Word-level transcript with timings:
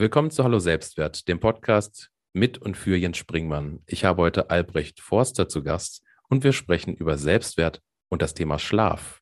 Willkommen 0.00 0.30
zu 0.30 0.44
Hallo 0.44 0.58
Selbstwert, 0.60 1.28
dem 1.28 1.40
Podcast 1.40 2.10
mit 2.32 2.56
und 2.56 2.76
für 2.76 2.96
Jens 2.96 3.18
Springmann. 3.18 3.82
Ich 3.84 4.06
habe 4.06 4.22
heute 4.22 4.48
Albrecht 4.48 4.98
Forster 4.98 5.46
zu 5.46 5.62
Gast 5.62 6.02
und 6.30 6.42
wir 6.42 6.54
sprechen 6.54 6.94
über 6.94 7.18
Selbstwert 7.18 7.82
und 8.08 8.22
das 8.22 8.32
Thema 8.32 8.58
Schlaf. 8.58 9.20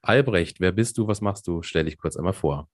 Albrecht, 0.00 0.60
wer 0.60 0.70
bist 0.70 0.96
du? 0.96 1.08
Was 1.08 1.22
machst 1.22 1.48
du? 1.48 1.62
Stell 1.62 1.86
dich 1.86 1.98
kurz 1.98 2.16
einmal 2.16 2.34
vor. 2.34 2.68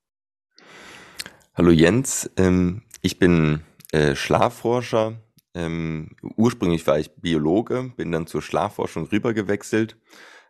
Hallo 1.55 1.71
Jens, 1.71 2.31
ähm, 2.37 2.83
ich 3.01 3.19
bin 3.19 3.63
äh, 3.93 4.15
Schlafforscher. 4.15 5.19
Ähm, 5.59 6.11
ursprünglich 6.37 6.87
war 6.87 6.99
ich 6.99 7.11
Biologe, 7.17 7.93
bin 7.97 8.13
dann 8.13 8.27
zur 8.27 8.43
Schlafforschung 8.43 9.07
rübergewechselt 9.07 9.97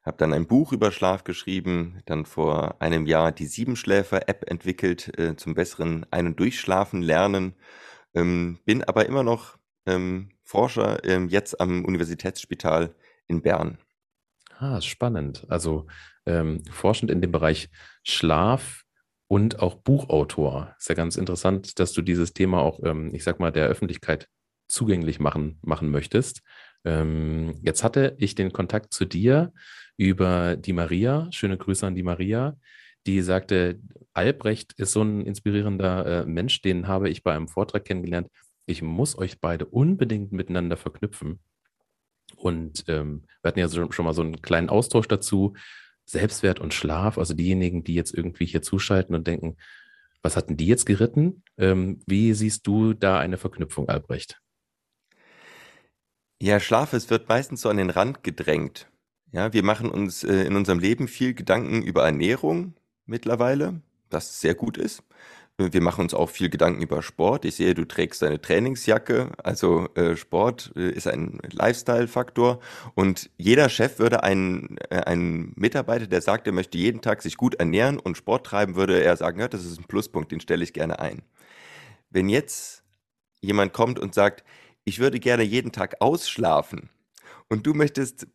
habe 0.08 0.16
dann 0.16 0.32
ein 0.32 0.46
Buch 0.46 0.72
über 0.72 0.90
Schlaf 0.90 1.22
geschrieben, 1.22 2.02
dann 2.06 2.24
vor 2.24 2.80
einem 2.80 3.06
Jahr 3.06 3.30
die 3.30 3.46
Siebenschläfer-App 3.46 4.50
entwickelt 4.50 5.16
äh, 5.18 5.36
zum 5.36 5.54
besseren 5.54 6.06
Ein- 6.10 6.28
und 6.28 6.40
Durchschlafen 6.40 7.02
lernen, 7.02 7.54
ähm, 8.14 8.58
bin 8.64 8.82
aber 8.82 9.06
immer 9.06 9.22
noch 9.22 9.58
ähm, 9.86 10.30
Forscher 10.42 11.04
ähm, 11.04 11.28
jetzt 11.28 11.60
am 11.60 11.84
Universitätsspital 11.84 12.94
in 13.26 13.42
Bern. 13.42 13.78
Ah, 14.58 14.80
spannend. 14.80 15.46
Also 15.48 15.86
ähm, 16.26 16.62
forschend 16.70 17.10
in 17.10 17.20
dem 17.20 17.30
Bereich 17.30 17.68
Schlaf 18.02 18.84
und 19.28 19.60
auch 19.60 19.74
Buchautor. 19.74 20.74
Ist 20.78 20.88
ja 20.88 20.94
ganz 20.94 21.16
interessant, 21.16 21.78
dass 21.78 21.92
du 21.92 22.00
dieses 22.00 22.32
Thema 22.32 22.62
auch, 22.62 22.80
ähm, 22.82 23.14
ich 23.14 23.24
sag 23.24 23.40
mal, 23.40 23.52
der 23.52 23.66
Öffentlichkeit 23.66 24.28
zugänglich 24.68 25.18
machen, 25.18 25.58
machen 25.62 25.90
möchtest. 25.90 26.42
Ähm, 26.84 27.54
jetzt 27.62 27.82
hatte 27.82 28.14
ich 28.18 28.34
den 28.34 28.52
Kontakt 28.52 28.92
zu 28.92 29.04
dir 29.04 29.52
über 29.96 30.56
die 30.56 30.72
Maria. 30.72 31.28
Schöne 31.32 31.58
Grüße 31.58 31.86
an 31.86 31.94
die 31.94 32.02
Maria. 32.02 32.56
Die 33.06 33.20
sagte, 33.22 33.80
Albrecht 34.12 34.74
ist 34.74 34.92
so 34.92 35.02
ein 35.02 35.24
inspirierender 35.24 36.06
äh, 36.06 36.26
Mensch, 36.26 36.60
den 36.62 36.88
habe 36.88 37.08
ich 37.08 37.22
bei 37.22 37.34
einem 37.34 37.48
Vortrag 37.48 37.84
kennengelernt. 37.84 38.28
Ich 38.66 38.82
muss 38.82 39.16
euch 39.16 39.40
beide 39.40 39.66
unbedingt 39.66 40.32
miteinander 40.32 40.76
verknüpfen. 40.76 41.40
Und 42.36 42.84
ähm, 42.88 43.24
wir 43.40 43.48
hatten 43.48 43.58
ja 43.58 43.68
so, 43.68 43.90
schon 43.90 44.04
mal 44.04 44.12
so 44.12 44.22
einen 44.22 44.42
kleinen 44.42 44.68
Austausch 44.68 45.08
dazu. 45.08 45.54
Selbstwert 46.04 46.60
und 46.60 46.74
Schlaf, 46.74 47.18
also 47.18 47.34
diejenigen, 47.34 47.84
die 47.84 47.94
jetzt 47.94 48.14
irgendwie 48.14 48.46
hier 48.46 48.62
zuschalten 48.62 49.14
und 49.14 49.26
denken, 49.26 49.56
was 50.22 50.36
hatten 50.36 50.56
die 50.56 50.66
jetzt 50.66 50.86
geritten? 50.86 51.42
Ähm, 51.56 52.00
wie 52.06 52.32
siehst 52.34 52.66
du 52.66 52.94
da 52.94 53.18
eine 53.18 53.36
Verknüpfung, 53.36 53.88
Albrecht? 53.88 54.40
Ja, 56.40 56.60
Schlaf, 56.60 56.92
es 56.92 57.10
wird 57.10 57.28
meistens 57.28 57.62
so 57.62 57.68
an 57.68 57.78
den 57.78 57.90
Rand 57.90 58.22
gedrängt. 58.22 58.88
Ja, 59.32 59.52
wir 59.52 59.64
machen 59.64 59.90
uns 59.90 60.22
äh, 60.22 60.44
in 60.44 60.54
unserem 60.54 60.78
Leben 60.78 61.08
viel 61.08 61.34
Gedanken 61.34 61.82
über 61.82 62.04
Ernährung 62.04 62.74
mittlerweile, 63.06 63.82
was 64.10 64.40
sehr 64.40 64.54
gut 64.54 64.76
ist. 64.78 65.02
Wir 65.60 65.82
machen 65.82 66.02
uns 66.02 66.14
auch 66.14 66.30
viel 66.30 66.48
Gedanken 66.48 66.80
über 66.80 67.02
Sport. 67.02 67.44
Ich 67.44 67.56
sehe, 67.56 67.74
du 67.74 67.84
trägst 67.84 68.22
deine 68.22 68.40
Trainingsjacke. 68.40 69.32
Also 69.42 69.88
äh, 69.96 70.14
Sport 70.14 70.72
äh, 70.76 70.90
ist 70.90 71.08
ein 71.08 71.40
Lifestyle-Faktor. 71.50 72.60
Und 72.94 73.30
jeder 73.36 73.68
Chef 73.68 73.98
würde 73.98 74.22
einen, 74.22 74.76
äh, 74.90 75.00
einen 75.00 75.54
Mitarbeiter, 75.56 76.06
der 76.06 76.20
sagt, 76.20 76.46
er 76.46 76.52
möchte 76.52 76.78
jeden 76.78 77.00
Tag 77.00 77.22
sich 77.22 77.36
gut 77.36 77.56
ernähren 77.56 77.98
und 77.98 78.16
Sport 78.16 78.46
treiben, 78.46 78.76
würde 78.76 79.02
er 79.02 79.16
sagen, 79.16 79.40
ja, 79.40 79.48
das 79.48 79.64
ist 79.64 79.80
ein 79.80 79.88
Pluspunkt, 79.88 80.30
den 80.30 80.38
stelle 80.38 80.62
ich 80.62 80.72
gerne 80.72 81.00
ein. 81.00 81.22
Wenn 82.08 82.28
jetzt 82.28 82.84
jemand 83.40 83.72
kommt 83.72 83.98
und 83.98 84.14
sagt, 84.14 84.44
ich 84.88 84.98
würde 84.98 85.20
gerne 85.20 85.42
jeden 85.42 85.70
Tag 85.70 85.96
ausschlafen 86.00 86.88
und 87.48 87.66
du 87.66 87.74
möchtest 87.74 88.26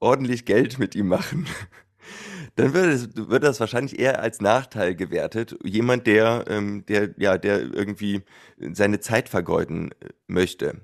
ordentlich 0.00 0.44
Geld 0.46 0.78
mit 0.78 0.94
ihm 0.94 1.08
machen, 1.08 1.46
dann 2.56 2.72
wird, 2.72 2.86
es, 2.86 3.08
wird 3.14 3.44
das 3.44 3.60
wahrscheinlich 3.60 3.98
eher 3.98 4.20
als 4.20 4.40
Nachteil 4.40 4.94
gewertet. 4.94 5.56
Jemand, 5.62 6.06
der, 6.06 6.44
ähm, 6.48 6.84
der, 6.86 7.10
ja, 7.18 7.36
der 7.36 7.60
irgendwie 7.60 8.22
seine 8.58 9.00
Zeit 9.00 9.28
vergeuden 9.28 9.92
äh, 10.00 10.08
möchte. 10.26 10.80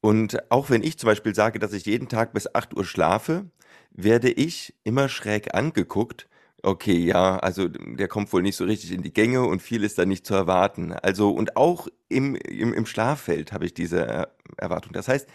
Und 0.00 0.50
auch 0.50 0.70
wenn 0.70 0.82
ich 0.82 0.98
zum 0.98 1.08
Beispiel 1.08 1.34
sage, 1.34 1.58
dass 1.58 1.72
ich 1.72 1.86
jeden 1.86 2.08
Tag 2.08 2.32
bis 2.32 2.52
8 2.52 2.76
Uhr 2.76 2.84
schlafe, 2.84 3.50
werde 3.92 4.30
ich 4.30 4.74
immer 4.82 5.08
schräg 5.08 5.54
angeguckt. 5.54 6.28
Okay, 6.62 6.98
ja, 6.98 7.38
also 7.38 7.68
der 7.68 8.06
kommt 8.08 8.32
wohl 8.32 8.42
nicht 8.42 8.56
so 8.56 8.64
richtig 8.64 8.92
in 8.92 9.02
die 9.02 9.12
Gänge 9.12 9.42
und 9.42 9.62
viel 9.62 9.82
ist 9.82 9.98
da 9.98 10.04
nicht 10.04 10.26
zu 10.26 10.34
erwarten. 10.34 10.92
Also, 10.92 11.30
und 11.30 11.56
auch 11.56 11.88
im, 12.08 12.34
im, 12.34 12.74
im 12.74 12.84
Schlaffeld 12.84 13.52
habe 13.52 13.64
ich 13.64 13.72
diese 13.72 14.28
Erwartung. 14.58 14.92
Das 14.92 15.08
heißt, 15.08 15.26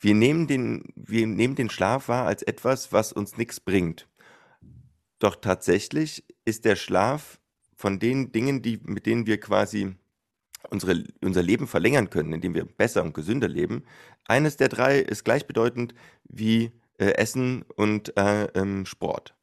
wir 0.00 0.14
nehmen 0.14 0.48
den, 0.48 0.92
wir 0.96 1.26
nehmen 1.26 1.54
den 1.54 1.70
Schlaf 1.70 2.08
wahr 2.08 2.26
als 2.26 2.42
etwas, 2.42 2.92
was 2.92 3.12
uns 3.12 3.36
nichts 3.36 3.60
bringt. 3.60 4.08
Doch 5.20 5.36
tatsächlich 5.36 6.24
ist 6.44 6.64
der 6.64 6.76
Schlaf 6.76 7.38
von 7.76 8.00
den 8.00 8.32
Dingen, 8.32 8.60
die, 8.60 8.80
mit 8.82 9.06
denen 9.06 9.26
wir 9.26 9.38
quasi 9.38 9.94
unsere, 10.70 11.04
unser 11.22 11.42
Leben 11.42 11.68
verlängern 11.68 12.10
können, 12.10 12.32
indem 12.32 12.54
wir 12.54 12.64
besser 12.64 13.04
und 13.04 13.14
gesünder 13.14 13.48
leben, 13.48 13.84
eines 14.26 14.56
der 14.56 14.68
drei 14.68 14.98
ist 14.98 15.24
gleichbedeutend 15.24 15.94
wie 16.24 16.72
äh, 16.98 17.12
Essen 17.12 17.64
und 17.76 18.16
äh, 18.16 18.46
ähm, 18.54 18.84
Sport. 18.84 19.35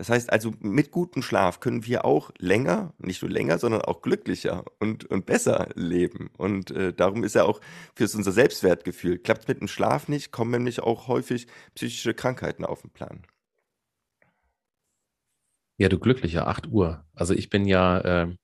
Das 0.00 0.08
heißt 0.08 0.32
also, 0.32 0.54
mit 0.60 0.92
gutem 0.92 1.20
Schlaf 1.20 1.60
können 1.60 1.84
wir 1.84 2.06
auch 2.06 2.30
länger, 2.38 2.94
nicht 2.96 3.20
nur 3.20 3.30
länger, 3.30 3.58
sondern 3.58 3.82
auch 3.82 4.00
glücklicher 4.00 4.64
und, 4.78 5.04
und 5.04 5.26
besser 5.26 5.68
leben. 5.74 6.30
Und 6.38 6.70
äh, 6.70 6.94
darum 6.94 7.22
ist 7.22 7.34
ja 7.34 7.44
auch 7.44 7.60
für 7.94 8.04
unser 8.04 8.32
Selbstwertgefühl. 8.32 9.18
Klappt 9.18 9.46
mit 9.46 9.60
dem 9.60 9.68
Schlaf 9.68 10.08
nicht, 10.08 10.32
kommen 10.32 10.52
nämlich 10.52 10.80
auch 10.80 11.06
häufig 11.06 11.48
psychische 11.74 12.14
Krankheiten 12.14 12.64
auf 12.64 12.80
den 12.80 12.88
Plan. 12.88 13.26
Ja, 15.76 15.90
du 15.90 15.98
glücklicher, 15.98 16.46
8 16.46 16.68
Uhr. 16.68 17.04
Also 17.12 17.34
ich 17.34 17.50
bin 17.50 17.66
ja 17.66 17.98
äh, 18.22 18.34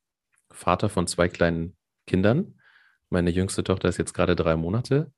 Vater 0.50 0.90
von 0.90 1.06
zwei 1.06 1.30
kleinen 1.30 1.74
Kindern. 2.06 2.60
Meine 3.08 3.30
jüngste 3.30 3.64
Tochter 3.64 3.88
ist 3.88 3.96
jetzt 3.96 4.12
gerade 4.12 4.36
drei 4.36 4.56
Monate. 4.56 5.10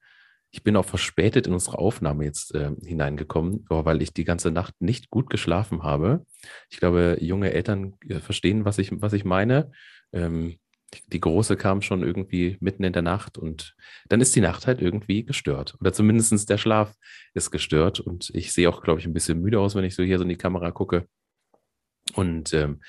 Ich 0.51 0.63
bin 0.63 0.77
auch 0.77 0.85
verspätet 0.85 1.47
in 1.47 1.53
unsere 1.53 1.79
Aufnahme 1.79 2.25
jetzt 2.25 2.55
äh, 2.55 2.71
hineingekommen, 2.83 3.67
weil 3.69 4.01
ich 4.01 4.13
die 4.13 4.25
ganze 4.25 4.51
Nacht 4.51 4.75
nicht 4.81 5.11
gut 5.11 5.29
geschlafen 5.29 5.83
habe. 5.83 6.25
Ich 6.71 6.79
glaube, 6.79 7.19
junge 7.21 7.53
Eltern 7.53 7.95
äh, 8.09 8.21
verstehen, 8.21 8.65
was 8.65 8.79
ich, 8.79 8.91
was 8.93 9.13
ich 9.13 9.25
meine. 9.25 9.71
Ähm, 10.13 10.59
die 11.09 11.21
Große 11.21 11.57
kam 11.57 11.83
schon 11.83 12.03
irgendwie 12.03 12.57
mitten 12.61 12.85
in 12.85 12.93
der 12.93 13.03
Nacht 13.03 13.37
und 13.37 13.75
dann 14.09 14.21
ist 14.21 14.35
die 14.35 14.41
Nacht 14.41 14.67
halt 14.67 14.81
irgendwie 14.81 15.25
gestört. 15.25 15.77
Oder 15.81 15.93
zumindest 15.93 16.49
der 16.49 16.59
Schlaf 16.59 16.95
ist 17.35 17.51
gestört. 17.51 18.01
Und 18.01 18.31
ich 18.35 18.53
sehe 18.53 18.69
auch, 18.69 18.83
glaube 18.83 19.01
ich, 19.01 19.07
ein 19.07 19.13
bisschen 19.13 19.41
müde 19.41 19.61
aus, 19.61 19.75
wenn 19.75 19.85
ich 19.85 19.95
so 19.95 20.03
hier 20.03 20.19
so 20.19 20.23
in 20.23 20.31
die 20.31 20.37
Kamera 20.37 20.71
gucke. 20.71 21.07
Und 22.15 22.55
ähm, 22.55 22.81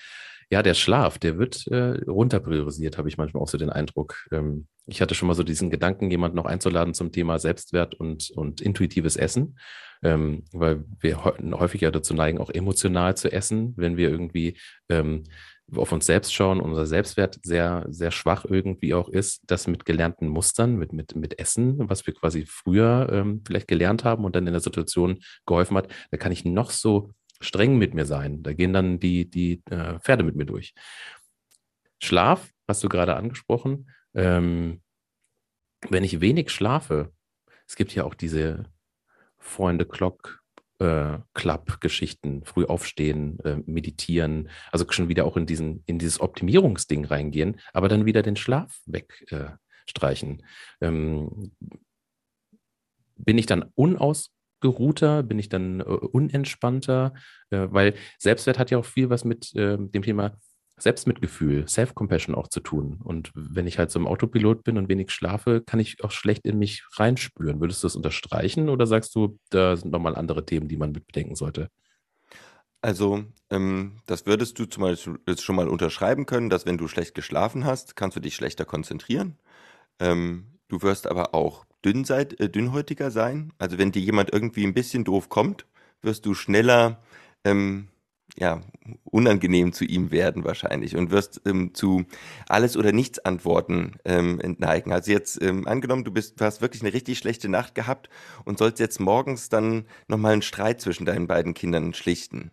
ja, 0.50 0.64
der 0.64 0.74
Schlaf, 0.74 1.20
der 1.20 1.38
wird 1.38 1.68
äh, 1.68 2.02
runterpriorisiert, 2.08 2.98
habe 2.98 3.08
ich 3.08 3.18
manchmal 3.18 3.44
auch 3.44 3.48
so 3.48 3.58
den 3.58 3.70
Eindruck. 3.70 4.28
Ähm, 4.32 4.68
ich 4.88 5.02
hatte 5.02 5.14
schon 5.14 5.28
mal 5.28 5.36
so 5.36 5.44
diesen 5.44 5.70
Gedanken, 5.70 6.10
jemanden 6.10 6.38
noch 6.38 6.46
einzuladen 6.46 6.94
zum 6.96 7.12
Thema 7.12 7.38
Selbstwert 7.38 7.94
und, 7.96 8.32
und 8.32 8.60
intuitives 8.60 9.16
Essen, 9.16 9.60
ähm, 10.02 10.44
weil 10.52 10.84
wir 11.00 11.24
häufig 11.24 11.82
ja 11.82 11.92
dazu 11.92 12.16
neigen, 12.16 12.40
auch 12.40 12.50
emotional 12.50 13.16
zu 13.16 13.32
essen, 13.32 13.74
wenn 13.78 13.96
wir 13.96 14.10
irgendwie 14.10 14.58
ähm, 14.90 15.26
auf 15.76 15.92
uns 15.92 16.08
selbst 16.08 16.34
schauen, 16.34 16.62
unser 16.62 16.88
Selbstwert 16.88 17.40
sehr, 17.44 17.86
sehr 17.90 18.10
schwach 18.10 18.46
irgendwie 18.46 18.96
auch 18.96 19.10
ist, 19.10 19.44
das 19.46 19.68
mit 19.68 19.86
gelernten 19.86 20.28
Mustern, 20.28 20.78
mit, 20.78 20.94
mit, 20.94 21.16
mit 21.16 21.38
Essen, 21.38 21.90
was 21.90 22.08
wir 22.08 22.14
quasi 22.16 22.46
früher 22.48 23.08
ähm, 23.12 23.44
vielleicht 23.46 23.68
gelernt 23.68 24.04
haben 24.04 24.26
und 24.26 24.36
dann 24.36 24.48
in 24.48 24.54
der 24.54 24.62
Situation 24.62 25.20
geholfen 25.46 25.78
hat, 25.78 25.90
da 26.10 26.18
kann 26.18 26.32
ich 26.32 26.46
noch 26.46 26.72
so 26.72 27.12
streng 27.42 27.78
mit 27.78 27.94
mir 27.94 28.06
sein. 28.06 28.44
Da 28.44 28.54
gehen 28.54 28.74
dann 28.74 29.00
die, 29.00 29.30
die 29.30 29.62
äh, 29.70 30.00
Pferde 30.00 30.24
mit 30.24 30.36
mir 30.36 30.46
durch. 30.46 30.74
Schlaf, 32.02 32.52
hast 32.68 32.84
du 32.84 32.90
gerade 32.90 33.16
angesprochen. 33.16 33.90
Ähm, 34.14 34.82
wenn 35.90 36.04
ich 36.04 36.22
wenig 36.22 36.52
schlafe, 36.52 37.12
es 37.68 37.76
gibt 37.76 37.94
ja 37.94 38.04
auch 38.04 38.14
diese 38.14 38.66
Freunde 39.38 39.86
Clock 39.86 40.40
äh, 40.80 41.20
Club-Geschichten, 41.34 42.44
früh 42.46 42.66
aufstehen, 42.66 43.40
äh, 43.42 43.58
meditieren, 43.66 44.50
also 44.72 44.86
schon 44.90 45.10
wieder 45.10 45.26
auch 45.26 45.38
in, 45.38 45.46
diesen, 45.46 45.84
in 45.86 46.00
dieses 46.00 46.20
Optimierungsding 46.20 47.06
reingehen, 47.06 47.60
aber 47.74 47.90
dann 47.90 48.06
wieder 48.06 48.22
den 48.22 48.36
Schlaf 48.36 48.80
wegstreichen. 48.86 50.44
Äh, 50.80 50.88
ähm, 50.88 51.52
bin 53.18 53.38
ich 53.38 53.46
dann 53.46 53.72
unaus 53.76 54.32
geruhter, 54.62 55.24
bin 55.24 55.40
ich 55.40 55.50
dann 55.50 55.80
äh, 55.80 55.84
unentspannter, 55.84 57.14
äh, 57.50 57.68
weil 57.70 57.96
Selbstwert 58.18 58.60
hat 58.60 58.72
ja 58.72 58.78
auch 58.78 58.86
viel 58.86 59.10
was 59.10 59.26
mit 59.26 59.56
äh, 59.56 59.78
dem 59.78 60.02
Thema 60.02 60.38
Selbstmitgefühl, 60.82 61.68
Self-Compassion 61.68 62.36
auch 62.36 62.48
zu 62.48 62.62
tun. 62.62 63.00
Und 63.04 63.32
wenn 63.36 63.68
ich 63.68 63.78
halt 63.78 63.92
so 63.92 64.00
im 64.00 64.08
Autopilot 64.08 64.64
bin 64.64 64.78
und 64.78 64.90
wenig 64.90 65.12
schlafe, 65.12 65.62
kann 65.62 65.80
ich 65.80 66.04
auch 66.04 66.12
schlecht 66.12 66.46
in 66.46 66.58
mich 66.58 66.84
reinspüren. 66.94 67.60
Würdest 67.60 67.84
du 67.84 67.88
das 67.88 67.96
unterstreichen 67.96 68.70
oder 68.70 68.88
sagst 68.88 69.14
du, 69.16 69.38
da 69.50 69.76
sind 69.76 69.92
nochmal 69.92 70.16
andere 70.16 70.46
Themen, 70.46 70.68
die 70.68 70.78
man 70.78 70.92
mit 70.92 71.06
bedenken 71.06 71.36
sollte? 71.36 71.70
Also, 72.82 73.26
ähm, 73.50 74.00
das 74.06 74.26
würdest 74.26 74.58
du 74.58 74.66
zum 74.66 74.84
Beispiel 74.84 75.20
schon 75.38 75.56
mal 75.58 75.68
unterschreiben 75.68 76.26
können, 76.26 76.50
dass 76.50 76.66
wenn 76.66 76.78
du 76.78 76.88
schlecht 76.88 77.14
geschlafen 77.14 77.66
hast, 77.66 77.98
kannst 77.98 78.16
du 78.16 78.22
dich 78.22 78.36
schlechter 78.36 78.64
konzentrieren. 78.64 79.38
Ähm, 80.00 80.60
du 80.70 80.82
wirst 80.82 81.08
aber 81.08 81.34
auch 81.36 81.66
dünnseit, 81.86 82.40
äh, 82.40 82.50
dünnhäutiger 82.50 83.12
sein. 83.12 83.54
Also 83.58 83.78
wenn 83.78 83.92
dir 83.92 84.02
jemand 84.02 84.32
irgendwie 84.34 84.66
ein 84.66 84.74
bisschen 84.74 85.04
doof 85.04 85.30
kommt, 85.30 85.66
wirst 86.02 86.26
du 86.26 86.34
schneller 86.34 87.02
ähm, 87.44 87.90
ja, 88.38 88.62
unangenehm 89.04 89.74
zu 89.74 89.86
ihm 89.86 90.12
werden 90.12 90.44
wahrscheinlich 90.44 90.96
und 90.96 91.12
wirst 91.12 91.42
ähm, 91.46 91.74
zu 91.74 92.06
alles 92.48 92.78
oder 92.78 92.92
nichts 92.92 93.20
Antworten 93.20 93.98
ähm, 94.06 94.40
entneigen. 94.40 94.92
Also 94.94 95.12
jetzt 95.12 95.42
ähm, 95.42 95.68
angenommen, 95.68 96.04
du 96.04 96.12
bist, 96.12 96.40
du 96.40 96.46
hast 96.46 96.62
wirklich 96.62 96.82
eine 96.82 96.94
richtig 96.94 97.18
schlechte 97.18 97.50
Nacht 97.50 97.76
gehabt 97.76 98.10
und 98.46 98.58
sollst 98.58 98.80
jetzt 98.80 99.00
morgens 99.00 99.50
dann 99.50 99.86
nochmal 100.08 100.34
einen 100.34 100.42
Streit 100.42 100.82
zwischen 100.82 101.06
deinen 101.06 101.28
beiden 101.28 101.54
Kindern 101.54 101.94
schlichten. 101.94 102.52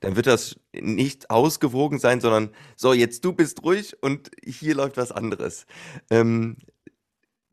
Dann 0.00 0.16
wird 0.16 0.26
das 0.26 0.60
nicht 0.72 1.30
ausgewogen 1.30 1.98
sein, 1.98 2.20
sondern 2.20 2.50
so, 2.76 2.92
jetzt 2.92 3.24
du 3.24 3.32
bist 3.32 3.62
ruhig 3.62 3.96
und 4.02 4.30
hier 4.44 4.74
läuft 4.74 4.96
was 4.96 5.12
anderes. 5.12 5.66
Ähm, 6.10 6.56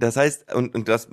das 0.01 0.17
heißt, 0.17 0.53
und, 0.53 0.73
und 0.75 0.87
das 0.87 1.09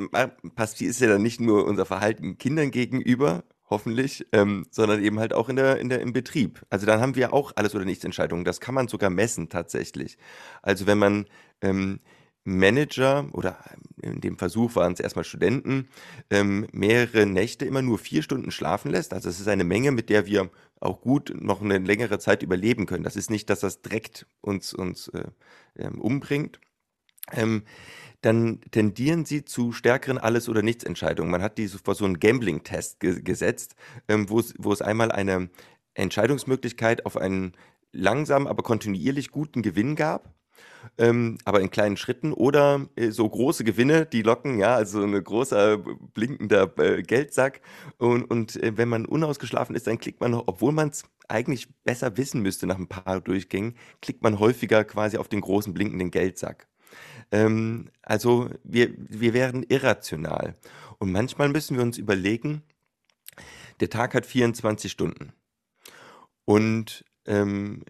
passiert 0.55 0.91
ist 0.91 1.01
ja 1.01 1.09
dann 1.09 1.23
nicht 1.23 1.41
nur 1.41 1.67
unser 1.67 1.85
Verhalten 1.85 2.39
Kindern 2.39 2.71
gegenüber, 2.71 3.45
hoffentlich, 3.69 4.27
ähm, 4.33 4.67
sondern 4.71 5.03
eben 5.03 5.19
halt 5.19 5.35
auch 5.35 5.49
in 5.49 5.57
der, 5.57 5.79
in 5.79 5.91
der, 5.91 6.01
im 6.01 6.13
Betrieb. 6.13 6.65
Also 6.71 6.87
dann 6.87 7.01
haben 7.01 7.15
wir 7.15 7.35
auch 7.35 7.53
alles 7.57 7.75
oder 7.75 7.85
nichts 7.85 8.05
Entscheidungen. 8.05 8.45
Das 8.45 8.61
kann 8.61 8.75
man 8.75 8.89
sogar 8.89 9.11
messen 9.11 9.51
tatsächlich. 9.51 10.17
Also 10.63 10.87
wenn 10.87 10.99
man 10.99 11.27
ähm, 11.61 12.01
Manager 12.45 13.29
oder 13.33 13.59
in 14.01 14.23
dem 14.23 14.39
Versuch 14.39 14.75
waren 14.75 14.95
es 14.95 15.01
erstmal 15.01 15.25
Studenten, 15.25 15.89
ähm, 16.31 16.67
mehrere 16.73 17.27
Nächte 17.27 17.67
immer 17.67 17.83
nur 17.83 17.99
vier 17.99 18.23
Stunden 18.23 18.51
schlafen 18.51 18.91
lässt. 18.91 19.13
Also 19.13 19.29
es 19.29 19.39
ist 19.39 19.49
eine 19.49 19.65
Menge, 19.65 19.93
mit 19.93 20.09
der 20.09 20.25
wir 20.25 20.51
auch 20.81 21.03
gut 21.03 21.35
noch 21.39 21.61
eine 21.61 21.77
längere 21.77 22.19
Zeit 22.19 22.43
überleben 22.43 22.87
können. 22.87 23.05
Das 23.05 23.17
ist 23.17 23.29
nicht, 23.31 23.51
dass 23.51 23.61
das 23.61 23.83
direkt 23.83 24.27
uns, 24.41 24.73
uns 24.73 25.09
äh, 25.09 25.25
ähm, 25.77 26.01
umbringt. 26.01 26.59
Ähm, 27.33 27.65
dann 28.21 28.61
tendieren 28.73 29.25
sie 29.25 29.45
zu 29.45 29.73
stärkeren 29.73 30.19
Alles- 30.19 30.49
oder 30.49 30.63
Nichts-Entscheidungen. 30.63 31.31
Man 31.31 31.43
hat 31.43 31.57
die 31.59 31.69
vor 31.69 31.95
so 31.95 32.05
einen 32.05 32.19
Gambling-Test 32.19 33.01
ge 33.01 33.23
gesetzt, 33.23 33.77
ähm, 34.09 34.29
wo, 34.29 34.41
es, 34.41 34.83
einmal 34.83 35.13
eine 35.13 35.51
Entscheidungsmöglichkeit 35.95 37.07
auf 37.07 37.17
einen 37.17 37.53
langsam, 37.93 38.47
aber 38.47 38.63
kontinuierlich 38.63 39.31
guten 39.31 39.63
Gewinn 39.63 39.95
gab. 39.95 40.35
Ähm, 40.97 41.39
aber 41.45 41.61
in 41.61 41.71
kleinen 41.71 41.97
Schritten 41.97 42.33
oder 42.33 42.87
äh, 42.97 43.11
so 43.11 43.29
große 43.29 43.63
Gewinne, 43.63 44.07
die 44.07 44.23
locken, 44.23 44.59
ja, 44.59 44.75
also 44.75 45.03
ein 45.03 45.23
großer 45.23 45.79
blinkender 45.79 46.73
äh, 46.79 47.03
Geldsack. 47.03 47.61
Und, 47.99 48.25
und 48.25 48.61
äh, 48.63 48.77
wenn 48.77 48.89
man 48.89 49.07
unausgeschlafen 49.07 49.77
ist, 49.77 49.87
dann 49.87 49.99
klickt 49.99 50.21
man, 50.21 50.35
obwohl 50.35 50.73
man 50.73 50.89
es 50.89 51.05
eigentlich 51.29 51.69
besser 51.85 52.17
wissen 52.17 52.43
müsste 52.43 52.67
nach 52.67 52.79
ein 52.79 52.89
paar 52.89 53.21
Durchgängen, 53.21 53.77
klickt 54.03 54.23
man 54.23 54.39
häufiger 54.41 54.85
quasi 54.85 55.19
auf 55.19 55.29
den 55.29 55.41
großen 55.41 55.75
blinkenden 55.75 56.11
Geldsack. 56.11 56.69
Ähm, 57.31 57.91
also 58.03 58.51
wir, 58.65 58.91
wir 58.97 59.35
wären 59.35 59.63
irrational. 59.65 60.55
Und 60.99 61.13
manchmal 61.13 61.49
müssen 61.49 61.77
wir 61.77 61.83
uns 61.83 61.99
überlegen, 61.99 62.63
der 63.81 63.91
Tag 63.91 64.15
hat 64.15 64.27
24 64.27 64.91
Stunden. 64.91 65.33
Und 66.45 67.05
ähm, 67.27 67.85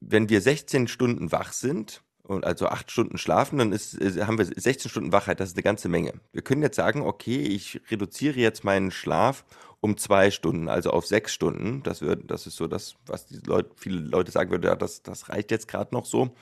wenn 0.00 0.28
wir 0.28 0.40
16 0.40 0.88
Stunden 0.88 1.30
wach 1.30 1.52
sind, 1.52 2.02
und 2.24 2.44
also 2.44 2.68
acht 2.68 2.90
Stunden 2.90 3.18
schlafen, 3.18 3.58
dann 3.58 3.72
ist, 3.72 3.98
haben 4.00 4.38
wir 4.38 4.44
16 4.44 4.90
Stunden 4.90 5.12
Wachheit, 5.12 5.40
das 5.40 5.50
ist 5.50 5.56
eine 5.56 5.64
ganze 5.64 5.88
Menge. 5.88 6.14
Wir 6.32 6.42
können 6.42 6.62
jetzt 6.62 6.76
sagen, 6.76 7.02
okay, 7.02 7.40
ich 7.42 7.80
reduziere 7.90 8.38
jetzt 8.38 8.64
meinen 8.64 8.90
Schlaf 8.90 9.44
um 9.80 9.96
zwei 9.96 10.30
Stunden, 10.30 10.68
also 10.68 10.90
auf 10.90 11.06
sechs 11.06 11.34
Stunden. 11.34 11.82
Das, 11.82 12.00
wird, 12.00 12.30
das 12.30 12.46
ist 12.46 12.56
so 12.56 12.68
das, 12.68 12.94
was 13.06 13.26
die 13.26 13.40
Leute, 13.44 13.70
viele 13.76 13.98
Leute 13.98 14.30
sagen 14.30 14.50
würden, 14.50 14.64
ja, 14.64 14.76
das, 14.76 15.02
das 15.02 15.28
reicht 15.28 15.50
jetzt 15.50 15.66
gerade 15.66 15.92
noch 15.92 16.06
so. 16.06 16.34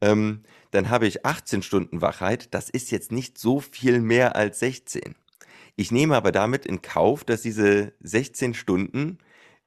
Ähm, 0.00 0.42
dann 0.70 0.90
habe 0.90 1.06
ich 1.06 1.24
18 1.24 1.62
Stunden 1.62 2.00
Wachheit. 2.00 2.52
Das 2.54 2.70
ist 2.70 2.90
jetzt 2.90 3.12
nicht 3.12 3.38
so 3.38 3.60
viel 3.60 4.00
mehr 4.00 4.36
als 4.36 4.60
16. 4.60 5.14
Ich 5.76 5.90
nehme 5.90 6.16
aber 6.16 6.32
damit 6.32 6.66
in 6.66 6.82
Kauf, 6.82 7.24
dass 7.24 7.42
diese 7.42 7.92
16 8.00 8.54
Stunden 8.54 9.18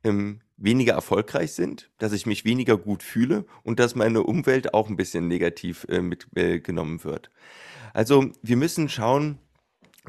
ähm, 0.03 0.41
weniger 0.57 0.93
erfolgreich 0.93 1.53
sind, 1.53 1.89
dass 1.97 2.13
ich 2.13 2.25
mich 2.25 2.45
weniger 2.45 2.77
gut 2.77 3.03
fühle 3.03 3.45
und 3.63 3.79
dass 3.79 3.95
meine 3.95 4.23
Umwelt 4.23 4.73
auch 4.73 4.89
ein 4.89 4.97
bisschen 4.97 5.27
negativ 5.27 5.85
äh, 5.89 6.01
mitgenommen 6.01 6.99
äh, 6.99 7.03
wird. 7.03 7.31
Also 7.93 8.31
wir 8.41 8.57
müssen 8.57 8.89
schauen, 8.89 9.39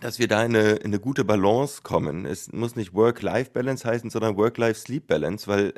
dass 0.00 0.18
wir 0.18 0.28
da 0.28 0.44
in 0.44 0.56
eine, 0.56 0.72
in 0.72 0.86
eine 0.86 1.00
gute 1.00 1.24
Balance 1.24 1.82
kommen. 1.82 2.24
Es 2.24 2.52
muss 2.52 2.76
nicht 2.76 2.94
Work-Life-Balance 2.94 3.86
heißen, 3.86 4.10
sondern 4.10 4.36
Work-Life-Sleep-Balance, 4.36 5.46
weil 5.46 5.74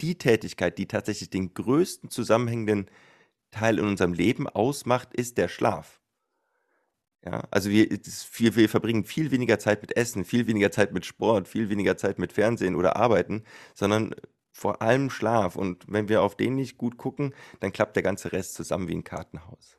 die 0.00 0.18
Tätigkeit, 0.18 0.78
die 0.78 0.86
tatsächlich 0.86 1.30
den 1.30 1.54
größten 1.54 2.10
zusammenhängenden 2.10 2.86
Teil 3.50 3.78
in 3.78 3.84
unserem 3.86 4.12
Leben 4.12 4.48
ausmacht, 4.48 5.14
ist 5.14 5.38
der 5.38 5.48
Schlaf. 5.48 6.00
Ja, 7.24 7.42
also 7.50 7.70
wir, 7.70 7.88
wir, 7.90 8.56
wir 8.56 8.68
verbringen 8.68 9.04
viel 9.04 9.30
weniger 9.30 9.58
Zeit 9.58 9.82
mit 9.82 9.96
Essen, 9.96 10.24
viel 10.24 10.46
weniger 10.46 10.70
Zeit 10.70 10.92
mit 10.92 11.04
Sport, 11.04 11.48
viel 11.48 11.68
weniger 11.68 11.96
Zeit 11.96 12.18
mit 12.18 12.32
Fernsehen 12.32 12.76
oder 12.76 12.96
Arbeiten, 12.96 13.42
sondern 13.74 14.14
vor 14.52 14.80
allem 14.80 15.10
Schlaf. 15.10 15.56
Und 15.56 15.84
wenn 15.88 16.08
wir 16.08 16.22
auf 16.22 16.36
den 16.36 16.54
nicht 16.54 16.78
gut 16.78 16.96
gucken, 16.96 17.34
dann 17.60 17.72
klappt 17.72 17.96
der 17.96 18.04
ganze 18.04 18.32
Rest 18.32 18.54
zusammen 18.54 18.88
wie 18.88 18.94
ein 18.94 19.04
Kartenhaus. 19.04 19.78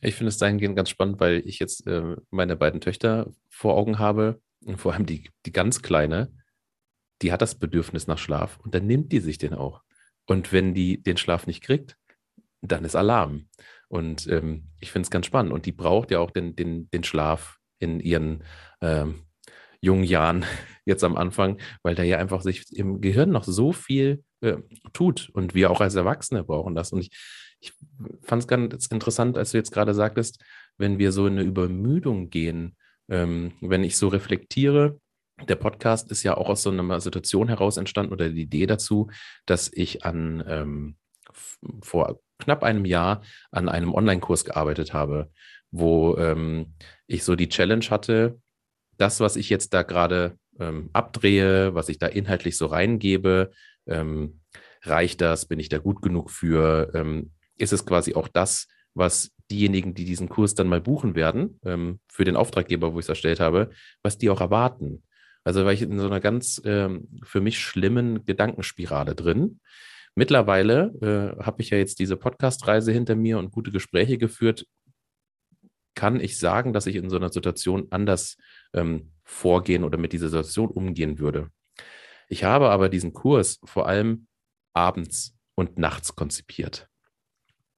Ich 0.00 0.14
finde 0.14 0.28
es 0.28 0.38
dahingehend 0.38 0.76
ganz 0.76 0.88
spannend, 0.88 1.20
weil 1.20 1.42
ich 1.46 1.58
jetzt 1.58 1.86
äh, 1.86 2.16
meine 2.30 2.56
beiden 2.56 2.80
Töchter 2.80 3.30
vor 3.48 3.76
Augen 3.76 3.98
habe, 3.98 4.40
und 4.64 4.76
vor 4.76 4.92
allem 4.92 5.06
die, 5.06 5.30
die 5.46 5.52
ganz 5.52 5.82
kleine, 5.82 6.32
die 7.22 7.32
hat 7.32 7.42
das 7.42 7.58
Bedürfnis 7.58 8.06
nach 8.06 8.18
Schlaf 8.18 8.58
und 8.60 8.74
dann 8.74 8.86
nimmt 8.86 9.12
die 9.12 9.20
sich 9.20 9.38
den 9.38 9.54
auch. 9.54 9.82
Und 10.30 10.52
wenn 10.52 10.74
die 10.74 11.02
den 11.02 11.16
Schlaf 11.16 11.48
nicht 11.48 11.60
kriegt, 11.60 11.96
dann 12.62 12.84
ist 12.84 12.94
Alarm. 12.94 13.48
Und 13.88 14.28
ähm, 14.28 14.68
ich 14.78 14.92
finde 14.92 15.06
es 15.06 15.10
ganz 15.10 15.26
spannend. 15.26 15.52
Und 15.52 15.66
die 15.66 15.72
braucht 15.72 16.12
ja 16.12 16.20
auch 16.20 16.30
den, 16.30 16.54
den, 16.54 16.88
den 16.90 17.02
Schlaf 17.02 17.58
in 17.80 17.98
ihren 17.98 18.44
ähm, 18.80 19.24
jungen 19.80 20.04
Jahren 20.04 20.44
jetzt 20.84 21.02
am 21.02 21.16
Anfang, 21.16 21.58
weil 21.82 21.96
da 21.96 22.04
ja 22.04 22.18
einfach 22.18 22.42
sich 22.42 22.64
im 22.70 23.00
Gehirn 23.00 23.30
noch 23.30 23.42
so 23.42 23.72
viel 23.72 24.22
äh, 24.40 24.58
tut. 24.92 25.30
Und 25.32 25.56
wir 25.56 25.68
auch 25.68 25.80
als 25.80 25.96
Erwachsene 25.96 26.44
brauchen 26.44 26.76
das. 26.76 26.92
Und 26.92 27.00
ich, 27.00 27.10
ich 27.58 27.72
fand 28.22 28.42
es 28.42 28.46
ganz 28.46 28.86
interessant, 28.86 29.36
als 29.36 29.50
du 29.50 29.56
jetzt 29.56 29.72
gerade 29.72 29.94
sagtest, 29.94 30.40
wenn 30.78 31.00
wir 31.00 31.10
so 31.10 31.26
in 31.26 31.40
eine 31.40 31.42
Übermüdung 31.42 32.30
gehen, 32.30 32.76
ähm, 33.08 33.54
wenn 33.60 33.82
ich 33.82 33.96
so 33.96 34.06
reflektiere, 34.06 35.00
der 35.48 35.56
Podcast 35.56 36.10
ist 36.10 36.22
ja 36.22 36.36
auch 36.36 36.48
aus 36.48 36.62
so 36.62 36.70
einer 36.70 37.00
Situation 37.00 37.48
heraus 37.48 37.76
entstanden 37.76 38.12
oder 38.12 38.28
die 38.28 38.42
Idee 38.42 38.66
dazu, 38.66 39.10
dass 39.46 39.70
ich 39.72 40.04
an 40.04 40.44
ähm, 40.46 40.96
vor 41.82 42.20
knapp 42.38 42.62
einem 42.62 42.84
Jahr 42.84 43.22
an 43.50 43.68
einem 43.68 43.94
Online-Kurs 43.94 44.44
gearbeitet 44.44 44.92
habe, 44.92 45.30
wo 45.70 46.16
ähm, 46.16 46.74
ich 47.06 47.24
so 47.24 47.36
die 47.36 47.48
Challenge 47.48 47.84
hatte, 47.90 48.40
das, 48.96 49.20
was 49.20 49.36
ich 49.36 49.48
jetzt 49.50 49.72
da 49.72 49.82
gerade 49.82 50.36
ähm, 50.58 50.90
abdrehe, 50.92 51.74
was 51.74 51.88
ich 51.88 51.98
da 51.98 52.06
inhaltlich 52.06 52.56
so 52.56 52.66
reingebe, 52.66 53.50
ähm, 53.86 54.40
reicht 54.82 55.20
das? 55.20 55.46
Bin 55.46 55.58
ich 55.58 55.68
da 55.68 55.78
gut 55.78 56.02
genug 56.02 56.30
für? 56.30 56.90
Ähm, 56.94 57.32
ist 57.56 57.72
es 57.72 57.84
quasi 57.86 58.14
auch 58.14 58.28
das, 58.28 58.68
was 58.94 59.32
diejenigen, 59.50 59.94
die 59.94 60.04
diesen 60.04 60.28
Kurs 60.28 60.54
dann 60.54 60.68
mal 60.68 60.80
buchen 60.80 61.14
werden, 61.14 61.60
ähm, 61.64 62.00
für 62.08 62.24
den 62.24 62.36
Auftraggeber, 62.36 62.94
wo 62.94 62.98
ich 62.98 63.04
es 63.04 63.10
erstellt 63.10 63.40
habe, 63.40 63.70
was 64.02 64.18
die 64.18 64.30
auch 64.30 64.40
erwarten? 64.40 65.02
Also 65.44 65.64
war 65.64 65.72
ich 65.72 65.82
in 65.82 65.98
so 65.98 66.06
einer 66.06 66.20
ganz 66.20 66.60
ähm, 66.64 67.08
für 67.22 67.40
mich 67.40 67.58
schlimmen 67.58 68.24
Gedankenspirale 68.24 69.14
drin. 69.14 69.60
Mittlerweile 70.14 71.36
äh, 71.38 71.42
habe 71.42 71.62
ich 71.62 71.70
ja 71.70 71.78
jetzt 71.78 71.98
diese 71.98 72.16
Podcast-Reise 72.16 72.92
hinter 72.92 73.14
mir 73.14 73.38
und 73.38 73.52
gute 73.52 73.70
Gespräche 73.70 74.18
geführt. 74.18 74.66
Kann 75.94 76.20
ich 76.20 76.38
sagen, 76.38 76.72
dass 76.72 76.86
ich 76.86 76.96
in 76.96 77.10
so 77.10 77.16
einer 77.16 77.30
Situation 77.30 77.86
anders 77.90 78.36
ähm, 78.74 79.12
vorgehen 79.24 79.84
oder 79.84 79.98
mit 79.98 80.12
dieser 80.12 80.28
Situation 80.28 80.68
umgehen 80.68 81.18
würde? 81.18 81.50
Ich 82.28 82.44
habe 82.44 82.70
aber 82.70 82.88
diesen 82.88 83.12
Kurs 83.12 83.60
vor 83.64 83.88
allem 83.88 84.26
abends 84.74 85.36
und 85.54 85.78
nachts 85.78 86.14
konzipiert 86.14 86.89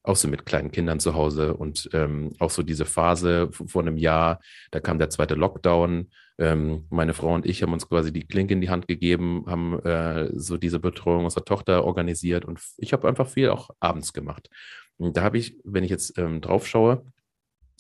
auch 0.02 0.16
so 0.16 0.28
mit 0.28 0.46
kleinen 0.46 0.72
Kindern 0.72 1.00
zu 1.00 1.14
Hause 1.14 1.54
und 1.54 1.88
ähm, 1.92 2.32
auch 2.38 2.50
so 2.50 2.62
diese 2.62 2.84
Phase 2.84 3.50
vor 3.52 3.82
einem 3.82 3.96
Jahr, 3.96 4.40
da 4.70 4.80
kam 4.80 4.98
der 4.98 5.10
zweite 5.10 5.34
Lockdown. 5.34 6.10
Ähm, 6.38 6.86
meine 6.90 7.14
Frau 7.14 7.34
und 7.34 7.46
ich 7.46 7.62
haben 7.62 7.72
uns 7.72 7.88
quasi 7.88 8.12
die 8.12 8.26
Klinke 8.26 8.54
in 8.54 8.60
die 8.60 8.70
Hand 8.70 8.88
gegeben, 8.88 9.44
haben 9.46 9.78
äh, 9.80 10.28
so 10.32 10.56
diese 10.56 10.80
Betreuung 10.80 11.24
unserer 11.24 11.44
Tochter 11.44 11.84
organisiert 11.84 12.44
und 12.44 12.60
ich 12.78 12.92
habe 12.92 13.06
einfach 13.06 13.28
viel 13.28 13.50
auch 13.50 13.70
abends 13.80 14.12
gemacht. 14.12 14.48
Und 14.96 15.16
da 15.16 15.22
habe 15.22 15.38
ich, 15.38 15.56
wenn 15.64 15.84
ich 15.84 15.90
jetzt 15.90 16.18
ähm, 16.18 16.40
drauf 16.40 16.66
schaue, 16.66 17.04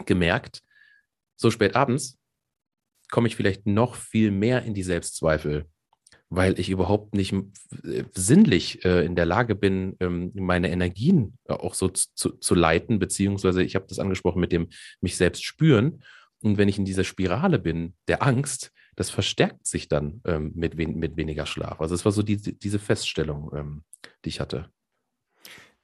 gemerkt, 0.06 0.62
so 1.36 1.50
spät 1.50 1.74
abends 1.74 2.18
komme 3.10 3.28
ich 3.28 3.36
vielleicht 3.36 3.66
noch 3.66 3.94
viel 3.94 4.30
mehr 4.30 4.62
in 4.62 4.74
die 4.74 4.82
Selbstzweifel 4.82 5.66
weil 6.34 6.58
ich 6.58 6.70
überhaupt 6.70 7.14
nicht 7.14 7.34
äh, 7.84 8.04
sinnlich 8.14 8.84
äh, 8.86 9.04
in 9.04 9.14
der 9.16 9.26
Lage 9.26 9.54
bin, 9.54 9.96
ähm, 10.00 10.32
meine 10.34 10.70
Energien 10.70 11.36
auch 11.46 11.74
so 11.74 11.88
zu, 11.88 12.30
zu 12.30 12.54
leiten, 12.54 12.98
beziehungsweise 12.98 13.62
ich 13.62 13.74
habe 13.74 13.84
das 13.86 13.98
angesprochen 13.98 14.40
mit 14.40 14.50
dem 14.50 14.68
mich 15.02 15.18
selbst 15.18 15.44
spüren. 15.44 16.02
Und 16.42 16.56
wenn 16.56 16.68
ich 16.68 16.78
in 16.78 16.86
dieser 16.86 17.04
Spirale 17.04 17.58
bin, 17.58 17.94
der 18.08 18.22
Angst, 18.22 18.72
das 18.96 19.10
verstärkt 19.10 19.66
sich 19.66 19.88
dann 19.88 20.22
ähm, 20.24 20.52
mit, 20.54 20.76
mit 20.76 21.16
weniger 21.16 21.44
Schlaf. 21.44 21.80
Also 21.82 21.94
es 21.94 22.04
war 22.04 22.12
so 22.12 22.22
die, 22.22 22.36
diese 22.36 22.78
Feststellung, 22.78 23.50
ähm, 23.54 23.84
die 24.24 24.30
ich 24.30 24.40
hatte. 24.40 24.70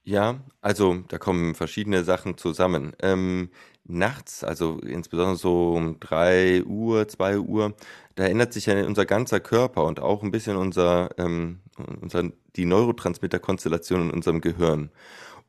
Ja, 0.08 0.40
also 0.62 1.04
da 1.08 1.18
kommen 1.18 1.54
verschiedene 1.54 2.02
Sachen 2.02 2.38
zusammen. 2.38 2.94
Ähm, 3.02 3.50
nachts, 3.84 4.42
also 4.42 4.78
insbesondere 4.78 5.36
so 5.36 5.74
um 5.74 6.00
3 6.00 6.64
Uhr, 6.64 7.06
2 7.06 7.38
Uhr, 7.40 7.74
da 8.14 8.24
ändert 8.24 8.54
sich 8.54 8.64
ja 8.64 8.86
unser 8.86 9.04
ganzer 9.04 9.38
Körper 9.38 9.84
und 9.84 10.00
auch 10.00 10.22
ein 10.22 10.30
bisschen 10.30 10.56
unser, 10.56 11.10
ähm, 11.18 11.60
unser, 12.00 12.22
die 12.56 12.64
Neurotransmitterkonstellation 12.64 14.08
in 14.08 14.10
unserem 14.10 14.40
Gehirn. 14.40 14.90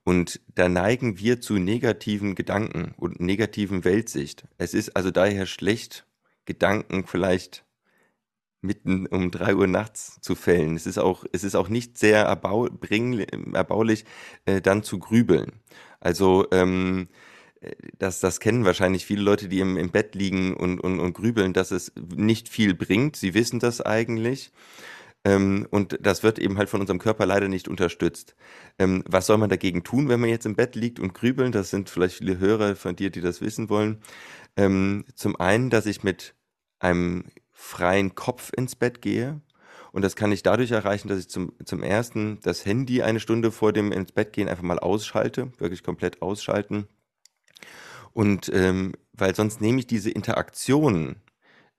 Und 0.03 0.41
da 0.55 0.67
neigen 0.67 1.17
wir 1.19 1.39
zu 1.39 1.53
negativen 1.53 2.35
Gedanken 2.35 2.93
und 2.97 3.21
negativen 3.21 3.85
Weltsicht. 3.85 4.43
Es 4.57 4.73
ist 4.73 4.93
also 4.93 5.09
daher 5.09 5.45
schlecht, 5.45 6.05
Gedanken 6.43 7.05
vielleicht 7.07 7.63
mitten 8.61 9.05
um 9.07 9.31
drei 9.31 9.55
Uhr 9.55 9.67
nachts 9.67 10.19
zu 10.21 10.35
fällen. 10.35 10.75
Es 10.75 10.85
ist 10.85 10.97
auch, 10.97 11.25
es 11.31 11.43
ist 11.43 11.55
auch 11.55 11.69
nicht 11.69 11.97
sehr 11.97 12.25
erbau 12.25 12.67
erbaulich, 13.53 14.05
äh, 14.45 14.61
dann 14.61 14.83
zu 14.83 14.99
grübeln. 14.99 15.53
Also 15.99 16.47
ähm, 16.51 17.07
äh, 17.61 17.71
das, 17.97 18.19
das 18.19 18.39
kennen 18.39 18.65
wahrscheinlich 18.65 19.05
viele 19.05 19.21
Leute, 19.21 19.47
die 19.47 19.59
im, 19.59 19.77
im 19.77 19.91
Bett 19.91 20.15
liegen 20.15 20.53
und, 20.55 20.79
und, 20.79 20.99
und 20.99 21.13
grübeln, 21.13 21.53
dass 21.53 21.71
es 21.71 21.91
nicht 22.15 22.49
viel 22.49 22.73
bringt. 22.73 23.15
Sie 23.15 23.33
wissen 23.33 23.59
das 23.59 23.81
eigentlich. 23.81 24.51
Ähm, 25.25 25.67
und 25.69 25.97
das 26.01 26.23
wird 26.23 26.39
eben 26.39 26.57
halt 26.57 26.69
von 26.69 26.79
unserem 26.79 26.99
Körper 26.99 27.25
leider 27.25 27.49
nicht 27.49 27.67
unterstützt. 27.67 28.35
Ähm, 28.77 29.03
was 29.07 29.25
soll 29.25 29.37
man 29.37 29.49
dagegen 29.49 29.83
tun, 29.83 30.07
wenn 30.07 30.19
man 30.19 30.29
jetzt 30.29 30.45
im 30.45 30.55
Bett 30.55 30.75
liegt 30.75 30.99
und 30.99 31.13
grübeln? 31.13 31.51
Das 31.51 31.69
sind 31.69 31.89
vielleicht 31.89 32.15
viele 32.15 32.39
Hörer 32.39 32.75
von 32.75 32.95
dir, 32.95 33.09
die 33.09 33.21
das 33.21 33.41
wissen 33.41 33.69
wollen. 33.69 34.01
Ähm, 34.55 35.05
zum 35.15 35.35
einen, 35.35 35.69
dass 35.69 35.85
ich 35.85 36.03
mit 36.03 36.35
einem 36.79 37.25
freien 37.59 38.15
Kopf 38.15 38.51
ins 38.55 38.75
Bett 38.75 39.01
gehe. 39.01 39.41
Und 39.91 40.03
das 40.03 40.15
kann 40.15 40.31
ich 40.31 40.43
dadurch 40.43 40.71
erreichen, 40.71 41.09
dass 41.09 41.19
ich 41.19 41.29
zum, 41.29 41.51
zum 41.65 41.83
ersten 41.83 42.39
das 42.41 42.65
Handy 42.65 43.01
eine 43.01 43.19
Stunde 43.19 43.51
vor 43.51 43.73
dem 43.73 43.91
ins 43.91 44.13
Bett 44.13 44.33
gehen 44.33 44.47
einfach 44.47 44.63
mal 44.63 44.79
ausschalte, 44.79 45.51
wirklich 45.57 45.83
komplett 45.83 46.21
ausschalten. 46.21 46.87
Und 48.13 48.49
ähm, 48.53 48.93
weil 49.13 49.35
sonst 49.35 49.59
nehme 49.61 49.79
ich 49.79 49.87
diese 49.87 50.09
Interaktion 50.09 51.17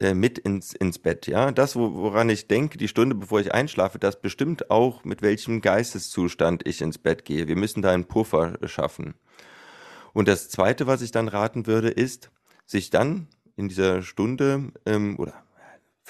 äh, 0.00 0.12
mit 0.12 0.38
ins, 0.38 0.74
ins 0.74 0.98
Bett. 0.98 1.26
Ja, 1.26 1.50
das, 1.50 1.76
wo, 1.76 1.94
woran 1.94 2.28
ich 2.28 2.46
denke, 2.46 2.76
die 2.76 2.88
Stunde 2.88 3.14
bevor 3.14 3.40
ich 3.40 3.54
einschlafe, 3.54 3.98
das 3.98 4.20
bestimmt 4.20 4.70
auch, 4.70 5.04
mit 5.04 5.22
welchem 5.22 5.62
Geisteszustand 5.62 6.66
ich 6.68 6.82
ins 6.82 6.98
Bett 6.98 7.24
gehe. 7.24 7.48
Wir 7.48 7.56
müssen 7.56 7.80
da 7.80 7.90
einen 7.90 8.04
Puffer 8.04 8.58
schaffen. 8.66 9.14
Und 10.12 10.28
das 10.28 10.50
Zweite, 10.50 10.86
was 10.86 11.00
ich 11.00 11.10
dann 11.10 11.28
raten 11.28 11.66
würde, 11.66 11.88
ist, 11.88 12.30
sich 12.66 12.90
dann 12.90 13.28
in 13.56 13.68
dieser 13.68 14.02
Stunde 14.02 14.72
ähm, 14.84 15.18
oder 15.18 15.34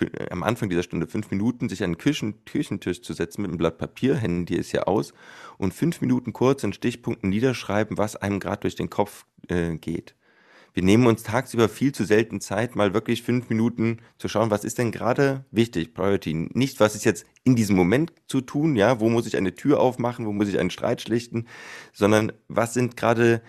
für, 0.00 0.30
am 0.30 0.42
Anfang 0.42 0.70
dieser 0.70 0.82
Stunde 0.82 1.06
fünf 1.06 1.30
Minuten 1.30 1.68
sich 1.68 1.84
an 1.84 1.92
den 1.92 1.98
Küchen, 1.98 2.44
Küchentisch 2.46 3.02
zu 3.02 3.12
setzen 3.12 3.42
mit 3.42 3.50
einem 3.50 3.58
Blatt 3.58 3.76
Papier, 3.76 4.16
Handy 4.16 4.54
ist 4.54 4.72
ja 4.72 4.84
aus, 4.84 5.12
und 5.58 5.74
fünf 5.74 6.00
Minuten 6.00 6.32
kurz 6.32 6.64
in 6.64 6.72
Stichpunkten 6.72 7.28
niederschreiben, 7.28 7.98
was 7.98 8.16
einem 8.16 8.40
gerade 8.40 8.62
durch 8.62 8.76
den 8.76 8.88
Kopf 8.88 9.26
äh, 9.48 9.76
geht. 9.76 10.14
Wir 10.72 10.84
nehmen 10.84 11.06
uns 11.06 11.24
tagsüber 11.24 11.68
viel 11.68 11.92
zu 11.92 12.04
selten 12.04 12.40
Zeit, 12.40 12.76
mal 12.76 12.94
wirklich 12.94 13.22
fünf 13.22 13.50
Minuten 13.50 13.98
zu 14.18 14.28
schauen, 14.28 14.50
was 14.50 14.64
ist 14.64 14.78
denn 14.78 14.92
gerade 14.92 15.44
wichtig, 15.50 15.94
Priority. 15.94 16.48
Nicht, 16.52 16.78
was 16.80 16.94
ist 16.94 17.04
jetzt 17.04 17.26
in 17.42 17.56
diesem 17.56 17.76
Moment 17.76 18.12
zu 18.26 18.40
tun, 18.40 18.76
ja, 18.76 19.00
wo 19.00 19.10
muss 19.10 19.26
ich 19.26 19.36
eine 19.36 19.54
Tür 19.54 19.80
aufmachen, 19.80 20.26
wo 20.26 20.32
muss 20.32 20.48
ich 20.48 20.58
einen 20.58 20.70
Streit 20.70 21.02
schlichten, 21.02 21.46
sondern 21.92 22.32
was 22.48 22.72
sind 22.72 22.96
gerade 22.96 23.42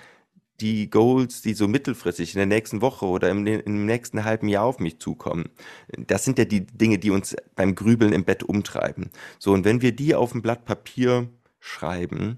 die 0.61 0.89
Goals, 0.89 1.41
die 1.41 1.53
so 1.53 1.67
mittelfristig 1.67 2.33
in 2.33 2.37
der 2.37 2.45
nächsten 2.45 2.81
Woche 2.81 3.05
oder 3.05 3.29
im, 3.29 3.45
im, 3.45 3.85
nächsten 3.85 4.23
halben 4.23 4.47
Jahr 4.47 4.65
auf 4.65 4.79
mich 4.79 4.99
zukommen. 4.99 5.49
Das 5.97 6.23
sind 6.23 6.37
ja 6.37 6.45
die 6.45 6.65
Dinge, 6.65 6.99
die 6.99 7.11
uns 7.11 7.35
beim 7.55 7.75
Grübeln 7.75 8.13
im 8.13 8.23
Bett 8.23 8.43
umtreiben. 8.43 9.09
So, 9.39 9.53
und 9.53 9.65
wenn 9.65 9.81
wir 9.81 9.91
die 9.91 10.15
auf 10.15 10.33
ein 10.33 10.41
Blatt 10.41 10.65
Papier 10.65 11.29
schreiben, 11.59 12.37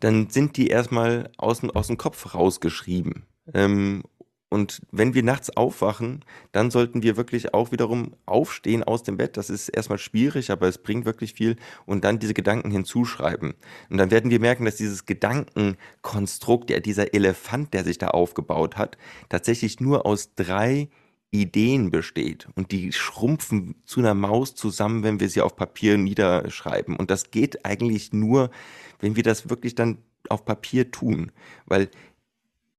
dann 0.00 0.28
sind 0.30 0.56
die 0.56 0.68
erstmal 0.68 1.30
aus, 1.38 1.62
aus 1.64 1.86
dem 1.86 1.96
Kopf 1.96 2.34
rausgeschrieben. 2.34 3.24
Ähm, 3.54 4.02
und 4.52 4.82
wenn 4.90 5.14
wir 5.14 5.22
nachts 5.22 5.48
aufwachen, 5.56 6.26
dann 6.52 6.70
sollten 6.70 7.02
wir 7.02 7.16
wirklich 7.16 7.54
auch 7.54 7.72
wiederum 7.72 8.14
aufstehen 8.26 8.84
aus 8.84 9.02
dem 9.02 9.16
Bett. 9.16 9.38
Das 9.38 9.48
ist 9.48 9.70
erstmal 9.70 9.96
schwierig, 9.96 10.50
aber 10.50 10.68
es 10.68 10.76
bringt 10.76 11.06
wirklich 11.06 11.32
viel. 11.32 11.56
Und 11.86 12.04
dann 12.04 12.18
diese 12.18 12.34
Gedanken 12.34 12.70
hinzuschreiben. 12.70 13.54
Und 13.88 13.96
dann 13.96 14.10
werden 14.10 14.30
wir 14.30 14.40
merken, 14.40 14.66
dass 14.66 14.76
dieses 14.76 15.06
Gedankenkonstrukt, 15.06 16.68
ja, 16.68 16.80
dieser 16.80 17.14
Elefant, 17.14 17.72
der 17.72 17.82
sich 17.82 17.96
da 17.96 18.08
aufgebaut 18.08 18.76
hat, 18.76 18.98
tatsächlich 19.30 19.80
nur 19.80 20.04
aus 20.04 20.34
drei 20.34 20.90
Ideen 21.30 21.90
besteht. 21.90 22.46
Und 22.54 22.72
die 22.72 22.92
schrumpfen 22.92 23.76
zu 23.86 24.00
einer 24.00 24.12
Maus 24.12 24.54
zusammen, 24.54 25.02
wenn 25.02 25.18
wir 25.18 25.30
sie 25.30 25.40
auf 25.40 25.56
Papier 25.56 25.96
niederschreiben. 25.96 26.96
Und 26.96 27.10
das 27.10 27.30
geht 27.30 27.64
eigentlich 27.64 28.12
nur, 28.12 28.50
wenn 29.00 29.16
wir 29.16 29.22
das 29.22 29.48
wirklich 29.48 29.74
dann 29.74 29.96
auf 30.28 30.44
Papier 30.44 30.90
tun. 30.90 31.32
Weil 31.64 31.88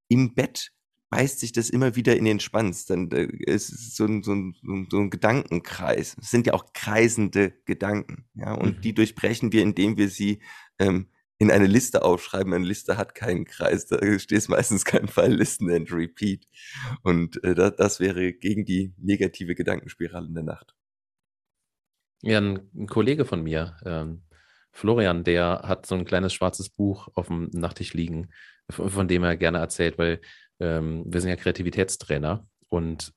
im 0.06 0.34
Bett 0.34 0.70
beißt 1.14 1.38
sich 1.38 1.52
das 1.52 1.70
immer 1.70 1.94
wieder 1.94 2.16
in 2.16 2.24
den 2.24 2.40
Schwanz. 2.40 2.86
Dann 2.86 3.10
äh, 3.12 3.26
ist 3.46 3.72
es 3.72 3.94
so 3.94 4.04
ein, 4.04 4.24
so, 4.24 4.34
ein, 4.34 4.54
so 4.90 4.98
ein 4.98 5.10
Gedankenkreis. 5.10 6.16
Es 6.20 6.30
sind 6.30 6.46
ja 6.46 6.54
auch 6.54 6.72
kreisende 6.72 7.52
Gedanken. 7.66 8.26
Ja, 8.34 8.52
und 8.54 8.78
mhm. 8.78 8.80
die 8.80 8.94
durchbrechen 8.94 9.52
wir, 9.52 9.62
indem 9.62 9.96
wir 9.96 10.08
sie 10.08 10.42
ähm, 10.80 11.08
in 11.38 11.52
eine 11.52 11.68
Liste 11.68 12.02
aufschreiben. 12.02 12.52
Eine 12.52 12.64
Liste 12.64 12.96
hat 12.96 13.14
keinen 13.14 13.44
Kreis. 13.44 13.86
Da 13.86 13.98
steht 14.18 14.48
meistens 14.48 14.84
kein 14.84 15.06
Fall 15.06 15.32
Listen 15.32 15.70
and 15.70 15.92
Repeat. 15.92 16.48
Und 17.02 17.42
äh, 17.44 17.54
das, 17.54 17.76
das 17.76 18.00
wäre 18.00 18.32
gegen 18.32 18.64
die 18.64 18.92
negative 18.98 19.54
Gedankenspirale 19.54 20.26
in 20.26 20.34
der 20.34 20.44
Nacht. 20.44 20.74
Ja, 22.22 22.38
ein, 22.38 22.58
ein 22.74 22.88
Kollege 22.88 23.24
von 23.24 23.40
mir, 23.42 23.76
ähm, 23.84 24.24
Florian, 24.72 25.22
der 25.22 25.62
hat 25.62 25.86
so 25.86 25.94
ein 25.94 26.04
kleines 26.04 26.34
schwarzes 26.34 26.70
Buch 26.70 27.08
auf 27.14 27.28
dem 27.28 27.50
Nachttisch 27.52 27.94
liegen, 27.94 28.30
von, 28.68 28.90
von 28.90 29.06
dem 29.06 29.22
er 29.22 29.36
gerne 29.36 29.58
erzählt, 29.58 29.98
weil 29.98 30.20
ähm, 30.60 31.04
wir 31.06 31.20
sind 31.20 31.30
ja 31.30 31.36
Kreativitätstrainer 31.36 32.46
und 32.68 33.12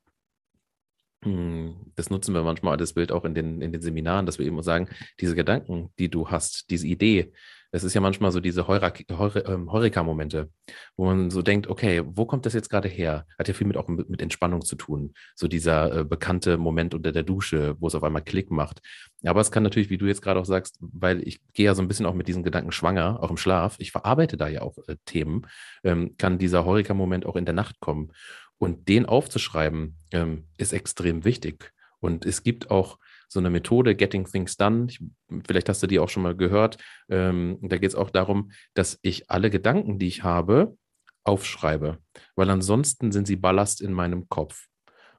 hm, 1.23 1.91
das 1.95 2.09
nutzen 2.09 2.33
wir 2.33 2.43
manchmal 2.43 2.77
das 2.77 2.93
Bild 2.93 3.11
auch 3.11 3.25
in 3.25 3.33
den, 3.33 3.61
in 3.61 3.71
den 3.71 3.81
Seminaren, 3.81 4.25
dass 4.25 4.37
wir 4.39 4.45
eben 4.45 4.61
sagen, 4.61 4.89
diese 5.19 5.35
Gedanken, 5.35 5.91
die 5.97 6.09
du 6.09 6.29
hast, 6.29 6.69
diese 6.69 6.87
Idee, 6.87 7.33
es 7.77 7.83
ist 7.83 7.93
ja 7.93 8.01
manchmal 8.01 8.31
so 8.31 8.39
diese 8.39 8.61
ähm, 8.61 9.71
Heureka-Momente, 9.71 10.49
wo 10.95 11.05
man 11.05 11.29
so 11.29 11.41
denkt, 11.41 11.67
okay, 11.67 12.01
wo 12.05 12.25
kommt 12.25 12.45
das 12.45 12.53
jetzt 12.53 12.69
gerade 12.69 12.89
her? 12.89 13.25
Hat 13.39 13.47
ja 13.47 13.53
viel 13.53 13.67
mit 13.67 13.77
auch 13.77 13.87
mit, 13.87 14.21
Entspannung 14.21 14.61
zu 14.61 14.75
tun. 14.75 15.13
So 15.35 15.47
dieser 15.47 15.99
äh, 15.99 16.03
bekannte 16.03 16.57
Moment 16.57 16.93
unter 16.93 17.11
der 17.11 17.23
Dusche, 17.23 17.75
wo 17.79 17.87
es 17.87 17.95
auf 17.95 18.03
einmal 18.03 18.23
Klick 18.23 18.51
macht. 18.51 18.81
Aber 19.23 19.41
es 19.41 19.51
kann 19.51 19.63
natürlich, 19.63 19.89
wie 19.89 19.97
du 19.97 20.05
jetzt 20.05 20.21
gerade 20.21 20.39
auch 20.39 20.45
sagst, 20.45 20.77
weil 20.81 21.25
ich 21.27 21.39
gehe 21.53 21.67
ja 21.67 21.75
so 21.75 21.81
ein 21.81 21.87
bisschen 21.87 22.05
auch 22.05 22.13
mit 22.13 22.27
diesen 22.27 22.43
Gedanken 22.43 22.71
schwanger, 22.71 23.21
auch 23.21 23.29
im 23.29 23.37
Schlaf, 23.37 23.75
ich 23.79 23.91
verarbeite 23.91 24.37
da 24.37 24.47
ja 24.47 24.61
auch 24.61 24.77
äh, 24.87 24.97
Themen, 25.05 25.47
ähm, 25.83 26.15
kann 26.17 26.39
dieser 26.39 26.65
Heureka-Moment 26.65 27.25
auch 27.25 27.35
in 27.35 27.45
der 27.45 27.55
Nacht 27.55 27.79
kommen. 27.79 28.11
Und 28.57 28.89
den 28.89 29.05
aufzuschreiben, 29.05 29.97
ähm, 30.11 30.47
ist 30.57 30.73
extrem 30.73 31.23
wichtig. 31.25 31.71
Und 31.99 32.25
es 32.25 32.43
gibt 32.43 32.71
auch 32.71 32.97
so 33.27 33.39
eine 33.39 33.49
Methode, 33.49 33.95
Getting 33.95 34.25
Things 34.25 34.57
Done. 34.57 34.87
Ich, 34.89 35.03
vielleicht 35.45 35.69
hast 35.69 35.83
du 35.83 35.87
die 35.87 35.99
auch 35.99 36.09
schon 36.09 36.23
mal 36.23 36.35
gehört. 36.35 36.77
Ähm, 37.09 37.57
da 37.61 37.77
geht 37.77 37.89
es 37.89 37.95
auch 37.95 38.09
darum, 38.09 38.51
dass 38.73 38.99
ich 39.01 39.29
alle 39.29 39.49
Gedanken, 39.49 39.99
die 39.99 40.07
ich 40.07 40.23
habe, 40.23 40.77
aufschreibe, 41.23 41.97
weil 42.35 42.49
ansonsten 42.49 43.11
sind 43.11 43.27
sie 43.27 43.35
Ballast 43.35 43.81
in 43.81 43.91
meinem 43.91 44.29
Kopf. 44.29 44.67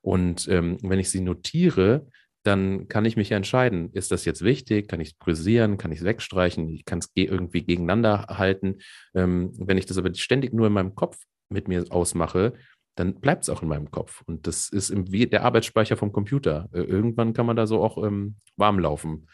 Und 0.00 0.48
ähm, 0.48 0.78
wenn 0.82 0.98
ich 0.98 1.10
sie 1.10 1.20
notiere, 1.20 2.06
dann 2.44 2.88
kann 2.88 3.04
ich 3.04 3.16
mich 3.16 3.32
entscheiden, 3.32 3.90
ist 3.92 4.10
das 4.10 4.24
jetzt 4.24 4.42
wichtig, 4.42 4.88
kann 4.88 5.00
ich 5.00 5.08
es 5.08 5.14
prisieren, 5.14 5.76
kann 5.76 5.92
ich 5.92 5.98
es 5.98 6.04
wegstreichen, 6.04 6.68
ich 6.68 6.86
kann 6.86 7.00
es 7.00 7.10
irgendwie 7.14 7.62
gegeneinander 7.62 8.26
halten. 8.30 8.78
Ähm, 9.14 9.52
wenn 9.58 9.76
ich 9.76 9.86
das 9.86 9.98
aber 9.98 10.14
ständig 10.14 10.54
nur 10.54 10.68
in 10.68 10.72
meinem 10.72 10.94
Kopf 10.94 11.18
mit 11.50 11.68
mir 11.68 11.84
ausmache, 11.90 12.54
dann 12.98 13.20
bleibt 13.20 13.44
es 13.44 13.48
auch 13.48 13.62
in 13.62 13.68
meinem 13.68 13.90
Kopf. 13.90 14.22
Und 14.26 14.46
das 14.46 14.68
ist 14.68 14.90
im, 14.90 15.12
wie 15.12 15.26
der 15.26 15.44
Arbeitsspeicher 15.44 15.96
vom 15.96 16.12
Computer. 16.12 16.68
Äh, 16.72 16.80
irgendwann 16.80 17.32
kann 17.32 17.46
man 17.46 17.56
da 17.56 17.66
so 17.66 17.82
auch 17.82 18.02
ähm, 18.04 18.36
warm 18.56 18.78
laufen. 18.78 19.28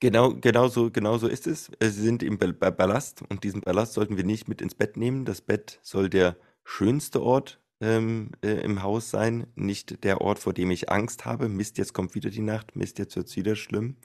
Genau, 0.00 0.34
genau 0.34 0.68
so, 0.68 0.90
genau 0.90 1.18
so 1.18 1.26
ist 1.26 1.46
es. 1.46 1.70
Sie 1.80 1.88
sind 1.90 2.22
im 2.22 2.38
Ballast 2.38 3.22
und 3.28 3.42
diesen 3.42 3.62
Ballast 3.62 3.94
sollten 3.94 4.16
wir 4.16 4.24
nicht 4.24 4.48
mit 4.48 4.60
ins 4.60 4.74
Bett 4.74 4.96
nehmen. 4.96 5.24
Das 5.24 5.40
Bett 5.40 5.80
soll 5.82 6.08
der 6.08 6.36
schönste 6.64 7.22
Ort 7.22 7.60
ähm, 7.80 8.30
äh, 8.42 8.60
im 8.62 8.82
Haus 8.82 9.10
sein, 9.10 9.46
nicht 9.54 10.04
der 10.04 10.20
Ort, 10.20 10.38
vor 10.38 10.52
dem 10.52 10.70
ich 10.70 10.90
Angst 10.90 11.24
habe. 11.24 11.48
Mist, 11.48 11.78
jetzt 11.78 11.92
kommt 11.92 12.14
wieder 12.14 12.30
die 12.30 12.42
Nacht, 12.42 12.76
Mist, 12.76 12.98
jetzt 12.98 13.16
wird 13.16 13.28
es 13.28 13.36
wieder 13.36 13.56
schlimm. 13.56 13.96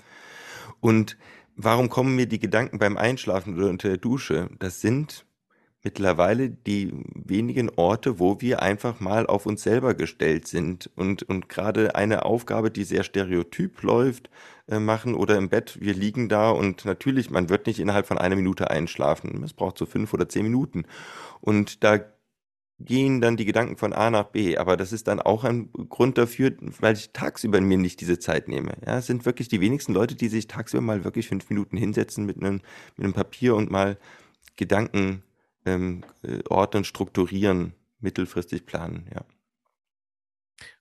Und 0.80 1.18
warum 1.56 1.90
kommen 1.90 2.16
mir 2.16 2.28
die 2.28 2.40
Gedanken 2.40 2.80
beim 2.80 2.98
Einschlafen 2.98 3.58
oder 3.58 3.70
unter 3.70 3.90
der 3.90 3.98
Dusche? 3.98 4.50
Das 4.60 4.82
sind 4.82 5.26
mittlerweile 5.84 6.50
die 6.50 6.92
wenigen 7.14 7.70
Orte, 7.70 8.20
wo 8.20 8.42
wir 8.42 8.62
einfach 8.62 9.00
mal 9.00 9.26
auf 9.28 9.46
uns 9.46 9.64
selber 9.64 9.94
gestellt 9.94 10.48
sind 10.48 10.90
und, 10.96 11.24
und 11.24 11.48
gerade 11.50 11.96
eine 11.96 12.26
Aufgabe, 12.26 12.70
die 12.70 12.84
sehr 12.84 13.04
stereotyp 13.04 13.82
läuft, 13.82 14.30
äh, 14.68 14.80
machen 14.80 15.16
oder 15.16 15.38
im 15.38 15.50
Bett, 15.50 15.78
wir 15.80 15.94
liegen 15.94 16.28
da 16.30 16.52
und 16.52 16.86
natürlich, 16.86 17.30
man 17.30 17.50
wird 17.50 17.68
nicht 17.68 17.80
innerhalb 17.80 18.08
von 18.08 18.18
einer 18.18 18.36
Minute 18.36 18.70
einschlafen. 18.70 19.42
Es 19.44 19.54
braucht 19.54 19.78
so 19.78 19.86
fünf 19.86 20.14
oder 20.14 20.28
zehn 20.28 20.44
Minuten. 20.44 20.84
Und 21.42 21.84
da 21.84 22.00
gehen 22.80 23.20
dann 23.22 23.38
die 23.38 23.46
Gedanken 23.46 23.78
von 23.78 23.94
A 23.94 24.10
nach 24.10 24.26
B. 24.26 24.58
Aber 24.58 24.78
das 24.78 24.94
ist 24.94 25.08
dann 25.08 25.22
auch 25.22 25.44
ein 25.44 25.72
Grund 25.90 26.18
dafür, 26.18 26.54
weil 26.80 26.96
ich 26.96 27.12
tagsüber 27.12 27.60
mir 27.62 27.78
nicht 27.78 28.02
diese 28.02 28.20
Zeit 28.20 28.48
nehme. 28.48 28.74
Ja, 28.86 29.00
es 29.00 29.08
sind 29.08 29.26
wirklich 29.26 29.48
die 29.50 29.62
wenigsten 29.62 29.94
Leute, 29.94 30.16
die 30.16 30.30
sich 30.30 30.48
tagsüber 30.48 30.82
mal 30.82 31.04
wirklich 31.04 31.28
fünf 31.28 31.50
Minuten 31.50 31.78
hinsetzen 31.78 32.26
mit 32.26 32.38
einem, 32.38 32.62
mit 32.96 33.06
einem 33.06 33.14
Papier 33.14 33.56
und 33.56 33.70
mal 33.72 33.98
Gedanken 34.56 35.24
ähm, 35.66 36.04
äh, 36.24 36.42
ordnen, 36.50 36.84
strukturieren, 36.84 37.74
mittelfristig 38.00 38.66
planen, 38.66 39.10
ja. 39.14 39.26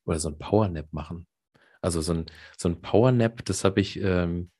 Oder 0.05 0.19
so 0.19 0.29
ein 0.29 0.39
Powernap 0.39 0.93
machen. 0.93 1.27
Also 1.81 2.01
so 2.01 2.15
ein, 2.15 2.27
so 2.57 2.69
ein 2.69 2.81
Powernap, 2.81 3.45
das 3.45 3.65
habe 3.65 3.81
ich 3.81 4.01
ähm, 4.01 4.51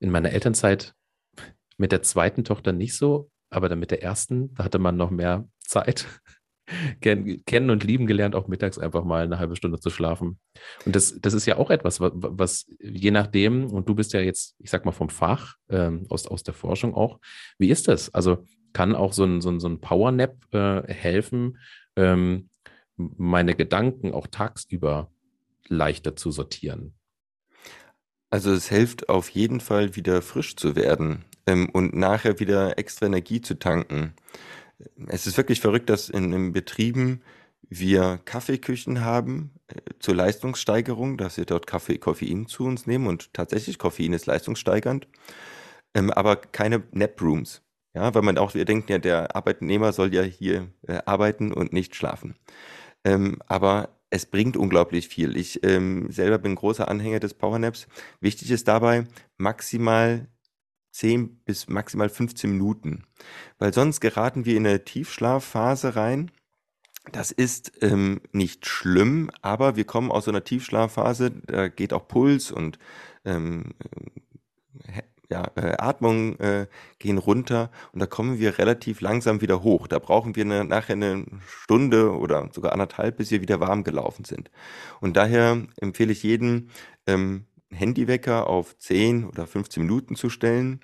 in 0.00 0.10
meiner 0.10 0.32
Elternzeit 0.32 0.94
mit 1.76 1.92
der 1.92 2.02
zweiten 2.02 2.44
Tochter 2.44 2.72
nicht 2.72 2.96
so, 2.96 3.30
aber 3.50 3.68
dann 3.68 3.78
mit 3.78 3.90
der 3.90 4.02
ersten, 4.02 4.54
da 4.54 4.64
hatte 4.64 4.78
man 4.78 4.96
noch 4.96 5.10
mehr 5.10 5.48
Zeit. 5.60 6.06
Kennen 7.00 7.70
und 7.70 7.84
lieben 7.84 8.06
gelernt, 8.06 8.34
auch 8.34 8.46
mittags 8.46 8.78
einfach 8.78 9.02
mal 9.02 9.24
eine 9.24 9.38
halbe 9.38 9.56
Stunde 9.56 9.80
zu 9.80 9.88
schlafen. 9.88 10.38
Und 10.84 10.94
das, 10.94 11.18
das 11.18 11.32
ist 11.32 11.46
ja 11.46 11.56
auch 11.56 11.70
etwas, 11.70 11.98
was, 11.98 12.12
was 12.14 12.66
je 12.78 13.10
nachdem, 13.10 13.70
und 13.70 13.88
du 13.88 13.94
bist 13.94 14.12
ja 14.12 14.20
jetzt, 14.20 14.54
ich 14.58 14.68
sag 14.68 14.84
mal, 14.84 14.92
vom 14.92 15.08
Fach, 15.08 15.54
ähm, 15.70 16.04
aus, 16.10 16.26
aus 16.26 16.42
der 16.42 16.52
Forschung 16.52 16.94
auch, 16.94 17.20
wie 17.58 17.70
ist 17.70 17.88
das? 17.88 18.12
Also 18.12 18.44
kann 18.72 18.94
auch 18.94 19.12
so 19.12 19.24
ein, 19.24 19.40
so 19.40 19.50
ein, 19.50 19.60
so 19.60 19.68
ein 19.68 19.80
Powernap 19.80 20.36
äh, 20.52 20.82
helfen, 20.92 21.58
ähm, 21.96 22.48
meine 22.96 23.54
Gedanken 23.54 24.12
auch 24.12 24.26
tagsüber 24.26 25.10
leichter 25.68 26.16
zu 26.16 26.30
sortieren? 26.30 26.94
Also 28.30 28.52
es 28.52 28.68
hilft 28.68 29.08
auf 29.08 29.30
jeden 29.30 29.60
Fall 29.60 29.96
wieder 29.96 30.20
frisch 30.20 30.56
zu 30.56 30.76
werden 30.76 31.24
ähm, 31.46 31.68
und 31.70 31.94
nachher 31.94 32.40
wieder 32.40 32.78
extra 32.78 33.06
Energie 33.06 33.40
zu 33.40 33.58
tanken. 33.58 34.14
Es 35.06 35.26
ist 35.26 35.36
wirklich 35.36 35.60
verrückt, 35.60 35.88
dass 35.88 36.08
in, 36.08 36.32
in 36.32 36.52
Betrieben 36.52 37.22
wir 37.70 38.20
Kaffeeküchen 38.24 39.00
haben 39.02 39.52
äh, 39.68 39.76
zur 39.98 40.14
Leistungssteigerung, 40.14 41.16
dass 41.16 41.36
wir 41.36 41.44
dort 41.44 41.66
Kaffee, 41.66 41.98
Koffein 41.98 42.46
zu 42.46 42.64
uns 42.64 42.86
nehmen 42.86 43.06
und 43.06 43.32
tatsächlich 43.34 43.78
Koffein 43.78 44.12
ist 44.12 44.26
leistungssteigernd, 44.26 45.08
ähm, 45.94 46.10
aber 46.10 46.36
keine 46.36 46.82
Nap-Rooms. 46.92 47.62
Ja, 47.98 48.14
weil 48.14 48.22
man 48.22 48.38
auch 48.38 48.54
wir 48.54 48.64
denken 48.64 48.92
ja, 48.92 48.98
der 48.98 49.34
Arbeitnehmer 49.34 49.92
soll 49.92 50.14
ja 50.14 50.22
hier 50.22 50.68
äh, 50.86 51.00
arbeiten 51.04 51.52
und 51.52 51.72
nicht 51.72 51.96
schlafen. 51.96 52.36
Ähm, 53.02 53.42
aber 53.48 53.88
es 54.08 54.24
bringt 54.24 54.56
unglaublich 54.56 55.08
viel. 55.08 55.36
Ich 55.36 55.64
ähm, 55.64 56.08
selber 56.12 56.38
bin 56.38 56.54
großer 56.54 56.86
Anhänger 56.86 57.18
des 57.18 57.34
Powernaps. 57.34 57.88
Wichtig 58.20 58.52
ist 58.52 58.68
dabei 58.68 59.08
maximal 59.36 60.28
10 60.92 61.40
bis 61.44 61.68
maximal 61.68 62.08
15 62.08 62.48
Minuten, 62.52 63.02
weil 63.58 63.74
sonst 63.74 63.98
geraten 63.98 64.44
wir 64.44 64.56
in 64.56 64.64
eine 64.64 64.84
Tiefschlafphase 64.84 65.96
rein. 65.96 66.30
Das 67.10 67.32
ist 67.32 67.72
ähm, 67.80 68.20
nicht 68.30 68.64
schlimm, 68.64 69.28
aber 69.42 69.74
wir 69.74 69.84
kommen 69.84 70.12
aus 70.12 70.26
so 70.26 70.30
einer 70.30 70.44
Tiefschlafphase, 70.44 71.32
da 71.32 71.66
geht 71.66 71.92
auch 71.92 72.06
Puls 72.06 72.52
und 72.52 72.78
ähm, 73.24 73.74
ja, 75.30 75.50
äh, 75.56 75.74
Atmung 75.78 76.38
äh, 76.38 76.66
gehen 76.98 77.18
runter 77.18 77.70
und 77.92 78.00
da 78.00 78.06
kommen 78.06 78.38
wir 78.38 78.58
relativ 78.58 79.00
langsam 79.00 79.40
wieder 79.40 79.62
hoch. 79.62 79.86
Da 79.86 79.98
brauchen 79.98 80.36
wir 80.36 80.44
eine, 80.44 80.64
nachher 80.64 80.94
eine 80.94 81.26
Stunde 81.46 82.16
oder 82.16 82.48
sogar 82.52 82.72
anderthalb, 82.72 83.18
bis 83.18 83.30
wir 83.30 83.42
wieder 83.42 83.60
warm 83.60 83.84
gelaufen 83.84 84.24
sind. 84.24 84.50
Und 85.00 85.16
daher 85.16 85.66
empfehle 85.80 86.12
ich 86.12 86.22
jedem, 86.22 86.68
ähm, 87.06 87.44
Handywecker 87.70 88.46
auf 88.46 88.78
10 88.78 89.24
oder 89.24 89.46
15 89.46 89.82
Minuten 89.82 90.16
zu 90.16 90.30
stellen, 90.30 90.80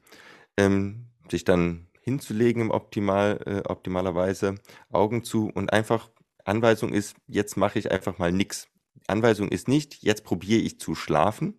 ähm, 0.58 1.06
sich 1.30 1.44
dann 1.44 1.86
hinzulegen 2.02 2.60
im 2.60 2.70
Optimal, 2.70 3.40
äh, 3.46 3.68
optimalerweise, 3.68 4.56
Augen 4.92 5.24
zu 5.24 5.50
und 5.54 5.72
einfach 5.72 6.10
Anweisung 6.44 6.92
ist, 6.92 7.16
jetzt 7.26 7.56
mache 7.56 7.78
ich 7.78 7.90
einfach 7.90 8.18
mal 8.18 8.30
nichts. 8.30 8.68
Anweisung 9.06 9.48
ist 9.48 9.68
nicht, 9.68 10.02
jetzt 10.02 10.24
probiere 10.24 10.60
ich 10.60 10.78
zu 10.78 10.94
schlafen, 10.94 11.58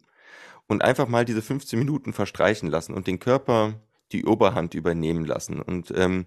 und 0.68 0.82
einfach 0.84 1.08
mal 1.08 1.26
diese 1.26 1.42
15 1.42 1.78
Minuten 1.78 2.14
verstreichen 2.14 2.70
lassen 2.70 2.94
und 2.94 3.08
den 3.08 3.20
Körper 3.20 3.80
die 4.12 4.26
Oberhand 4.26 4.74
übernehmen 4.74 5.26
lassen. 5.26 5.62
Und 5.62 5.92
ähm, 5.96 6.26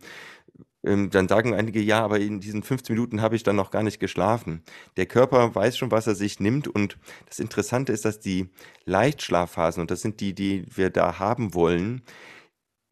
ähm, 0.84 1.10
dann 1.10 1.28
sagen 1.28 1.54
einige, 1.54 1.80
ja, 1.80 2.04
aber 2.04 2.20
in 2.20 2.40
diesen 2.40 2.62
15 2.62 2.94
Minuten 2.94 3.20
habe 3.20 3.36
ich 3.36 3.42
dann 3.42 3.56
noch 3.56 3.70
gar 3.70 3.82
nicht 3.82 3.98
geschlafen. 3.98 4.62
Der 4.96 5.06
Körper 5.06 5.54
weiß 5.54 5.76
schon, 5.76 5.90
was 5.90 6.06
er 6.06 6.14
sich 6.14 6.38
nimmt. 6.40 6.68
Und 6.68 6.98
das 7.26 7.40
Interessante 7.40 7.92
ist, 7.92 8.04
dass 8.04 8.20
die 8.20 8.50
Leichtschlafphasen, 8.84 9.80
und 9.80 9.90
das 9.90 10.02
sind 10.02 10.20
die, 10.20 10.34
die 10.34 10.64
wir 10.74 10.90
da 10.90 11.18
haben 11.18 11.54
wollen, 11.54 12.02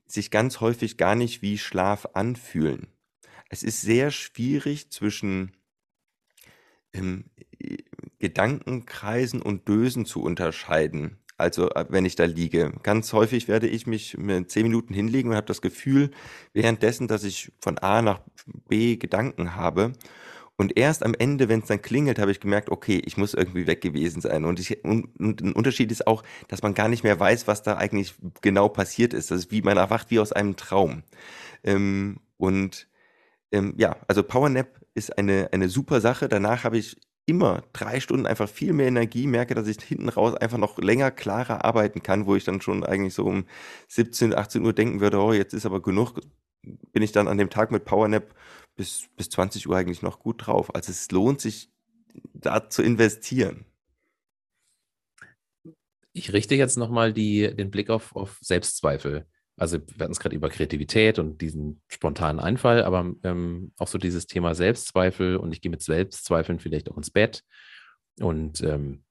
sich 0.07 0.31
ganz 0.31 0.61
häufig 0.61 0.97
gar 0.97 1.15
nicht 1.15 1.43
wie 1.43 1.59
Schlaf 1.59 2.09
anfühlen. 2.15 2.89
Es 3.49 3.63
ist 3.63 3.83
sehr 3.83 4.11
schwierig 4.11 4.91
zwischen 4.91 5.53
ähm, 6.93 7.25
Gedankenkreisen 8.19 9.43
und 9.43 9.69
Dösen 9.69 10.07
zu 10.07 10.23
unterscheiden. 10.23 11.19
Also 11.39 11.71
äh, 11.71 11.85
wenn 11.89 12.05
ich 12.05 12.17
da 12.17 12.25
liege. 12.25 12.73
Ganz 12.83 13.13
häufig 13.13 13.49
werde 13.49 13.69
ich 13.69 13.87
mich 13.87 14.17
mit 14.17 14.51
zehn 14.51 14.63
Minuten 14.63 14.95
hinlegen 14.95 15.31
und 15.31 15.37
habe 15.37 15.47
das 15.47 15.61
Gefühl, 15.63 16.11
währenddessen, 16.53 17.09
dass 17.09 17.25
ich 17.25 17.53
von 17.61 17.79
A 17.79 18.03
nach 18.03 18.21
B 18.69 18.97
Gedanken 18.97 19.55
habe. 19.55 19.93
Und 20.59 20.79
erst 20.79 21.05
am 21.05 21.15
Ende, 21.15 21.51
wenn 21.51 21.61
es 21.61 21.67
dann 21.67 21.83
klingelt, 21.83 22.19
habe 22.19 22.31
ich 22.31 22.41
gemerkt, 22.41 22.71
okay, 22.71 23.03
ich 23.05 23.19
muss 23.19 23.35
irgendwie 23.35 23.67
weg 23.67 23.83
gewesen 23.83 24.23
sein. 24.23 24.47
Und, 24.47 24.59
ich, 24.59 24.83
und, 24.85 25.15
und 25.21 25.43
ein 25.43 25.53
Unterschied 25.53 25.93
ist 25.93 26.07
auch, 26.07 26.23
dass 26.49 26.63
man 26.63 26.73
gar 26.73 26.89
nicht 26.89 27.05
mehr 27.05 27.21
weiß, 27.21 27.47
was 27.47 27.63
da 27.63 27.77
eigentlich 27.77 28.15
genau 28.41 28.71
passiert 28.71 29.13
ist. 29.13 29.31
Das 29.31 29.41
ist 29.41 29.51
wie 29.51 29.61
man 29.61 29.77
erwacht 29.77 30.11
wie 30.11 30.19
aus 30.19 30.33
einem 30.33 30.57
Traum. 30.57 31.03
Ähm, 31.63 32.21
und 32.39 32.89
ähm, 33.53 33.75
ja, 33.77 33.97
also 34.09 34.23
Powernap 34.23 34.81
ist 34.95 35.19
eine, 35.19 35.51
eine 35.53 35.69
super 35.69 36.01
Sache. 36.01 36.29
Danach 36.29 36.65
habe 36.65 36.79
ich 36.79 36.97
immer 37.27 37.65
drei 37.73 38.01
Stunden 38.01 38.27
einfach 38.27 38.49
viel 38.49 38.73
mehr 38.73 38.87
Energie, 38.87 39.27
merke, 39.27 39.55
dass 39.55 39.67
ich 39.67 39.83
hinten 39.83 40.09
raus 40.09 40.35
einfach 40.35 40.59
noch 40.59 40.79
länger, 40.79 41.11
klarer 41.11 41.65
arbeiten 41.65 42.03
kann, 42.03 42.27
wo 42.27 42.37
ich 42.37 42.45
dann 42.45 42.61
schon 42.61 42.85
eigentlich 42.85 43.15
so 43.15 43.25
um 43.25 43.47
17, 43.89 44.35
18 44.35 44.65
Uhr 44.65 44.73
denken 44.73 45.01
würde, 45.01 45.21
oh, 45.21 45.33
jetzt 45.33 45.53
ist 45.53 45.67
aber 45.67 45.83
genug, 45.83 46.21
bin 46.63 47.03
ich 47.03 47.13
dann 47.13 47.29
an 47.29 47.39
dem 47.39 47.51
Tag 47.51 47.73
mit 47.73 47.85
Powernap 47.85 48.35
bis, 48.77 49.09
bis 49.17 49.29
20 49.31 49.69
Uhr 49.69 49.77
eigentlich 49.77 50.03
noch 50.03 50.21
gut 50.21 50.47
drauf. 50.47 50.75
Also 50.75 50.93
es 50.93 51.11
lohnt 51.11 51.41
sich, 51.41 51.71
da 52.33 52.71
zu 52.71 52.83
investieren. 52.83 53.67
Ich 56.13 56.33
richte 56.33 56.55
jetzt 56.55 56.77
nochmal 56.77 57.13
den 57.13 57.71
Blick 57.71 57.91
auf, 57.91 58.17
auf 58.17 58.39
Selbstzweifel. 58.41 59.27
Also 59.57 59.79
wir 59.79 60.05
hatten 60.05 60.13
es 60.13 60.21
gerade 60.21 60.37
über 60.37 60.51
Kreativität 60.51 61.19
und 61.19 61.41
diesen 61.41 61.81
spontanen 61.89 62.41
Einfall, 62.41 62.83
aber 62.83 63.15
ähm, 63.23 63.73
auch 63.79 63.89
so 63.89 63.97
dieses 63.97 64.27
Thema 64.27 64.55
Selbstzweifel 64.55 65.37
und 65.37 65.53
ich 65.53 65.63
gehe 65.63 65.71
mit 65.71 65.83
Selbstzweifeln 65.83 66.59
vielleicht 66.61 66.91
auch 66.91 66.97
ins 66.97 67.11
Bett. 67.11 67.43
Und 68.21 68.63
ähm, 68.63 69.03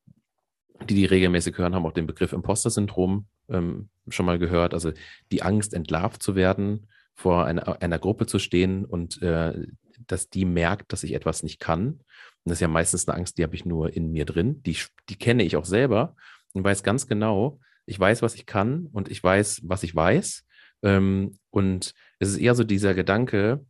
die, 0.88 0.95
die 0.95 1.05
regelmäßig 1.05 1.58
hören, 1.58 1.73
haben 1.73 1.86
auch 1.86 1.93
den 1.93 2.08
Begriff 2.08 2.34
Imposter-Syndrom 2.34 3.25
ähm, 3.49 3.89
schon 4.10 4.25
mal 4.25 4.38
gehört. 4.38 4.73
Also 4.73 4.91
die 5.31 5.41
Angst, 5.41 5.73
entlarvt 5.73 6.21
zu 6.21 6.36
werden, 6.36 6.88
vor 7.15 7.45
einer, 7.45 7.81
einer 7.81 7.97
Gruppe 7.97 8.25
zu 8.27 8.39
stehen 8.39 8.86
und 8.86 9.21
äh, 9.21 9.67
dass 10.05 10.29
die 10.29 10.45
merkt, 10.45 10.91
dass 10.91 11.03
ich 11.03 11.13
etwas 11.13 11.43
nicht 11.43 11.60
kann. 11.60 11.88
Und 11.88 12.03
das 12.43 12.58
ist 12.58 12.62
ja 12.62 12.67
meistens 12.67 13.08
eine 13.08 13.17
Angst, 13.17 13.38
die 13.38 13.43
habe 13.43 13.55
ich 13.55 13.65
nur 13.65 13.95
in 13.95 14.12
mir 14.12 14.25
drin. 14.25 14.62
Die, 14.63 14.77
die 15.10 15.15
kenne 15.15 15.43
ich 15.43 15.55
auch 15.55 15.65
selber 15.65 16.15
und 16.53 16.63
weiß 16.63 16.84
ganz 16.84 17.08
genau, 17.08 17.60
ich 17.86 18.00
weiß, 18.00 18.21
was 18.21 18.36
ich 18.36 18.45
kann 18.45 18.88
und 18.91 19.10
ich 19.10 19.24
weiß, 19.24 19.62
was 19.63 19.84
ich 19.84 19.95
weiß. 19.95 20.45
Ähm, 20.84 21.39
und 21.50 21.93
es 22.19 22.30
ist 22.30 22.38
eher 22.38 22.56
so 22.56 22.63
dieser 22.63 22.93
Gedanke 22.93 23.65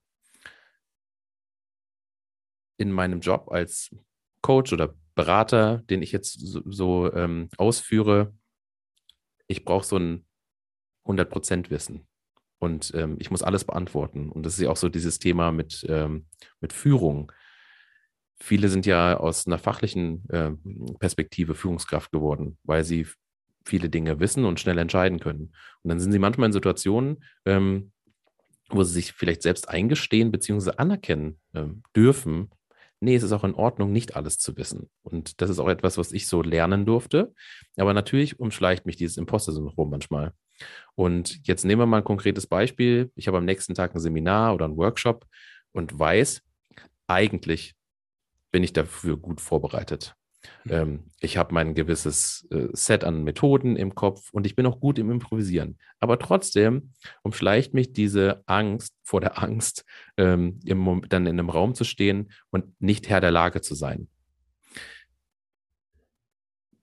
in 2.77 2.91
meinem 2.91 3.21
Job 3.21 3.51
als 3.51 3.95
Coach 4.41 4.73
oder 4.73 4.95
Berater, 5.15 5.79
den 5.89 6.01
ich 6.01 6.11
jetzt 6.11 6.39
so, 6.39 6.61
so 6.65 7.13
ähm, 7.13 7.49
ausführe, 7.57 8.33
ich 9.47 9.63
brauche 9.63 9.85
so 9.85 9.97
ein 9.97 10.25
100% 11.05 11.69
Wissen. 11.69 12.07
Und 12.59 12.91
ähm, 12.95 13.17
ich 13.19 13.31
muss 13.31 13.43
alles 13.43 13.63
beantworten. 13.63 14.29
Und 14.29 14.43
das 14.43 14.53
ist 14.55 14.61
ja 14.61 14.69
auch 14.69 14.77
so 14.77 14.89
dieses 14.89 15.19
Thema 15.19 15.51
mit, 15.51 15.85
ähm, 15.89 16.25
mit 16.61 16.73
Führung. 16.73 17.31
Viele 18.37 18.69
sind 18.69 18.85
ja 18.85 19.17
aus 19.17 19.47
einer 19.47 19.57
fachlichen 19.57 20.27
äh, 20.29 20.51
Perspektive 20.99 21.55
Führungskraft 21.55 22.11
geworden, 22.11 22.57
weil 22.63 22.83
sie 22.83 23.07
viele 23.65 23.89
Dinge 23.89 24.19
wissen 24.19 24.45
und 24.45 24.59
schnell 24.59 24.77
entscheiden 24.77 25.19
können. 25.19 25.53
Und 25.83 25.89
dann 25.89 25.99
sind 25.99 26.11
sie 26.11 26.19
manchmal 26.19 26.47
in 26.47 26.53
Situationen, 26.53 27.23
ähm, 27.45 27.91
wo 28.69 28.83
sie 28.83 28.93
sich 28.93 29.13
vielleicht 29.13 29.41
selbst 29.41 29.69
eingestehen 29.69 30.31
bzw. 30.31 30.71
anerkennen 30.77 31.39
ähm, 31.53 31.83
dürfen, 31.95 32.49
nee, 32.99 33.15
es 33.15 33.23
ist 33.23 33.31
auch 33.31 33.43
in 33.43 33.55
Ordnung, 33.55 33.91
nicht 33.91 34.15
alles 34.15 34.37
zu 34.37 34.57
wissen. 34.57 34.89
Und 35.03 35.41
das 35.41 35.49
ist 35.49 35.59
auch 35.59 35.69
etwas, 35.69 35.97
was 35.97 36.11
ich 36.11 36.27
so 36.27 36.41
lernen 36.41 36.85
durfte. 36.85 37.33
Aber 37.77 37.93
natürlich 37.93 38.39
umschleicht 38.39 38.85
mich 38.85 38.97
dieses 38.97 39.17
Imposter-Syndrom 39.17 39.89
manchmal. 39.89 40.33
Und 40.95 41.47
jetzt 41.47 41.65
nehmen 41.65 41.81
wir 41.81 41.85
mal 41.85 41.97
ein 41.97 42.03
konkretes 42.03 42.47
Beispiel. 42.47 43.11
Ich 43.15 43.27
habe 43.27 43.37
am 43.37 43.45
nächsten 43.45 43.75
Tag 43.75 43.93
ein 43.93 43.99
Seminar 43.99 44.53
oder 44.53 44.65
einen 44.65 44.77
Workshop 44.77 45.25
und 45.71 45.97
weiß, 45.97 46.41
eigentlich 47.07 47.75
bin 48.51 48.63
ich 48.63 48.73
dafür 48.73 49.17
gut 49.17 49.41
vorbereitet. 49.41 50.15
Ähm, 50.69 51.05
ich 51.19 51.37
habe 51.37 51.53
mein 51.53 51.75
gewisses 51.75 52.47
äh, 52.51 52.67
Set 52.73 53.03
an 53.03 53.23
Methoden 53.23 53.75
im 53.75 53.95
Kopf 53.95 54.29
und 54.31 54.45
ich 54.45 54.55
bin 54.55 54.65
auch 54.65 54.79
gut 54.79 54.99
im 54.99 55.11
Improvisieren. 55.11 55.77
Aber 55.99 56.19
trotzdem 56.19 56.91
umschleicht 57.23 57.73
mich 57.73 57.93
diese 57.93 58.43
Angst 58.45 58.93
vor 59.03 59.21
der 59.21 59.41
Angst, 59.41 59.85
ähm, 60.17 60.59
im, 60.65 61.03
dann 61.09 61.25
in 61.25 61.39
einem 61.39 61.49
Raum 61.49 61.75
zu 61.75 61.83
stehen 61.83 62.31
und 62.49 62.79
nicht 62.81 63.09
Herr 63.09 63.21
der 63.21 63.31
Lage 63.31 63.61
zu 63.61 63.75
sein. 63.75 64.07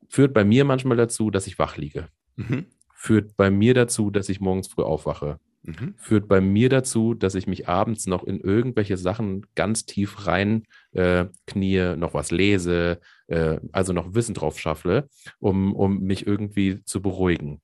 Führt 0.08 0.34
bei 0.34 0.44
mir 0.44 0.64
manchmal 0.64 0.96
dazu, 0.96 1.30
dass 1.30 1.46
ich 1.46 1.58
wach 1.58 1.76
liege. 1.76 2.08
Mhm. 2.36 2.66
Führt 2.94 3.36
bei 3.36 3.50
mir 3.50 3.74
dazu, 3.74 4.10
dass 4.10 4.28
ich 4.28 4.40
morgens 4.40 4.68
früh 4.68 4.82
aufwache. 4.82 5.40
Mhm. 5.64 5.94
Führt 5.96 6.26
bei 6.26 6.40
mir 6.40 6.68
dazu, 6.68 7.14
dass 7.14 7.36
ich 7.36 7.46
mich 7.46 7.68
abends 7.68 8.06
noch 8.06 8.24
in 8.24 8.40
irgendwelche 8.40 8.96
Sachen 8.96 9.46
ganz 9.54 9.86
tief 9.86 10.26
rein 10.26 10.64
äh, 10.92 11.26
knie, 11.46 11.96
noch 11.96 12.14
was 12.14 12.32
lese, 12.32 13.00
äh, 13.28 13.60
also 13.70 13.92
noch 13.92 14.14
Wissen 14.14 14.34
drauf 14.34 14.58
schaffle, 14.58 15.08
um, 15.38 15.74
um 15.74 16.00
mich 16.00 16.26
irgendwie 16.26 16.82
zu 16.84 17.00
beruhigen. 17.00 17.60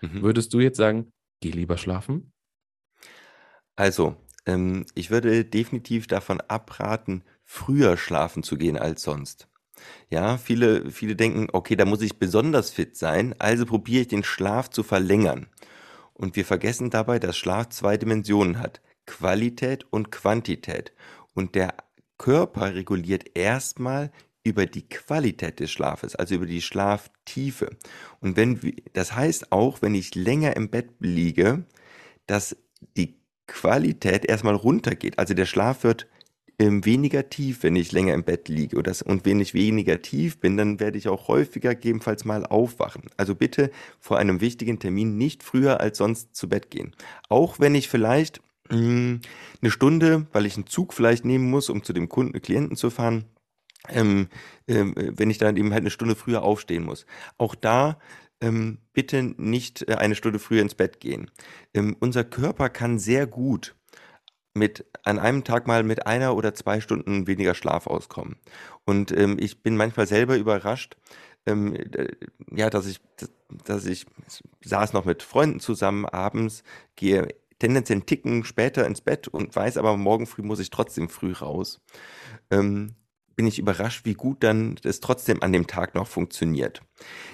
Mhm. 0.00 0.22
Würdest 0.22 0.54
du 0.54 0.60
jetzt 0.60 0.78
sagen, 0.78 1.12
geh 1.40 1.50
lieber 1.50 1.76
schlafen? 1.76 2.32
Also, 3.76 4.16
ähm, 4.46 4.86
ich 4.94 5.10
würde 5.10 5.44
definitiv 5.44 6.06
davon 6.06 6.40
abraten, 6.40 7.22
früher 7.44 7.96
schlafen 7.96 8.42
zu 8.42 8.56
gehen 8.56 8.78
als 8.78 9.02
sonst. 9.02 9.48
Ja, 10.10 10.38
viele, 10.38 10.90
viele 10.90 11.16
denken, 11.16 11.48
okay, 11.52 11.76
da 11.76 11.84
muss 11.84 12.02
ich 12.02 12.18
besonders 12.18 12.70
fit 12.70 12.96
sein, 12.96 13.34
also 13.38 13.66
probiere 13.66 14.02
ich 14.02 14.08
den 14.08 14.24
Schlaf 14.24 14.70
zu 14.70 14.82
verlängern. 14.82 15.48
Und 16.14 16.36
wir 16.36 16.44
vergessen 16.44 16.90
dabei, 16.90 17.18
dass 17.18 17.36
Schlaf 17.36 17.70
zwei 17.70 17.96
Dimensionen 17.96 18.58
hat. 18.58 18.80
Qualität 19.06 19.86
und 19.90 20.12
Quantität. 20.12 20.92
Und 21.34 21.54
der 21.54 21.74
Körper 22.18 22.74
reguliert 22.74 23.36
erstmal 23.36 24.10
über 24.44 24.66
die 24.66 24.88
Qualität 24.88 25.60
des 25.60 25.70
Schlafes, 25.70 26.16
also 26.16 26.34
über 26.34 26.46
die 26.46 26.62
Schlaftiefe. 26.62 27.70
Und 28.20 28.36
wenn, 28.36 28.60
das 28.92 29.14
heißt 29.14 29.52
auch, 29.52 29.82
wenn 29.82 29.94
ich 29.94 30.14
länger 30.14 30.56
im 30.56 30.68
Bett 30.68 30.90
liege, 30.98 31.64
dass 32.26 32.56
die 32.96 33.22
Qualität 33.46 34.24
erstmal 34.24 34.54
runtergeht. 34.54 35.18
Also 35.18 35.34
der 35.34 35.46
Schlaf 35.46 35.84
wird 35.84 36.06
ähm, 36.62 36.84
weniger 36.84 37.28
tief, 37.28 37.64
wenn 37.64 37.74
ich 37.74 37.90
länger 37.90 38.14
im 38.14 38.22
Bett 38.22 38.48
liege. 38.48 38.76
Und, 38.76 38.86
das, 38.86 39.02
und 39.02 39.24
wenn 39.24 39.40
ich 39.40 39.52
weniger 39.52 40.00
tief 40.00 40.38
bin, 40.38 40.56
dann 40.56 40.78
werde 40.78 40.96
ich 40.96 41.08
auch 41.08 41.26
häufiger 41.26 41.74
gegebenenfalls 41.74 42.24
mal 42.24 42.46
aufwachen. 42.46 43.02
Also 43.16 43.34
bitte 43.34 43.72
vor 43.98 44.18
einem 44.18 44.40
wichtigen 44.40 44.78
Termin 44.78 45.18
nicht 45.18 45.42
früher 45.42 45.80
als 45.80 45.98
sonst 45.98 46.36
zu 46.36 46.48
Bett 46.48 46.70
gehen. 46.70 46.94
Auch 47.28 47.58
wenn 47.58 47.74
ich 47.74 47.88
vielleicht 47.88 48.40
mh, 48.70 48.76
hm, 48.78 49.20
eine 49.60 49.70
Stunde, 49.72 50.26
weil 50.32 50.46
ich 50.46 50.54
einen 50.54 50.68
Zug 50.68 50.94
vielleicht 50.94 51.24
nehmen 51.24 51.50
muss, 51.50 51.68
um 51.68 51.82
zu 51.82 51.92
dem 51.92 52.08
Kunden, 52.08 52.40
Klienten 52.40 52.76
zu 52.76 52.90
fahren, 52.90 53.24
ähm, 53.88 54.28
ähm, 54.68 54.94
wenn 54.96 55.30
ich 55.30 55.38
dann 55.38 55.56
eben 55.56 55.72
halt 55.72 55.82
eine 55.82 55.90
Stunde 55.90 56.14
früher 56.14 56.44
aufstehen 56.44 56.84
muss. 56.84 57.06
Auch 57.38 57.56
da 57.56 57.98
ähm, 58.40 58.78
bitte 58.92 59.34
nicht 59.36 59.88
äh, 59.88 59.96
eine 59.96 60.14
Stunde 60.14 60.38
früher 60.38 60.62
ins 60.62 60.76
Bett 60.76 61.00
gehen. 61.00 61.28
Ähm, 61.74 61.96
unser 61.98 62.22
Körper 62.22 62.68
kann 62.68 63.00
sehr 63.00 63.26
gut 63.26 63.74
mit 64.54 64.84
an 65.02 65.18
einem 65.18 65.44
Tag 65.44 65.66
mal 65.66 65.82
mit 65.82 66.06
einer 66.06 66.36
oder 66.36 66.54
zwei 66.54 66.80
Stunden 66.80 67.26
weniger 67.26 67.54
Schlaf 67.54 67.86
auskommen. 67.86 68.36
Und 68.84 69.10
ähm, 69.12 69.36
ich 69.38 69.62
bin 69.62 69.76
manchmal 69.76 70.06
selber 70.06 70.36
überrascht, 70.36 70.96
ähm, 71.46 71.76
ja, 72.50 72.70
dass 72.70 72.86
ich, 72.86 73.00
dass 73.64 73.86
ich 73.86 74.06
saß 74.64 74.92
noch 74.92 75.04
mit 75.04 75.22
Freunden 75.22 75.60
zusammen 75.60 76.06
abends, 76.06 76.62
gehe 76.96 77.28
tendenziell 77.58 77.98
einen 77.98 78.06
Ticken 78.06 78.44
später 78.44 78.86
ins 78.86 79.00
Bett 79.00 79.28
und 79.28 79.54
weiß 79.54 79.76
aber, 79.76 79.96
morgen 79.96 80.26
früh 80.26 80.42
muss 80.42 80.58
ich 80.58 80.70
trotzdem 80.70 81.08
früh 81.08 81.32
raus. 81.32 81.80
Ähm, 82.50 82.94
bin 83.36 83.46
ich 83.46 83.58
überrascht, 83.58 84.04
wie 84.04 84.14
gut 84.14 84.42
dann 84.42 84.76
es 84.82 85.00
trotzdem 85.00 85.42
an 85.42 85.52
dem 85.52 85.66
Tag 85.66 85.94
noch 85.94 86.06
funktioniert. 86.06 86.82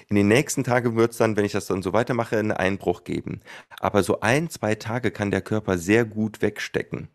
In 0.07 0.15
den 0.15 0.27
nächsten 0.27 0.63
Tagen 0.63 0.95
wird 0.95 1.11
es 1.11 1.17
dann, 1.17 1.37
wenn 1.37 1.45
ich 1.45 1.51
das 1.51 1.67
dann 1.67 1.81
so 1.81 1.93
weitermache, 1.93 2.37
einen 2.37 2.51
Einbruch 2.51 3.03
geben. 3.03 3.41
Aber 3.79 4.03
so 4.03 4.21
ein, 4.21 4.49
zwei 4.49 4.75
Tage 4.75 5.11
kann 5.11 5.31
der 5.31 5.41
Körper 5.41 5.77
sehr 5.77 6.05
gut 6.05 6.41
wegstecken 6.41 7.09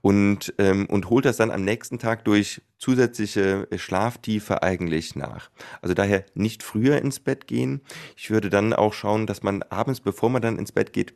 und, 0.00 0.54
ähm, 0.58 0.86
und 0.86 1.10
holt 1.10 1.24
das 1.24 1.36
dann 1.36 1.50
am 1.50 1.64
nächsten 1.64 1.98
Tag 1.98 2.24
durch 2.24 2.62
zusätzliche 2.78 3.68
Schlaftiefe 3.76 4.62
eigentlich 4.62 5.14
nach. 5.14 5.50
Also 5.82 5.94
daher 5.94 6.24
nicht 6.34 6.62
früher 6.62 6.98
ins 6.98 7.20
Bett 7.20 7.46
gehen. 7.46 7.82
Ich 8.16 8.30
würde 8.30 8.50
dann 8.50 8.72
auch 8.72 8.94
schauen, 8.94 9.26
dass 9.26 9.42
man 9.42 9.62
abends, 9.64 10.00
bevor 10.00 10.30
man 10.30 10.42
dann 10.42 10.58
ins 10.58 10.72
Bett 10.72 10.92
geht, 10.92 11.14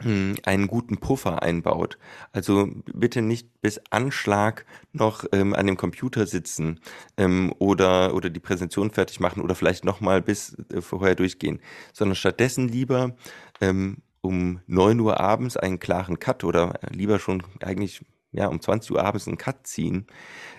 einen 0.00 0.66
guten 0.66 0.98
Puffer 0.98 1.42
einbaut. 1.42 1.98
Also 2.32 2.68
bitte 2.92 3.22
nicht 3.22 3.60
bis 3.60 3.80
Anschlag 3.90 4.64
noch 4.92 5.24
ähm, 5.32 5.54
an 5.54 5.66
dem 5.66 5.76
Computer 5.76 6.26
sitzen 6.26 6.80
ähm, 7.16 7.52
oder, 7.58 8.14
oder 8.14 8.30
die 8.30 8.40
Präsentation 8.40 8.90
fertig 8.90 9.20
machen 9.20 9.42
oder 9.42 9.54
vielleicht 9.54 9.84
nochmal 9.84 10.22
bis 10.22 10.56
äh, 10.72 10.80
vorher 10.80 11.14
durchgehen, 11.14 11.60
sondern 11.92 12.16
stattdessen 12.16 12.68
lieber 12.68 13.16
ähm, 13.60 13.98
um 14.22 14.60
9 14.66 15.00
Uhr 15.00 15.20
abends 15.20 15.56
einen 15.56 15.78
klaren 15.78 16.18
Cut 16.18 16.44
oder 16.44 16.78
lieber 16.90 17.18
schon 17.18 17.42
eigentlich 17.60 18.04
ja, 18.32 18.46
um 18.46 18.60
20 18.60 18.92
Uhr 18.92 19.04
abends 19.04 19.26
einen 19.26 19.38
Cut 19.38 19.66
ziehen 19.66 20.06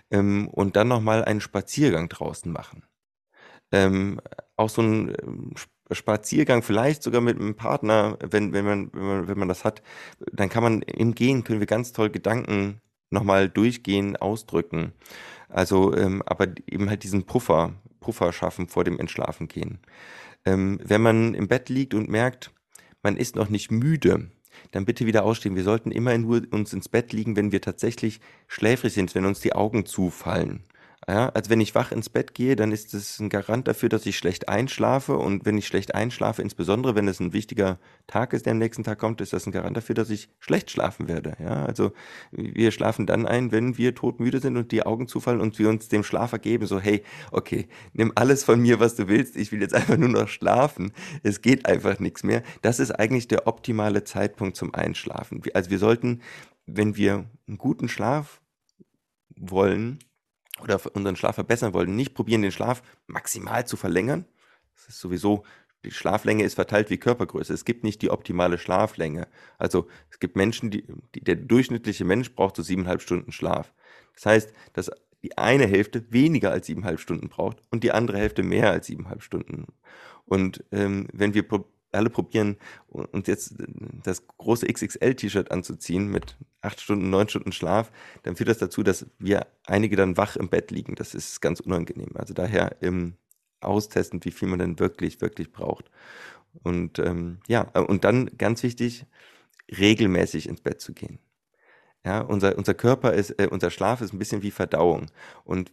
ähm, 0.09 0.47
und 0.49 0.75
dann 0.75 0.87
nochmal 0.87 1.23
einen 1.23 1.41
Spaziergang 1.41 2.09
draußen 2.09 2.51
machen. 2.51 2.83
Ähm, 3.71 4.19
auch 4.57 4.69
so 4.69 4.81
ein 4.81 5.15
ähm, 5.23 5.53
Spaziergang, 5.91 6.63
vielleicht 6.63 7.03
sogar 7.03 7.21
mit 7.21 7.39
einem 7.39 7.55
Partner, 7.55 8.17
wenn, 8.21 8.53
wenn, 8.53 8.65
man, 8.65 8.89
wenn, 8.93 9.03
man, 9.03 9.27
wenn 9.27 9.39
man 9.39 9.47
das 9.47 9.65
hat, 9.65 9.81
dann 10.31 10.49
kann 10.49 10.63
man 10.63 10.81
im 10.81 11.15
Gehen, 11.15 11.43
können 11.43 11.59
wir 11.59 11.67
ganz 11.67 11.91
toll 11.93 12.09
Gedanken 12.09 12.81
nochmal 13.09 13.49
durchgehen, 13.49 14.15
ausdrücken. 14.15 14.93
Also, 15.49 15.95
ähm, 15.95 16.23
aber 16.25 16.47
eben 16.67 16.89
halt 16.89 17.03
diesen 17.03 17.25
Puffer, 17.25 17.73
Puffer 17.99 18.31
schaffen 18.31 18.67
vor 18.67 18.83
dem 18.83 18.99
Entschlafen 18.99 19.47
gehen. 19.47 19.79
Ähm, 20.45 20.79
wenn 20.83 21.01
man 21.01 21.33
im 21.33 21.47
Bett 21.47 21.69
liegt 21.69 21.93
und 21.93 22.09
merkt, 22.09 22.51
man 23.03 23.17
ist 23.17 23.35
noch 23.35 23.49
nicht 23.49 23.71
müde, 23.71 24.31
dann 24.71 24.85
bitte 24.85 25.05
wieder 25.05 25.23
ausstehen. 25.23 25.55
Wir 25.55 25.63
sollten 25.63 25.91
immer 25.91 26.17
nur 26.17 26.41
uns 26.51 26.73
ins 26.73 26.89
Bett 26.89 27.13
liegen, 27.13 27.35
wenn 27.35 27.51
wir 27.51 27.61
tatsächlich 27.61 28.21
schläfrig 28.47 28.93
sind, 28.93 29.13
wenn 29.15 29.25
uns 29.25 29.39
die 29.39 29.53
Augen 29.53 29.85
zufallen. 29.85 30.63
Ja, 31.07 31.29
also 31.29 31.49
wenn 31.49 31.61
ich 31.61 31.73
wach 31.73 31.91
ins 31.91 32.09
Bett 32.09 32.35
gehe, 32.35 32.55
dann 32.55 32.71
ist 32.71 32.93
es 32.93 33.19
ein 33.19 33.29
Garant 33.29 33.67
dafür, 33.67 33.89
dass 33.89 34.05
ich 34.05 34.17
schlecht 34.17 34.47
einschlafe. 34.49 35.17
Und 35.17 35.45
wenn 35.45 35.57
ich 35.57 35.65
schlecht 35.65 35.95
einschlafe, 35.95 36.43
insbesondere 36.43 36.93
wenn 36.93 37.07
es 37.07 37.19
ein 37.19 37.33
wichtiger 37.33 37.79
Tag 38.05 38.33
ist, 38.33 38.45
der 38.45 38.51
am 38.51 38.59
nächsten 38.59 38.83
Tag 38.83 38.99
kommt, 38.99 39.19
ist 39.19 39.33
das 39.33 39.47
ein 39.47 39.51
Garant 39.51 39.75
dafür, 39.75 39.95
dass 39.95 40.11
ich 40.11 40.29
schlecht 40.39 40.69
schlafen 40.69 41.07
werde. 41.07 41.35
Ja, 41.39 41.65
also 41.65 41.91
wir 42.31 42.69
schlafen 42.71 43.07
dann 43.07 43.25
ein, 43.25 43.51
wenn 43.51 43.79
wir 43.79 43.95
todmüde 43.95 44.39
sind 44.39 44.57
und 44.57 44.71
die 44.71 44.85
Augen 44.85 45.07
zufallen 45.07 45.41
und 45.41 45.57
wir 45.57 45.69
uns 45.69 45.87
dem 45.87 46.03
Schlaf 46.03 46.33
ergeben. 46.33 46.67
So, 46.67 46.79
hey, 46.79 47.03
okay, 47.31 47.67
nimm 47.93 48.11
alles 48.13 48.43
von 48.43 48.61
mir, 48.61 48.79
was 48.79 48.95
du 48.95 49.07
willst. 49.07 49.37
Ich 49.37 49.51
will 49.51 49.61
jetzt 49.61 49.73
einfach 49.73 49.97
nur 49.97 50.09
noch 50.09 50.27
schlafen. 50.27 50.93
Es 51.23 51.41
geht 51.41 51.65
einfach 51.65 51.99
nichts 51.99 52.21
mehr. 52.21 52.43
Das 52.61 52.79
ist 52.79 52.91
eigentlich 52.91 53.27
der 53.27 53.47
optimale 53.47 54.03
Zeitpunkt 54.03 54.55
zum 54.55 54.75
Einschlafen. 54.75 55.41
Also 55.55 55.71
wir 55.71 55.79
sollten, 55.79 56.21
wenn 56.67 56.95
wir 56.95 57.25
einen 57.47 57.57
guten 57.57 57.89
Schlaf 57.89 58.39
wollen, 59.35 59.97
oder 60.61 60.79
unseren 60.95 61.15
Schlaf 61.15 61.35
verbessern 61.35 61.73
wollen, 61.73 61.95
nicht 61.95 62.13
probieren, 62.13 62.41
den 62.41 62.51
Schlaf 62.51 62.81
maximal 63.07 63.65
zu 63.65 63.77
verlängern. 63.77 64.25
Das 64.75 64.89
ist 64.89 64.99
sowieso, 64.99 65.43
die 65.83 65.91
Schlaflänge 65.91 66.43
ist 66.43 66.55
verteilt 66.55 66.89
wie 66.89 66.97
Körpergröße. 66.97 67.53
Es 67.53 67.65
gibt 67.65 67.83
nicht 67.83 68.01
die 68.01 68.11
optimale 68.11 68.57
Schlaflänge. 68.57 69.27
Also 69.57 69.87
es 70.09 70.19
gibt 70.19 70.35
Menschen, 70.35 70.69
die, 70.69 70.85
die 71.15 71.23
der 71.23 71.35
durchschnittliche 71.35 72.05
Mensch 72.05 72.33
braucht 72.33 72.55
so 72.55 72.61
siebeneinhalb 72.61 73.01
Stunden 73.01 73.31
Schlaf. 73.31 73.73
Das 74.13 74.25
heißt, 74.25 74.53
dass 74.73 74.91
die 75.23 75.37
eine 75.37 75.65
Hälfte 75.65 76.11
weniger 76.11 76.51
als 76.51 76.67
siebeneinhalb 76.67 76.99
Stunden 76.99 77.29
braucht 77.29 77.61
und 77.69 77.83
die 77.83 77.91
andere 77.91 78.17
Hälfte 78.17 78.43
mehr 78.43 78.71
als 78.71 78.87
siebeneinhalb 78.87 79.23
Stunden. 79.23 79.67
Und 80.25 80.63
ähm, 80.71 81.07
wenn 81.13 81.33
wir 81.33 81.47
alle 81.91 82.09
probieren, 82.09 82.57
uns 82.87 83.27
jetzt 83.27 83.55
das 84.03 84.25
große 84.27 84.67
XXL-T-Shirt 84.67 85.51
anzuziehen 85.51 86.07
mit 86.07 86.37
acht 86.61 86.79
Stunden, 86.79 87.09
neun 87.09 87.27
Stunden 87.27 87.51
Schlaf, 87.51 87.91
dann 88.23 88.35
führt 88.35 88.49
das 88.49 88.59
dazu, 88.59 88.83
dass 88.83 89.07
wir 89.19 89.47
einige 89.65 89.95
dann 89.95 90.17
wach 90.17 90.35
im 90.35 90.49
Bett 90.49 90.71
liegen. 90.71 90.95
Das 90.95 91.13
ist 91.15 91.41
ganz 91.41 91.59
unangenehm. 91.59 92.11
Also 92.15 92.33
daher 92.33 92.81
im 92.81 93.15
austesten, 93.59 94.23
wie 94.23 94.31
viel 94.31 94.47
man 94.47 94.59
denn 94.59 94.79
wirklich, 94.79 95.21
wirklich 95.21 95.51
braucht. 95.51 95.89
Und 96.63 96.99
ähm, 96.99 97.39
ja, 97.47 97.61
und 97.61 98.03
dann 98.03 98.37
ganz 98.37 98.63
wichtig, 98.63 99.05
regelmäßig 99.69 100.49
ins 100.49 100.61
Bett 100.61 100.81
zu 100.81 100.93
gehen. 100.93 101.19
Ja, 102.03 102.21
unser, 102.21 102.57
unser 102.57 102.73
Körper 102.73 103.13
ist, 103.13 103.31
äh, 103.39 103.47
unser 103.49 103.69
Schlaf 103.69 104.01
ist 104.01 104.13
ein 104.13 104.19
bisschen 104.19 104.41
wie 104.41 104.51
Verdauung. 104.51 105.11
Und 105.43 105.71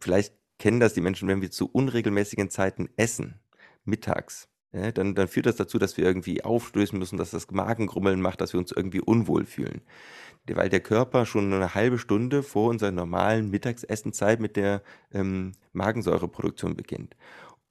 vielleicht 0.00 0.34
kennen 0.58 0.80
das 0.80 0.94
die 0.94 1.02
Menschen, 1.02 1.28
wenn 1.28 1.42
wir 1.42 1.50
zu 1.50 1.70
unregelmäßigen 1.70 2.50
Zeiten 2.50 2.88
essen, 2.96 3.38
mittags, 3.84 4.48
ja, 4.76 4.92
dann, 4.92 5.14
dann 5.14 5.26
führt 5.26 5.46
das 5.46 5.56
dazu, 5.56 5.78
dass 5.78 5.96
wir 5.96 6.04
irgendwie 6.04 6.44
aufstößen 6.44 6.98
müssen, 6.98 7.16
dass 7.16 7.30
das 7.30 7.50
Magengrummeln 7.50 8.20
macht, 8.20 8.42
dass 8.42 8.52
wir 8.52 8.60
uns 8.60 8.72
irgendwie 8.72 9.00
unwohl 9.00 9.46
fühlen. 9.46 9.80
Weil 10.48 10.68
der 10.68 10.80
Körper 10.80 11.24
schon 11.24 11.52
eine 11.52 11.74
halbe 11.74 11.98
Stunde 11.98 12.42
vor 12.42 12.68
unserer 12.68 12.92
normalen 12.92 13.50
Mittagsessenzeit 13.50 14.38
mit 14.38 14.56
der 14.56 14.82
ähm, 15.12 15.52
Magensäureproduktion 15.72 16.76
beginnt. 16.76 17.16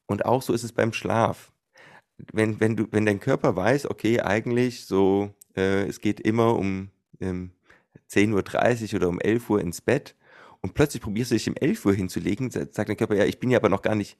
Und 0.07 0.25
auch 0.25 0.41
so 0.41 0.51
ist 0.51 0.63
es 0.63 0.73
beim 0.73 0.93
Schlaf. 0.93 1.51
Wenn, 2.33 2.59
wenn, 2.59 2.75
du, 2.75 2.87
wenn 2.91 3.05
dein 3.05 3.19
Körper 3.19 3.55
weiß, 3.55 3.89
okay, 3.89 4.21
eigentlich 4.21 4.85
so, 4.85 5.33
äh, 5.55 5.85
es 5.85 6.01
geht 6.01 6.19
immer 6.19 6.55
um 6.55 6.89
ähm, 7.19 7.51
10.30 8.09 8.93
Uhr 8.93 8.95
oder 8.95 9.09
um 9.09 9.19
11 9.19 9.49
Uhr 9.49 9.61
ins 9.61 9.81
Bett 9.81 10.15
und 10.61 10.73
plötzlich 10.73 11.03
probierst 11.03 11.31
du 11.31 11.35
dich 11.35 11.49
um 11.49 11.55
11 11.55 11.85
Uhr 11.85 11.93
hinzulegen, 11.93 12.49
sagt 12.49 12.77
dein 12.77 12.97
Körper, 12.97 13.15
ja, 13.15 13.25
ich 13.25 13.39
bin 13.39 13.51
ja 13.51 13.59
aber 13.59 13.69
noch 13.69 13.83
gar 13.83 13.95
nicht 13.95 14.17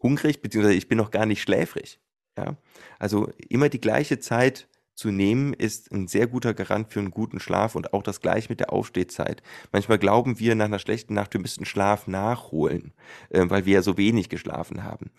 hungrig, 0.00 0.42
beziehungsweise 0.42 0.76
ich 0.76 0.88
bin 0.88 0.98
noch 0.98 1.10
gar 1.10 1.26
nicht 1.26 1.42
schläfrig. 1.42 1.98
Ja? 2.36 2.56
Also 2.98 3.30
immer 3.48 3.68
die 3.68 3.80
gleiche 3.80 4.18
Zeit 4.18 4.68
zu 4.94 5.10
nehmen, 5.10 5.54
ist 5.54 5.90
ein 5.92 6.08
sehr 6.08 6.26
guter 6.26 6.52
Garant 6.52 6.92
für 6.92 7.00
einen 7.00 7.10
guten 7.10 7.40
Schlaf 7.40 7.74
und 7.74 7.94
auch 7.94 8.02
das 8.02 8.20
gleiche 8.20 8.50
mit 8.50 8.60
der 8.60 8.72
Aufstehzeit. 8.72 9.42
Manchmal 9.72 9.98
glauben 9.98 10.38
wir 10.38 10.54
nach 10.54 10.66
einer 10.66 10.78
schlechten 10.78 11.14
Nacht, 11.14 11.32
wir 11.32 11.40
müssten 11.40 11.64
Schlaf 11.64 12.06
nachholen, 12.06 12.92
äh, 13.30 13.44
weil 13.48 13.64
wir 13.64 13.74
ja 13.74 13.82
so 13.82 13.96
wenig 13.96 14.28
geschlafen 14.28 14.84
haben 14.84 15.10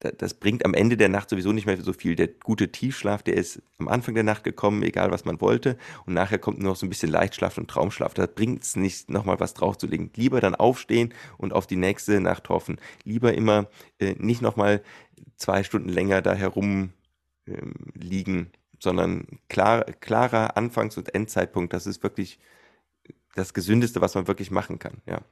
das 0.00 0.34
bringt 0.34 0.64
am 0.64 0.72
Ende 0.72 0.96
der 0.96 1.10
Nacht 1.10 1.28
sowieso 1.28 1.52
nicht 1.52 1.66
mehr 1.66 1.80
so 1.80 1.92
viel. 1.92 2.16
Der 2.16 2.28
gute 2.28 2.72
Tiefschlaf, 2.72 3.22
der 3.22 3.34
ist 3.34 3.62
am 3.78 3.88
Anfang 3.88 4.14
der 4.14 4.24
Nacht 4.24 4.44
gekommen, 4.44 4.82
egal 4.82 5.10
was 5.10 5.26
man 5.26 5.40
wollte. 5.40 5.76
Und 6.06 6.14
nachher 6.14 6.38
kommt 6.38 6.58
nur 6.58 6.70
noch 6.70 6.76
so 6.76 6.86
ein 6.86 6.88
bisschen 6.88 7.10
Leichtschlaf 7.10 7.58
und 7.58 7.68
Traumschlaf. 7.68 8.14
Da 8.14 8.26
bringt 8.26 8.62
es 8.62 8.76
nicht, 8.76 9.10
nochmal 9.10 9.40
was 9.40 9.52
draufzulegen. 9.52 10.10
Lieber 10.16 10.40
dann 10.40 10.54
aufstehen 10.54 11.12
und 11.36 11.52
auf 11.52 11.66
die 11.66 11.76
nächste 11.76 12.18
Nacht 12.20 12.48
hoffen. 12.48 12.78
Lieber 13.04 13.34
immer 13.34 13.68
äh, 13.98 14.14
nicht 14.16 14.40
nochmal 14.40 14.82
zwei 15.40 15.64
Stunden 15.64 15.88
länger 15.90 16.22
da 16.22 16.34
herum 16.34 16.92
ähm, 17.48 17.74
liegen, 17.94 18.52
sondern 18.78 19.40
klar, 19.48 19.84
klarer 19.84 20.56
Anfangs- 20.56 20.96
und 20.98 21.14
Endzeitpunkt. 21.14 21.72
Das 21.72 21.88
ist 21.88 22.04
wirklich 22.04 22.38
das 23.34 23.54
Gesündeste, 23.54 24.00
was 24.00 24.14
man 24.14 24.28
wirklich 24.28 24.52
machen 24.52 24.78
kann. 24.78 25.02
Ja. 25.06 25.22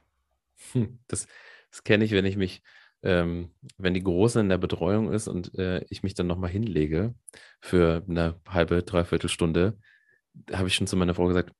Hm, 0.73 0.99
das, 1.07 1.27
das 1.71 1.83
kenne 1.83 2.05
ich, 2.05 2.11
wenn 2.11 2.25
ich 2.25 2.37
mich 2.37 2.61
ähm, 3.03 3.51
wenn 3.77 3.93
die 3.93 4.03
Große 4.03 4.39
in 4.39 4.49
der 4.49 4.57
Betreuung 4.57 5.11
ist 5.13 5.27
und 5.27 5.57
äh, 5.57 5.85
ich 5.89 6.03
mich 6.03 6.15
dann 6.15 6.27
nochmal 6.27 6.49
hinlege 6.49 7.15
für 7.61 8.03
eine 8.09 8.39
halbe, 8.47 8.83
dreiviertel 8.83 9.29
Stunde, 9.29 9.77
habe 10.51 10.67
ich 10.67 10.75
schon 10.75 10.87
zu 10.87 10.97
meiner 10.97 11.15
Frau 11.15 11.27
gesagt, 11.27 11.53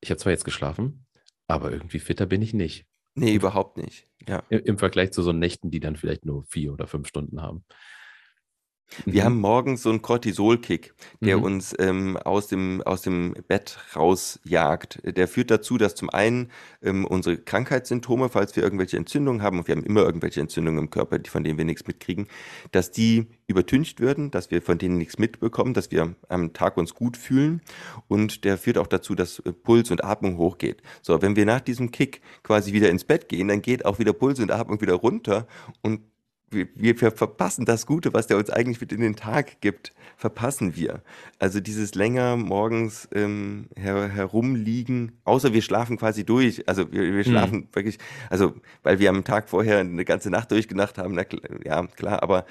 ich 0.00 0.10
habe 0.10 0.18
zwar 0.18 0.32
jetzt 0.32 0.44
geschlafen, 0.44 1.06
aber 1.46 1.72
irgendwie 1.72 2.00
fitter 2.00 2.26
bin 2.26 2.42
ich 2.42 2.54
nicht. 2.54 2.86
Nee, 3.20 3.34
überhaupt 3.34 3.76
nicht. 3.76 4.08
Ja. 4.26 4.42
Im, 4.48 4.60
Im 4.60 4.78
Vergleich 4.78 5.12
zu 5.12 5.22
so 5.22 5.32
Nächten, 5.32 5.70
die 5.70 5.78
dann 5.78 5.96
vielleicht 5.96 6.24
nur 6.24 6.42
vier 6.44 6.72
oder 6.72 6.86
fünf 6.86 7.06
Stunden 7.06 7.42
haben. 7.42 7.66
Wir 9.04 9.22
mhm. 9.22 9.24
haben 9.24 9.40
morgens 9.40 9.82
so 9.82 9.90
einen 9.90 10.02
Cortisol-Kick, 10.02 10.94
der 11.20 11.38
mhm. 11.38 11.42
uns 11.42 11.74
ähm, 11.78 12.16
aus, 12.16 12.48
dem, 12.48 12.82
aus 12.82 13.02
dem 13.02 13.34
Bett 13.46 13.78
rausjagt. 13.94 15.00
Der 15.04 15.28
führt 15.28 15.50
dazu, 15.50 15.78
dass 15.78 15.94
zum 15.94 16.10
einen 16.10 16.50
ähm, 16.82 17.04
unsere 17.04 17.38
Krankheitssymptome, 17.38 18.28
falls 18.28 18.56
wir 18.56 18.62
irgendwelche 18.62 18.96
Entzündungen 18.96 19.42
haben, 19.42 19.58
und 19.58 19.68
wir 19.68 19.76
haben 19.76 19.84
immer 19.84 20.02
irgendwelche 20.02 20.40
Entzündungen 20.40 20.80
im 20.80 20.90
Körper, 20.90 21.18
von 21.28 21.44
denen 21.44 21.58
wir 21.58 21.64
nichts 21.64 21.86
mitkriegen, 21.86 22.26
dass 22.72 22.90
die 22.90 23.26
übertüncht 23.46 24.00
würden, 24.00 24.30
dass 24.30 24.50
wir 24.50 24.62
von 24.62 24.78
denen 24.78 24.98
nichts 24.98 25.18
mitbekommen, 25.18 25.74
dass 25.74 25.90
wir 25.90 26.14
am 26.28 26.52
Tag 26.52 26.76
uns 26.76 26.94
gut 26.94 27.16
fühlen. 27.16 27.60
Und 28.08 28.44
der 28.44 28.58
führt 28.58 28.78
auch 28.78 28.86
dazu, 28.86 29.14
dass 29.14 29.38
äh, 29.40 29.52
Puls 29.52 29.90
und 29.90 30.04
Atmung 30.04 30.36
hochgeht. 30.36 30.82
So, 31.02 31.20
wenn 31.22 31.36
wir 31.36 31.46
nach 31.46 31.60
diesem 31.60 31.90
Kick 31.90 32.22
quasi 32.42 32.72
wieder 32.72 32.90
ins 32.90 33.04
Bett 33.04 33.28
gehen, 33.28 33.48
dann 33.48 33.62
geht 33.62 33.84
auch 33.84 33.98
wieder 33.98 34.12
Puls 34.12 34.40
und 34.40 34.50
Atmung 34.50 34.80
wieder 34.80 34.94
runter 34.94 35.46
und 35.82 36.00
wir, 36.50 36.68
wir 36.74 36.96
verpassen 36.96 37.64
das 37.64 37.86
Gute, 37.86 38.12
was 38.12 38.26
der 38.26 38.36
uns 38.36 38.50
eigentlich 38.50 38.80
mit 38.80 38.92
in 38.92 39.00
den 39.00 39.16
Tag 39.16 39.60
gibt, 39.60 39.92
verpassen 40.16 40.74
wir. 40.74 41.02
Also 41.38 41.60
dieses 41.60 41.94
länger 41.94 42.36
morgens 42.36 43.08
ähm, 43.14 43.68
her, 43.76 44.08
herumliegen, 44.08 45.12
außer 45.24 45.52
wir 45.52 45.62
schlafen 45.62 45.96
quasi 45.96 46.24
durch. 46.24 46.68
Also 46.68 46.92
wir, 46.92 47.14
wir 47.14 47.24
schlafen 47.24 47.58
mhm. 47.58 47.68
wirklich, 47.72 47.98
also 48.28 48.54
weil 48.82 48.98
wir 48.98 49.10
am 49.10 49.24
Tag 49.24 49.48
vorher 49.48 49.78
eine 49.78 50.04
ganze 50.04 50.30
Nacht 50.30 50.50
durchgedacht 50.50 50.98
haben, 50.98 51.14
na, 51.14 51.24
ja 51.64 51.86
klar, 51.86 52.22
aber 52.22 52.44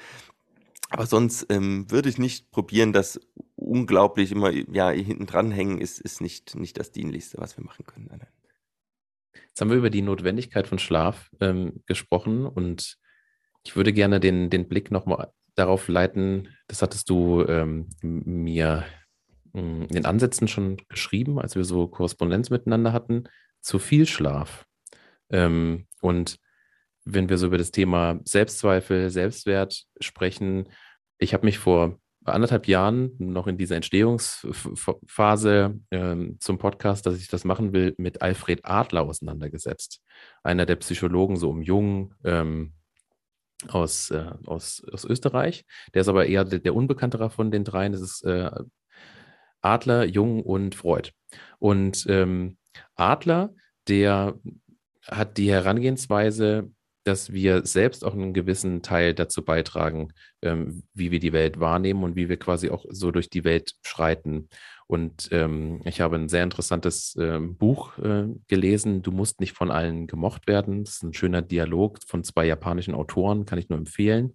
aber 0.92 1.06
sonst 1.06 1.46
ähm, 1.50 1.88
würde 1.88 2.08
ich 2.08 2.18
nicht 2.18 2.50
probieren, 2.50 2.92
das 2.92 3.20
unglaublich 3.54 4.32
immer 4.32 4.50
ja 4.50 4.90
hinten 4.90 5.26
dran 5.26 5.52
hängen 5.52 5.80
ist 5.80 6.00
ist 6.00 6.20
nicht 6.20 6.56
nicht 6.56 6.78
das 6.78 6.90
dienlichste, 6.90 7.38
was 7.38 7.56
wir 7.56 7.64
machen 7.64 7.86
können. 7.86 8.08
Jetzt 9.32 9.60
haben 9.60 9.70
wir 9.70 9.76
über 9.76 9.90
die 9.90 10.02
Notwendigkeit 10.02 10.66
von 10.66 10.78
Schlaf 10.78 11.30
ähm, 11.40 11.82
gesprochen 11.86 12.46
und 12.46 12.98
ich 13.64 13.76
würde 13.76 13.92
gerne 13.92 14.20
den, 14.20 14.50
den 14.50 14.68
Blick 14.68 14.90
nochmal 14.90 15.30
darauf 15.54 15.88
leiten, 15.88 16.48
das 16.68 16.82
hattest 16.82 17.10
du 17.10 17.44
ähm, 17.46 17.88
mir 18.02 18.84
in 19.52 19.88
den 19.88 20.06
Ansätzen 20.06 20.48
schon 20.48 20.78
geschrieben, 20.88 21.40
als 21.40 21.56
wir 21.56 21.64
so 21.64 21.88
Korrespondenz 21.88 22.50
miteinander 22.50 22.92
hatten, 22.92 23.24
zu 23.60 23.78
viel 23.78 24.06
Schlaf. 24.06 24.64
Ähm, 25.30 25.86
und 26.00 26.38
wenn 27.04 27.28
wir 27.28 27.38
so 27.38 27.46
über 27.46 27.58
das 27.58 27.72
Thema 27.72 28.20
Selbstzweifel, 28.24 29.10
Selbstwert 29.10 29.84
sprechen, 30.00 30.68
ich 31.18 31.34
habe 31.34 31.46
mich 31.46 31.58
vor 31.58 31.98
anderthalb 32.24 32.68
Jahren 32.68 33.12
noch 33.18 33.46
in 33.46 33.58
dieser 33.58 33.76
Entstehungsphase 33.76 35.78
ähm, 35.90 36.36
zum 36.38 36.58
Podcast, 36.58 37.06
dass 37.06 37.18
ich 37.18 37.28
das 37.28 37.44
machen 37.44 37.72
will, 37.72 37.94
mit 37.98 38.22
Alfred 38.22 38.64
Adler 38.64 39.02
auseinandergesetzt. 39.02 40.02
Einer 40.42 40.66
der 40.66 40.76
Psychologen 40.76 41.36
so 41.36 41.50
um 41.50 41.62
Jung, 41.62 42.14
ähm, 42.24 42.74
aus, 43.68 44.10
äh, 44.10 44.30
aus, 44.46 44.82
aus 44.92 45.04
Österreich. 45.04 45.64
Der 45.94 46.02
ist 46.02 46.08
aber 46.08 46.26
eher 46.26 46.44
der, 46.44 46.58
der 46.60 46.74
unbekanntere 46.74 47.30
von 47.30 47.50
den 47.50 47.64
dreien. 47.64 47.92
Das 47.92 48.00
ist 48.00 48.24
äh, 48.24 48.50
Adler, 49.60 50.04
Jung 50.04 50.42
und 50.42 50.74
Freud. 50.74 51.10
Und 51.58 52.06
ähm, 52.08 52.56
Adler, 52.94 53.54
der 53.88 54.38
hat 55.06 55.36
die 55.38 55.50
Herangehensweise, 55.50 56.70
dass 57.10 57.32
wir 57.32 57.66
selbst 57.66 58.04
auch 58.04 58.14
einen 58.14 58.32
gewissen 58.32 58.82
Teil 58.82 59.14
dazu 59.14 59.44
beitragen, 59.44 60.12
ähm, 60.42 60.84
wie 60.94 61.10
wir 61.10 61.18
die 61.18 61.32
Welt 61.32 61.58
wahrnehmen 61.58 62.04
und 62.04 62.14
wie 62.14 62.28
wir 62.28 62.36
quasi 62.36 62.70
auch 62.70 62.84
so 62.88 63.10
durch 63.10 63.28
die 63.28 63.42
Welt 63.42 63.74
schreiten. 63.82 64.48
Und 64.86 65.28
ähm, 65.32 65.80
ich 65.84 66.00
habe 66.00 66.14
ein 66.14 66.28
sehr 66.28 66.44
interessantes 66.44 67.16
äh, 67.16 67.40
Buch 67.40 67.98
äh, 67.98 68.28
gelesen, 68.46 69.02
Du 69.02 69.10
musst 69.10 69.40
nicht 69.40 69.54
von 69.54 69.72
allen 69.72 70.06
gemocht 70.06 70.46
werden. 70.46 70.84
Das 70.84 70.94
ist 70.94 71.02
ein 71.02 71.12
schöner 71.12 71.42
Dialog 71.42 71.98
von 72.06 72.22
zwei 72.22 72.46
japanischen 72.46 72.94
Autoren, 72.94 73.44
kann 73.44 73.58
ich 73.58 73.68
nur 73.68 73.78
empfehlen. 73.78 74.34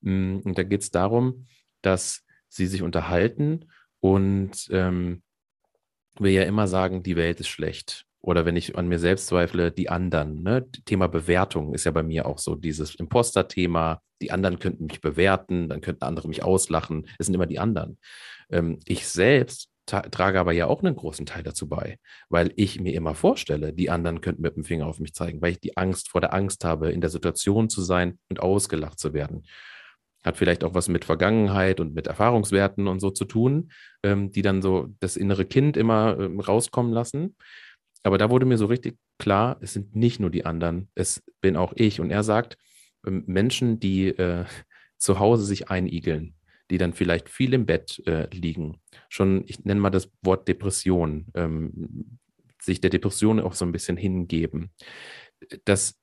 Mm, 0.00 0.38
und 0.38 0.56
da 0.56 0.62
geht 0.62 0.80
es 0.80 0.90
darum, 0.90 1.46
dass 1.82 2.24
sie 2.48 2.66
sich 2.66 2.80
unterhalten 2.80 3.66
und 4.00 4.68
ähm, 4.70 5.22
wir 6.18 6.32
ja 6.32 6.44
immer 6.44 6.66
sagen, 6.66 7.02
die 7.02 7.16
Welt 7.16 7.40
ist 7.40 7.48
schlecht. 7.48 8.05
Oder 8.26 8.44
wenn 8.44 8.56
ich 8.56 8.76
an 8.76 8.88
mir 8.88 8.98
selbst 8.98 9.28
zweifle, 9.28 9.70
die 9.70 9.88
anderen. 9.88 10.42
Ne? 10.42 10.68
Thema 10.84 11.06
Bewertung 11.06 11.72
ist 11.74 11.84
ja 11.84 11.92
bei 11.92 12.02
mir 12.02 12.26
auch 12.26 12.38
so 12.38 12.56
dieses 12.56 12.96
Imposter-Thema. 12.96 14.02
Die 14.20 14.32
anderen 14.32 14.58
könnten 14.58 14.86
mich 14.86 15.00
bewerten, 15.00 15.68
dann 15.68 15.80
könnten 15.80 16.02
andere 16.02 16.26
mich 16.26 16.42
auslachen. 16.42 17.06
Es 17.20 17.26
sind 17.26 17.36
immer 17.36 17.46
die 17.46 17.60
anderen. 17.60 17.98
Ähm, 18.50 18.80
ich 18.84 19.06
selbst 19.06 19.70
trage 19.86 20.40
aber 20.40 20.50
ja 20.50 20.66
auch 20.66 20.82
einen 20.82 20.96
großen 20.96 21.24
Teil 21.24 21.44
dazu 21.44 21.68
bei, 21.68 22.00
weil 22.28 22.52
ich 22.56 22.80
mir 22.80 22.94
immer 22.94 23.14
vorstelle, 23.14 23.72
die 23.72 23.90
anderen 23.90 24.20
könnten 24.20 24.42
mit 24.42 24.56
dem 24.56 24.64
Finger 24.64 24.88
auf 24.88 24.98
mich 24.98 25.14
zeigen, 25.14 25.40
weil 25.40 25.52
ich 25.52 25.60
die 25.60 25.76
Angst 25.76 26.08
vor 26.08 26.20
der 26.20 26.34
Angst 26.34 26.64
habe, 26.64 26.90
in 26.90 27.00
der 27.00 27.10
Situation 27.10 27.68
zu 27.68 27.80
sein 27.80 28.18
und 28.28 28.40
ausgelacht 28.40 28.98
zu 28.98 29.14
werden. 29.14 29.44
Hat 30.24 30.36
vielleicht 30.36 30.64
auch 30.64 30.74
was 30.74 30.88
mit 30.88 31.04
Vergangenheit 31.04 31.78
und 31.78 31.94
mit 31.94 32.08
Erfahrungswerten 32.08 32.88
und 32.88 32.98
so 32.98 33.12
zu 33.12 33.24
tun, 33.24 33.70
ähm, 34.02 34.32
die 34.32 34.42
dann 34.42 34.62
so 34.62 34.88
das 34.98 35.16
innere 35.16 35.44
Kind 35.44 35.76
immer 35.76 36.18
ähm, 36.18 36.40
rauskommen 36.40 36.92
lassen. 36.92 37.36
Aber 38.06 38.18
da 38.18 38.30
wurde 38.30 38.46
mir 38.46 38.56
so 38.56 38.66
richtig 38.66 38.96
klar, 39.18 39.56
es 39.60 39.72
sind 39.72 39.96
nicht 39.96 40.20
nur 40.20 40.30
die 40.30 40.44
anderen, 40.44 40.88
es 40.94 41.24
bin 41.40 41.56
auch 41.56 41.72
ich. 41.74 41.98
Und 41.98 42.12
er 42.12 42.22
sagt, 42.22 42.56
ähm, 43.04 43.24
Menschen, 43.26 43.80
die 43.80 44.06
äh, 44.06 44.44
zu 44.96 45.18
Hause 45.18 45.44
sich 45.44 45.70
einigeln, 45.70 46.36
die 46.70 46.78
dann 46.78 46.92
vielleicht 46.92 47.28
viel 47.28 47.52
im 47.52 47.66
Bett 47.66 48.00
äh, 48.06 48.28
liegen. 48.32 48.80
Schon, 49.08 49.42
ich 49.48 49.64
nenne 49.64 49.80
mal 49.80 49.90
das 49.90 50.08
Wort 50.22 50.46
Depression, 50.46 51.26
ähm, 51.34 52.20
sich 52.62 52.80
der 52.80 52.90
Depression 52.90 53.40
auch 53.40 53.54
so 53.54 53.64
ein 53.64 53.72
bisschen 53.72 53.96
hingeben, 53.96 54.70
dass 55.64 55.98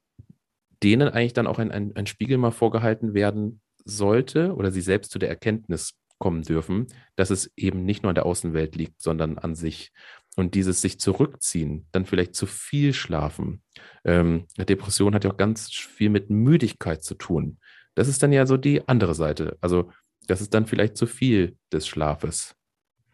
denen 0.83 1.07
eigentlich 1.07 1.31
dann 1.31 1.47
auch 1.47 1.57
ein, 1.57 1.71
ein, 1.71 1.95
ein 1.95 2.05
Spiegel 2.05 2.37
mal 2.37 2.51
vorgehalten 2.51 3.13
werden 3.13 3.61
sollte 3.85 4.53
oder 4.55 4.71
sie 4.71 4.81
selbst 4.81 5.09
zu 5.11 5.19
der 5.19 5.29
Erkenntnis 5.29 5.93
kommen 6.17 6.43
dürfen, 6.43 6.87
dass 7.15 7.29
es 7.29 7.51
eben 7.55 7.85
nicht 7.85 8.03
nur 8.03 8.09
an 8.09 8.15
der 8.15 8.25
Außenwelt 8.25 8.75
liegt, 8.75 9.01
sondern 9.01 9.37
an 9.37 9.55
sich. 9.55 9.91
Und 10.35 10.55
dieses 10.55 10.81
sich 10.81 10.99
zurückziehen, 10.99 11.87
dann 11.91 12.05
vielleicht 12.05 12.35
zu 12.35 12.47
viel 12.47 12.93
schlafen. 12.93 13.61
Ähm, 14.03 14.47
Depression 14.57 15.13
hat 15.13 15.23
ja 15.23 15.31
auch 15.31 15.37
ganz 15.37 15.69
viel 15.71 16.09
mit 16.09 16.29
Müdigkeit 16.29 17.03
zu 17.03 17.13
tun. 17.13 17.59
Das 17.93 18.07
ist 18.07 18.23
dann 18.23 18.33
ja 18.33 18.45
so 18.45 18.57
die 18.57 18.87
andere 18.87 19.13
Seite. 19.13 19.57
Also 19.61 19.91
das 20.27 20.41
ist 20.41 20.53
dann 20.53 20.65
vielleicht 20.65 20.97
zu 20.97 21.05
viel 21.05 21.57
des 21.71 21.87
Schlafes. 21.87 22.55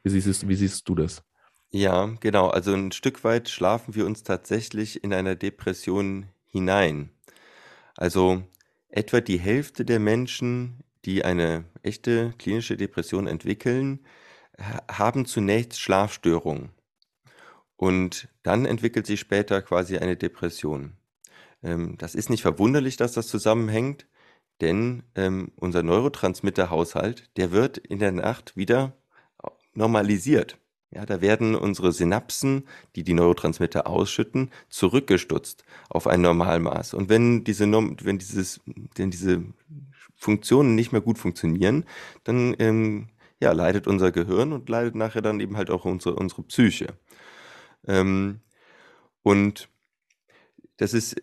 Wie 0.03 0.09
siehst, 0.09 0.47
wie 0.47 0.55
siehst 0.55 0.87
du 0.87 0.95
das? 0.95 1.23
Ja, 1.71 2.05
genau. 2.19 2.47
Also 2.47 2.73
ein 2.73 2.91
Stück 2.91 3.23
weit 3.23 3.49
schlafen 3.49 3.95
wir 3.95 4.05
uns 4.05 4.23
tatsächlich 4.23 5.03
in 5.03 5.13
einer 5.13 5.35
Depression 5.35 6.27
hinein. 6.47 7.09
Also 7.95 8.43
etwa 8.89 9.21
die 9.21 9.39
Hälfte 9.39 9.85
der 9.85 9.99
Menschen, 9.99 10.83
die 11.05 11.23
eine 11.25 11.65
echte 11.83 12.33
klinische 12.37 12.77
Depression 12.77 13.27
entwickeln, 13.27 13.99
haben 14.89 15.25
zunächst 15.25 15.79
Schlafstörungen. 15.79 16.69
Und 17.79 18.27
dann 18.43 18.65
entwickelt 18.65 19.07
sich 19.07 19.21
später 19.21 19.61
quasi 19.61 19.97
eine 19.97 20.17
Depression. 20.17 20.97
Ähm, 21.63 21.95
das 21.97 22.13
ist 22.13 22.29
nicht 22.29 22.41
verwunderlich, 22.41 22.97
dass 22.97 23.13
das 23.13 23.27
zusammenhängt, 23.27 24.05
denn 24.59 25.03
ähm, 25.15 25.53
unser 25.55 25.81
Neurotransmitterhaushalt, 25.81 27.29
der 27.37 27.53
wird 27.53 27.77
in 27.77 27.99
der 27.99 28.11
Nacht 28.11 28.57
wieder 28.57 28.97
normalisiert. 29.73 30.57
Ja, 30.91 31.05
da 31.05 31.21
werden 31.21 31.55
unsere 31.55 31.93
Synapsen, 31.93 32.67
die 32.97 33.03
die 33.03 33.13
Neurotransmitter 33.13 33.87
ausschütten, 33.87 34.51
zurückgestutzt 34.67 35.63
auf 35.87 36.05
ein 36.05 36.19
Normalmaß. 36.19 36.95
Und 36.95 37.07
wenn 37.07 37.45
diese, 37.45 37.65
wenn 37.71 38.17
dieses, 38.17 38.59
wenn 38.95 39.09
diese 39.09 39.41
Funktionen 40.17 40.75
nicht 40.75 40.91
mehr 40.91 40.99
gut 40.99 41.17
funktionieren, 41.17 41.85
dann 42.25 42.57
ähm, 42.59 43.07
ja, 43.39 43.53
leidet 43.53 43.87
unser 43.87 44.11
Gehirn 44.11 44.51
und 44.51 44.67
leidet 44.67 44.95
nachher 44.95 45.21
dann 45.21 45.39
eben 45.39 45.55
halt 45.55 45.69
auch 45.69 45.85
unsere, 45.85 46.15
unsere 46.15 46.43
Psyche. 46.43 46.87
Ähm, 47.89 48.39
und 49.23 49.67
das 50.77 50.93
ist, 50.93 51.21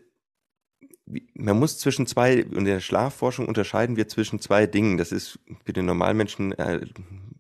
man 1.35 1.59
muss 1.59 1.79
zwischen 1.79 2.07
zwei, 2.07 2.35
in 2.35 2.65
der 2.65 2.81
Schlafforschung 2.81 3.47
unterscheiden 3.47 3.97
wir 3.97 4.09
zwischen 4.09 4.41
zwei 4.41 4.67
Dingen. 4.67 4.99
Das 4.99 5.13
ist 5.13 5.39
für 5.65 5.73
den 5.73 5.87
Normalmenschen, 5.87 6.53
äh, 6.53 6.85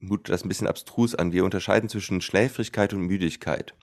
mutet 0.01 0.31
das 0.31 0.45
ein 0.45 0.49
bisschen 0.49 0.69
abstrus 0.69 1.15
an. 1.15 1.33
Wir 1.33 1.45
unterscheiden 1.45 1.89
zwischen 1.89 2.21
Schläfrigkeit 2.23 2.95
und 2.95 3.03
Müdigkeit. 3.03 3.75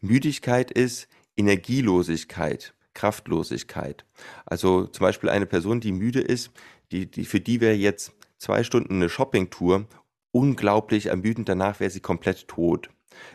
Müdigkeit 0.00 0.70
ist 0.70 1.08
Energielosigkeit, 1.36 2.74
Kraftlosigkeit. 2.94 4.04
Also 4.46 4.86
zum 4.86 5.04
Beispiel 5.04 5.28
eine 5.28 5.46
Person, 5.46 5.80
die 5.80 5.92
müde 5.92 6.20
ist, 6.20 6.52
die, 6.92 7.10
die, 7.10 7.24
für 7.24 7.40
die 7.40 7.60
wäre 7.60 7.74
jetzt 7.74 8.12
zwei 8.38 8.62
Stunden 8.62 8.94
eine 8.94 9.08
Shoppingtour 9.08 9.86
unglaublich 10.32 11.06
ermüdend, 11.06 11.48
danach 11.48 11.80
wäre 11.80 11.90
sie 11.90 12.00
komplett 12.00 12.46
tot. 12.46 12.88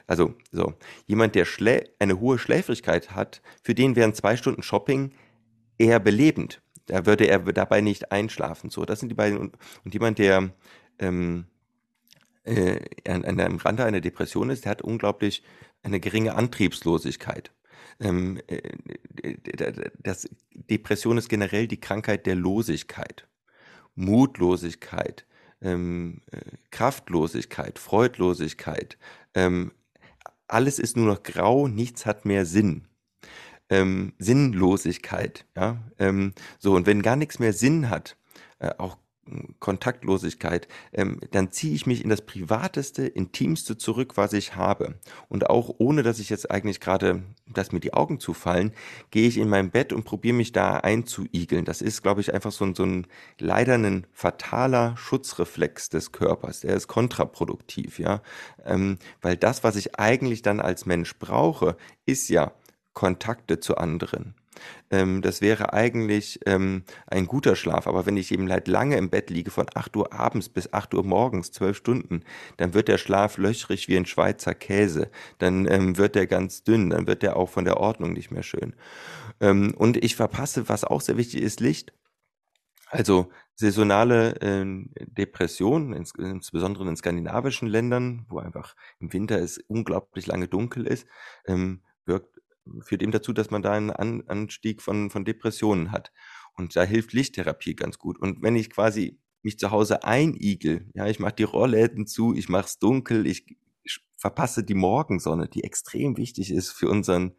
Also 0.08 0.36
so, 0.52 0.74
jemand, 1.06 1.36
der 1.36 1.46
Schlä 1.46 1.90
eine 2.00 2.20
hohe 2.20 2.38
Schläfrigkeit 2.38 3.12
hat, 3.12 3.42
für 3.62 3.76
den 3.76 3.96
wären 3.96 4.14
zwei 4.14 4.38
Stunden 4.38 4.64
Shopping 4.64 5.12
eher 5.78 6.00
belebend. 6.00 6.62
Da 6.88 7.06
würde 7.06 7.26
er 7.26 7.40
dabei 7.40 7.82
nicht 7.82 8.12
einschlafen. 8.12 8.70
So, 8.70 8.86
das 8.86 9.00
sind 9.00 9.10
die 9.10 9.16
beiden. 9.16 9.38
Und, 9.38 9.94
jemand, 9.94 10.20
der 10.20 10.52
ähm, 11.00 11.46
äh, 12.44 12.80
an, 13.08 13.26
an 13.26 13.40
einem 13.40 13.58
Rande 13.58 13.86
einer 13.86 14.02
Depression 14.02 14.50
ist, 14.50 14.66
der 14.66 14.72
hat 14.72 14.82
unglaublich 14.82 15.44
eine 15.84 16.00
geringe 16.00 16.36
Antriebslosigkeit. 16.36 17.52
Ähm, 18.00 18.40
äh, 18.48 18.62
das, 20.00 20.30
Depression 20.54 21.18
ist 21.18 21.30
generell 21.30 21.68
die 21.68 21.80
Krankheit 21.80 22.26
der 22.26 22.36
Losigkeit, 22.36 23.28
Mutlosigkeit, 23.96 25.26
ähm, 25.66 26.22
äh, 26.32 26.40
Kraftlosigkeit, 26.72 27.80
Freudlosigkeit. 27.80 28.98
Ähm, 29.34 29.72
alles 30.48 30.80
ist 30.80 30.96
nur 30.96 31.08
noch 31.08 31.24
grau, 31.24 31.68
nichts 31.68 32.06
hat 32.06 32.26
mehr 32.26 32.46
Sinn. 32.46 32.88
Ähm, 33.70 34.14
Sinnlosigkeit, 34.20 35.46
ja. 35.56 35.82
Ähm, 35.98 36.34
so, 36.60 36.76
und 36.76 36.86
wenn 36.86 37.02
gar 37.02 37.16
nichts 37.16 37.40
mehr 37.40 37.52
Sinn 37.52 37.90
hat, 37.90 38.16
äh, 38.60 38.70
auch 38.78 38.98
Kontaktlosigkeit, 39.60 40.68
ähm, 40.94 41.20
dann 41.32 41.52
ziehe 41.52 41.74
ich 41.74 41.88
mich 41.88 42.04
in 42.04 42.10
das 42.10 42.22
Privateste, 42.22 43.08
Intimste 43.08 43.78
zurück, 43.78 44.18
was 44.18 44.34
ich 44.34 44.56
habe. 44.56 45.00
Und 45.30 45.50
auch 45.50 45.74
ohne, 45.80 46.04
dass 46.04 46.20
ich 46.20 46.30
jetzt 46.30 46.52
eigentlich 46.52 46.80
gerade, 46.80 47.24
dass 47.48 47.72
mir 47.72 47.80
die 47.80 47.94
Augen 47.94 48.20
zufallen, 48.20 48.72
gehe 49.10 49.28
ich 49.28 49.38
in 49.38 49.50
mein 49.50 49.72
Bett 49.72 49.94
und 49.94 50.04
probiere 50.04 50.36
mich 50.36 50.52
da 50.52 50.78
einzuigeln. 50.78 51.66
Das 51.66 51.82
ist, 51.82 52.04
glaube 52.04 52.22
ich, 52.22 52.34
einfach 52.34 52.52
so 52.52 52.66
ein, 52.66 52.76
so 52.76 52.84
ein 52.84 53.08
leider 53.40 53.76
ein 53.76 54.06
fataler 54.14 54.96
Schutzreflex 54.98 55.90
des 55.90 56.12
Körpers. 56.12 56.62
Der 56.62 56.76
ist 56.76 56.88
kontraproduktiv, 56.88 57.98
ja. 57.98 58.22
Ähm, 58.64 59.00
weil 59.22 59.38
das, 59.38 59.64
was 59.64 59.76
ich 59.76 60.00
eigentlich 60.00 60.44
dann 60.44 60.60
als 60.60 60.86
Mensch 60.86 61.18
brauche, 61.18 61.78
ist 62.06 62.30
ja 62.30 62.54
Kontakte 62.94 63.60
zu 63.60 63.76
anderen. 63.78 64.36
Ähm, 64.92 65.22
das 65.22 65.42
wäre 65.42 65.74
eigentlich 65.74 66.40
ähm, 66.46 66.84
ein 67.08 67.26
guter 67.26 67.56
Schlaf. 67.56 67.88
Aber 67.88 68.06
wenn 68.06 68.18
ich 68.18 68.32
eben 68.32 68.50
halt 68.52 68.68
lange 68.68 68.98
im 68.98 69.10
Bett 69.10 69.30
liege, 69.30 69.52
von 69.52 69.68
8 69.74 69.96
Uhr 69.96 70.14
abends 70.14 70.50
bis 70.50 70.72
8 70.74 70.94
Uhr 70.94 71.04
morgens, 71.04 71.52
12 71.52 71.78
Stunden, 71.78 72.24
dann 72.58 72.74
wird 72.74 72.88
der 72.88 72.98
Schlaf 72.98 73.38
löchrig 73.38 73.88
wie 73.88 73.98
ein 73.98 74.06
Schweizer 74.06 74.54
Käse. 74.54 75.10
Dann 75.38 75.66
ähm, 75.68 75.98
wird 75.98 76.16
der 76.16 76.28
ganz 76.28 76.64
dünn, 76.64 76.90
dann 76.92 77.08
wird 77.08 77.24
der 77.24 77.38
auch 77.38 77.50
von 77.50 77.66
der 77.66 77.78
Ordnung 77.78 78.14
nicht 78.14 78.32
mehr 78.32 78.44
schön. 78.44 78.76
Ähm, 79.42 79.74
und 79.76 80.04
ich 80.04 80.16
verpasse, 80.16 80.70
was 80.70 80.84
auch 80.84 81.02
sehr 81.02 81.18
wichtig 81.18 81.42
ist, 81.42 81.60
Licht. 81.60 81.94
Also 82.90 83.32
saisonale 83.56 84.36
äh, 84.42 84.66
Depressionen, 85.06 85.94
ins, 85.94 86.14
insbesondere 86.18 86.88
in 86.88 86.96
skandinavischen 86.96 87.68
Ländern, 87.68 88.26
wo 88.30 88.40
einfach 88.40 88.76
im 89.00 89.12
Winter 89.14 89.40
es 89.40 89.58
unglaublich 89.68 90.28
lange 90.28 90.48
dunkel 90.48 90.86
ist, 90.86 91.08
ähm, 91.46 91.82
wirkt 92.06 92.35
führt 92.82 93.02
eben 93.02 93.12
dazu, 93.12 93.34
dass 93.34 93.52
man 93.52 93.62
da 93.62 93.74
einen 93.74 93.92
An 93.92 94.24
Anstieg 94.28 94.82
von, 94.82 95.10
von 95.10 95.26
Depressionen 95.26 95.92
hat. 95.92 96.12
Und 96.54 96.76
da 96.76 96.84
hilft 96.84 97.14
Lichttherapie 97.14 97.76
ganz 97.76 98.00
gut. 98.00 98.18
Und 98.18 98.42
wenn 98.42 98.56
ich 98.56 98.70
quasi 98.70 99.20
mich 99.44 99.60
zu 99.60 99.72
Hause 99.72 100.04
einigel, 100.04 100.90
ja, 100.94 101.08
ich 101.08 101.20
mache 101.20 101.36
die 101.36 101.44
Rohrläden 101.44 102.08
zu, 102.08 102.34
ich 102.34 102.50
mache 102.50 102.66
es 102.66 102.80
dunkel, 102.80 103.28
ich, 103.28 103.46
ich, 103.84 104.00
verpasse 104.18 104.64
die 104.64 104.74
Morgensonne, 104.74 105.48
die 105.48 105.64
extrem 105.64 106.18
wichtig 106.18 106.52
ist 106.52 106.72
für 106.72 106.90
unseren, 106.90 107.36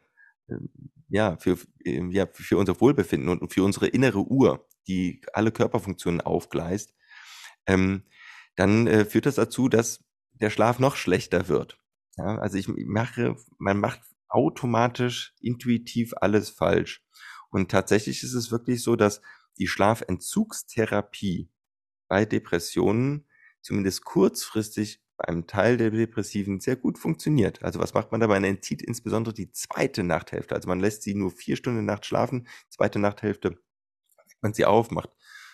ähm, 0.48 0.68
ja, 1.08 1.36
für, 1.38 1.58
ähm, 1.84 2.12
ja, 2.12 2.28
für 2.32 2.58
unser 2.58 2.80
Wohlbefinden 2.80 3.28
und 3.28 3.52
für 3.52 3.64
unsere 3.64 3.88
innere 3.88 4.20
Uhr, 4.20 4.68
die 4.86 5.20
alle 5.32 5.50
Körperfunktionen 5.50 6.20
aufgleist, 6.20 6.94
ähm, 7.66 8.04
dann 8.54 8.86
äh, 8.86 9.04
führt 9.04 9.26
das 9.26 9.34
dazu, 9.34 9.68
dass 9.68 10.04
der 10.34 10.50
Schlaf 10.50 10.78
noch 10.78 10.96
schlechter 10.96 11.48
wird. 11.48 11.80
Ja, 12.16 12.38
also 12.38 12.56
ich 12.56 12.68
mache, 12.68 13.36
man 13.58 13.78
macht 13.78 14.00
automatisch, 14.28 15.34
intuitiv 15.40 16.14
alles 16.20 16.50
falsch. 16.50 17.02
Und 17.50 17.70
tatsächlich 17.70 18.22
ist 18.22 18.34
es 18.34 18.50
wirklich 18.50 18.82
so, 18.82 18.96
dass 18.96 19.20
die 19.58 19.66
Schlafentzugstherapie 19.66 21.50
bei 22.08 22.24
Depressionen 22.24 23.26
zumindest 23.62 24.04
kurzfristig 24.04 25.02
bei 25.16 25.28
einem 25.28 25.46
Teil 25.46 25.78
der 25.78 25.90
Depressiven 25.90 26.60
sehr 26.60 26.76
gut 26.76 26.98
funktioniert. 26.98 27.62
Also 27.62 27.80
was 27.80 27.94
macht 27.94 28.12
man 28.12 28.20
dabei? 28.20 28.34
Man 28.34 28.44
entzieht 28.44 28.82
insbesondere 28.82 29.32
die 29.34 29.50
zweite 29.50 30.02
Nachthälfte. 30.02 30.54
Also 30.54 30.68
man 30.68 30.80
lässt 30.80 31.02
sie 31.02 31.14
nur 31.14 31.30
vier 31.30 31.56
Stunden 31.56 31.86
Nacht 31.86 32.04
schlafen, 32.04 32.46
zweite 32.68 32.98
Nachthälfte 32.98 33.58
man 34.40 34.54
sie 34.54 34.64
auf, 34.64 34.90
macht 34.90 35.10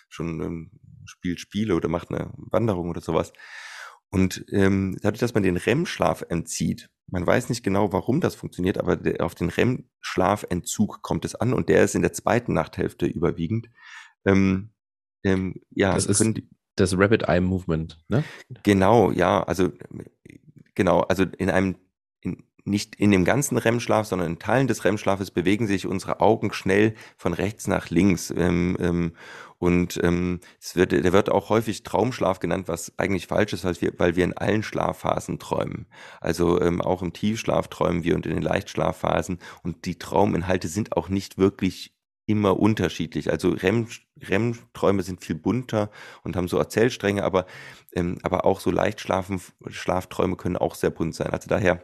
schon 0.09 0.41
ähm, 0.41 0.71
spielt 1.05 1.39
Spiele 1.39 1.75
oder 1.75 1.89
macht 1.89 2.11
eine 2.11 2.31
Wanderung 2.35 2.89
oder 2.89 3.01
sowas. 3.01 3.33
Und 4.09 4.45
ähm, 4.51 4.97
dadurch, 5.01 5.19
dass 5.19 5.33
man 5.33 5.43
den 5.43 5.57
REM-Schlaf 5.57 6.23
entzieht, 6.29 6.89
man 7.07 7.25
weiß 7.25 7.49
nicht 7.49 7.63
genau, 7.63 7.91
warum 7.91 8.21
das 8.21 8.35
funktioniert, 8.35 8.77
aber 8.77 8.99
auf 9.19 9.35
den 9.35 9.49
REM-Schlafentzug 9.49 11.01
kommt 11.01 11.25
es 11.25 11.35
an 11.35 11.53
und 11.53 11.69
der 11.69 11.83
ist 11.83 11.95
in 11.95 12.01
der 12.01 12.13
zweiten 12.13 12.53
Nachthälfte 12.53 13.05
überwiegend. 13.05 13.69
Ähm, 14.25 14.71
ähm, 15.23 15.55
ja, 15.69 15.93
das 15.93 16.05
ist 16.05 16.23
das 16.75 16.97
Rapid 16.97 17.23
Eye 17.23 17.41
Movement, 17.41 18.03
ne? 18.07 18.23
Genau, 18.63 19.11
ja, 19.11 19.43
also 19.43 19.71
genau, 20.75 21.01
also 21.01 21.23
in 21.23 21.49
einem 21.49 21.75
in, 22.21 22.43
nicht 22.65 22.95
in 22.95 23.11
dem 23.11 23.25
ganzen 23.25 23.57
REM-Schlaf, 23.57 24.07
sondern 24.07 24.31
in 24.31 24.39
Teilen 24.39 24.67
des 24.67 24.83
REM-Schlafes 24.85 25.31
bewegen 25.31 25.67
sich 25.67 25.85
unsere 25.85 26.19
Augen 26.19 26.53
schnell 26.53 26.95
von 27.17 27.33
rechts 27.33 27.67
nach 27.67 27.89
links. 27.89 28.31
Ähm, 28.35 28.77
ähm, 28.79 29.13
und 29.63 29.97
ähm, 30.03 30.41
es 30.59 30.75
wird, 30.75 30.91
der 30.91 31.13
wird 31.13 31.29
auch 31.29 31.47
häufig 31.47 31.83
Traumschlaf 31.83 32.41
genannt, 32.41 32.67
was 32.67 32.91
eigentlich 32.97 33.27
falsch 33.27 33.53
ist, 33.53 33.63
weil 33.63 33.79
wir, 33.79 33.93
weil 33.97 34.17
wir 34.17 34.25
in 34.25 34.35
allen 34.35 34.61
Schlafphasen 34.61 35.39
träumen. 35.39 35.85
Also 36.19 36.59
ähm, 36.59 36.81
auch 36.81 37.01
im 37.01 37.13
Tiefschlaf 37.13 37.69
träumen 37.69 38.03
wir 38.03 38.15
und 38.15 38.25
in 38.25 38.33
den 38.33 38.41
Leichtschlafphasen. 38.41 39.39
Und 39.63 39.85
die 39.85 39.97
Trauminhalte 39.97 40.67
sind 40.67 40.97
auch 40.97 41.07
nicht 41.07 41.37
wirklich 41.37 41.95
immer 42.25 42.59
unterschiedlich. 42.59 43.31
Also 43.31 43.51
REM, 43.51 43.87
REM-Träume 44.21 45.01
sind 45.01 45.23
viel 45.23 45.35
bunter 45.35 45.89
und 46.23 46.35
haben 46.35 46.49
so 46.49 46.57
Erzählstränge, 46.57 47.23
aber, 47.23 47.45
ähm, 47.93 48.17
aber 48.21 48.43
auch 48.43 48.59
so 48.59 48.69
Leichtschlafen, 48.69 49.39
Schlafträume 49.69 50.35
können 50.35 50.57
auch 50.57 50.75
sehr 50.75 50.89
bunt 50.89 51.15
sein. 51.15 51.29
Also 51.29 51.47
daher 51.47 51.81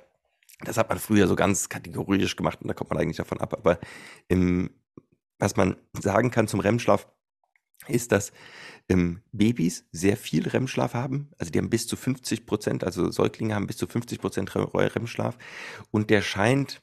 das 0.66 0.76
hat 0.76 0.90
man 0.90 1.00
früher 1.00 1.30
so 1.30 1.38
ganz 1.38 1.70
kategorisch 1.70 2.36
gemacht 2.36 2.60
und 2.62 2.68
da 2.68 2.74
kommt 2.74 2.90
man 2.90 3.00
eigentlich 3.00 3.16
davon 3.16 3.40
ab. 3.40 3.54
Aber 3.54 3.80
im, 4.28 4.70
was 5.38 5.56
man 5.56 5.78
sagen 5.94 6.30
kann 6.30 6.50
zum 6.50 6.60
REM-Schlaf, 6.60 7.08
ist, 7.88 8.12
dass 8.12 8.32
ähm, 8.90 9.22
Babys 9.32 9.86
sehr 9.92 10.18
viel 10.18 10.48
REM-Schlaf 10.48 10.94
haben. 10.94 11.30
Also 11.38 11.52
die 11.52 11.60
haben 11.60 11.70
bis 11.70 11.88
zu 11.88 11.96
50 11.96 12.46
Prozent, 12.46 12.84
also 12.84 13.12
Säuglinge 13.12 13.56
haben 13.56 13.68
bis 13.68 13.78
zu 13.78 13.88
50 13.88 14.20
Prozent 14.20 14.56
REM-Schlaf. 14.56 15.38
Und 15.92 16.10
der 16.10 16.22
scheint 16.22 16.82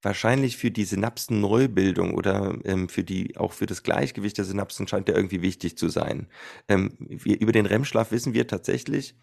wahrscheinlich 0.00 0.56
für 0.56 0.70
die 0.70 0.84
Synapsenneubildung 0.84 2.14
oder 2.14 2.56
ähm, 2.64 2.88
für 2.88 3.02
die, 3.02 3.36
auch 3.36 3.52
für 3.52 3.66
das 3.66 3.82
Gleichgewicht 3.82 4.38
der 4.38 4.44
Synapsen 4.44 4.86
scheint 4.86 5.08
der 5.08 5.16
irgendwie 5.16 5.42
wichtig 5.42 5.76
zu 5.76 5.88
sein. 5.88 6.28
Ähm, 6.68 6.92
wir, 6.98 7.40
über 7.40 7.52
den 7.52 7.66
REM-Schlaf 7.66 8.12
wissen 8.12 8.32
wir 8.32 8.46
tatsächlich, 8.46 9.16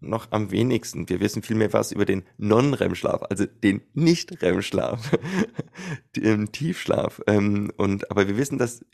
noch 0.00 0.28
am 0.32 0.50
wenigsten. 0.50 1.08
Wir 1.08 1.20
wissen 1.20 1.42
viel 1.42 1.56
mehr 1.56 1.72
was 1.72 1.92
über 1.92 2.04
den 2.04 2.24
Non-REM-Schlaf, 2.36 3.22
also 3.30 3.46
den 3.46 3.82
Nicht-REM-Schlaf, 3.94 5.16
den 6.16 6.52
Tiefschlaf. 6.52 7.22
Ähm, 7.26 7.72
und, 7.76 8.10
aber 8.10 8.28
wir 8.28 8.36
wissen, 8.36 8.58
dass 8.58 8.84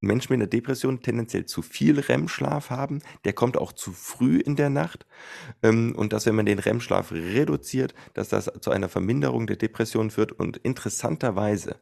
Menschen 0.00 0.32
mit 0.32 0.40
einer 0.40 0.48
Depression 0.48 1.02
tendenziell 1.02 1.46
zu 1.46 1.62
viel 1.62 2.00
REM-Schlaf 2.00 2.70
haben. 2.70 3.02
Der 3.24 3.32
kommt 3.32 3.56
auch 3.56 3.72
zu 3.72 3.92
früh 3.92 4.38
in 4.38 4.56
der 4.56 4.70
Nacht. 4.70 5.06
Ähm, 5.62 5.94
und 5.96 6.12
dass, 6.12 6.26
wenn 6.26 6.34
man 6.34 6.46
den 6.46 6.58
REM-Schlaf 6.58 7.12
reduziert, 7.12 7.94
dass 8.14 8.30
das 8.30 8.50
zu 8.60 8.70
einer 8.70 8.88
Verminderung 8.88 9.46
der 9.46 9.56
Depression 9.56 10.10
führt. 10.10 10.32
Und 10.32 10.56
interessanterweise 10.58 11.76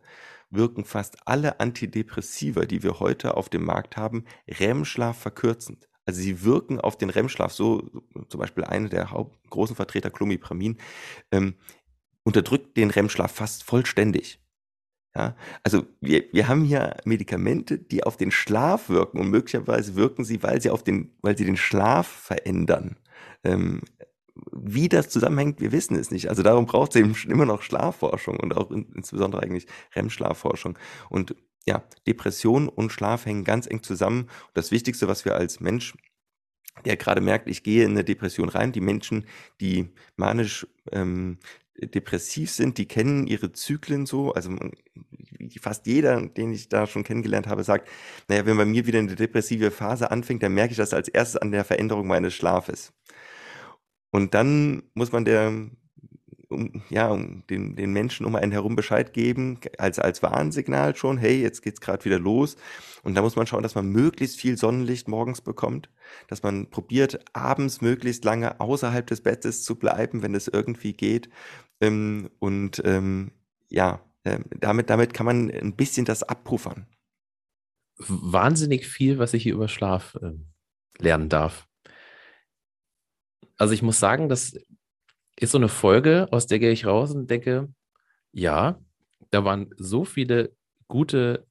wirken 0.50 0.84
fast 0.84 1.16
alle 1.26 1.60
Antidepressiva, 1.60 2.64
die 2.64 2.82
wir 2.82 3.00
heute 3.00 3.36
auf 3.36 3.48
dem 3.48 3.64
Markt 3.64 3.96
haben, 3.96 4.24
REM-Schlaf 4.48 5.18
verkürzend. 5.18 5.88
Also 6.04 6.22
sie 6.22 6.42
wirken 6.42 6.80
auf 6.80 6.96
den 6.96 7.10
REM-Schlaf 7.10 7.52
so, 7.52 7.88
zum 8.28 8.40
Beispiel 8.40 8.64
eine 8.64 8.88
der 8.88 9.10
Haupt 9.10 9.50
großen 9.50 9.76
Vertreter, 9.76 10.10
Clomipramin, 10.10 10.78
ähm, 11.30 11.54
unterdrückt 12.24 12.76
den 12.76 12.90
REM-Schlaf 12.90 13.30
fast 13.32 13.62
vollständig. 13.62 14.40
Ja, 15.18 15.34
also 15.64 15.84
wir, 16.00 16.26
wir 16.30 16.46
haben 16.46 16.62
hier 16.62 16.96
Medikamente, 17.04 17.76
die 17.76 18.04
auf 18.04 18.16
den 18.16 18.30
Schlaf 18.30 18.88
wirken 18.88 19.18
und 19.18 19.30
möglicherweise 19.30 19.96
wirken 19.96 20.22
sie, 20.22 20.44
weil 20.44 20.62
sie 20.62 20.70
auf 20.70 20.84
den, 20.84 21.10
weil 21.22 21.36
sie 21.36 21.44
den 21.44 21.56
Schlaf 21.56 22.06
verändern. 22.06 22.96
Ähm, 23.42 23.80
wie 24.52 24.88
das 24.88 25.08
zusammenhängt, 25.08 25.60
wir 25.60 25.72
wissen 25.72 25.96
es 25.96 26.12
nicht. 26.12 26.28
Also 26.28 26.44
darum 26.44 26.66
braucht 26.66 26.94
es 26.94 27.00
eben 27.00 27.16
immer 27.28 27.46
noch 27.46 27.62
Schlafforschung 27.62 28.38
und 28.38 28.56
auch 28.56 28.70
in, 28.70 28.92
insbesondere 28.94 29.42
eigentlich 29.42 29.66
REM-Schlafforschung. 29.96 30.78
Und 31.10 31.34
ja, 31.66 31.82
Depression 32.06 32.68
und 32.68 32.92
Schlaf 32.92 33.26
hängen 33.26 33.42
ganz 33.42 33.66
eng 33.66 33.82
zusammen. 33.82 34.20
Und 34.20 34.54
das 34.54 34.70
Wichtigste, 34.70 35.08
was 35.08 35.24
wir 35.24 35.34
als 35.34 35.58
Mensch 35.58 35.94
der 36.84 36.96
gerade 36.96 37.20
merkt, 37.20 37.48
ich 37.48 37.64
gehe 37.64 37.84
in 37.84 37.90
eine 37.90 38.04
Depression 38.04 38.48
rein. 38.48 38.70
Die 38.70 38.80
Menschen, 38.80 39.26
die 39.60 39.90
manisch 40.16 40.64
ähm, 40.92 41.38
depressiv 41.80 42.50
sind, 42.50 42.78
die 42.78 42.86
kennen 42.86 43.26
ihre 43.26 43.52
Zyklen 43.52 44.06
so. 44.06 44.32
Also 44.32 44.50
fast 45.60 45.86
jeder, 45.86 46.20
den 46.26 46.52
ich 46.52 46.68
da 46.68 46.86
schon 46.86 47.04
kennengelernt 47.04 47.46
habe, 47.46 47.64
sagt, 47.64 47.88
naja, 48.28 48.46
wenn 48.46 48.56
bei 48.56 48.64
mir 48.64 48.86
wieder 48.86 48.98
eine 48.98 49.14
depressive 49.14 49.70
Phase 49.70 50.10
anfängt, 50.10 50.42
dann 50.42 50.54
merke 50.54 50.72
ich 50.72 50.78
das 50.78 50.94
als 50.94 51.08
erstes 51.08 51.40
an 51.40 51.52
der 51.52 51.64
Veränderung 51.64 52.06
meines 52.06 52.34
Schlafes. 52.34 52.92
Und 54.10 54.34
dann 54.34 54.82
muss 54.94 55.12
man 55.12 55.24
der, 55.24 55.52
um, 56.48 56.82
ja, 56.88 57.08
um 57.08 57.46
den, 57.48 57.76
den 57.76 57.92
Menschen 57.92 58.26
um 58.26 58.34
einen 58.34 58.52
herum 58.52 58.76
Bescheid 58.76 59.12
geben, 59.12 59.60
als, 59.76 59.98
als 59.98 60.22
Warnsignal 60.22 60.96
schon, 60.96 61.18
hey, 61.18 61.40
jetzt 61.40 61.62
geht's 61.62 61.80
gerade 61.80 62.04
wieder 62.04 62.18
los. 62.18 62.56
Und 63.02 63.14
da 63.14 63.22
muss 63.22 63.36
man 63.36 63.46
schauen, 63.46 63.62
dass 63.62 63.74
man 63.74 63.86
möglichst 63.86 64.40
viel 64.40 64.56
Sonnenlicht 64.56 65.08
morgens 65.08 65.40
bekommt, 65.40 65.90
dass 66.28 66.42
man 66.42 66.70
probiert, 66.70 67.20
abends 67.34 67.80
möglichst 67.80 68.24
lange 68.24 68.60
außerhalb 68.60 69.06
des 69.06 69.20
Bettes 69.22 69.62
zu 69.62 69.76
bleiben, 69.76 70.22
wenn 70.22 70.34
es 70.34 70.48
irgendwie 70.48 70.94
geht. 70.94 71.28
Ähm, 71.80 72.30
und 72.38 72.82
ähm, 72.84 73.32
ja, 73.68 74.00
äh, 74.24 74.40
damit, 74.58 74.90
damit 74.90 75.14
kann 75.14 75.26
man 75.26 75.50
ein 75.50 75.76
bisschen 75.76 76.04
das 76.04 76.22
abpuffern. 76.22 76.86
Wahnsinnig 77.98 78.86
viel, 78.86 79.18
was 79.18 79.34
ich 79.34 79.42
hier 79.42 79.54
über 79.54 79.68
Schlaf 79.68 80.16
äh, 80.22 80.32
lernen 81.02 81.28
darf. 81.28 81.66
Also 83.56 83.74
ich 83.74 83.82
muss 83.82 83.98
sagen, 83.98 84.28
das 84.28 84.56
ist 85.40 85.52
so 85.52 85.58
eine 85.58 85.68
Folge, 85.68 86.28
aus 86.30 86.46
der 86.46 86.58
gehe 86.58 86.72
ich 86.72 86.86
raus 86.86 87.14
und 87.14 87.30
denke, 87.30 87.68
ja, 88.32 88.78
da 89.30 89.44
waren 89.44 89.70
so 89.76 90.04
viele 90.04 90.52
gute 90.88 91.46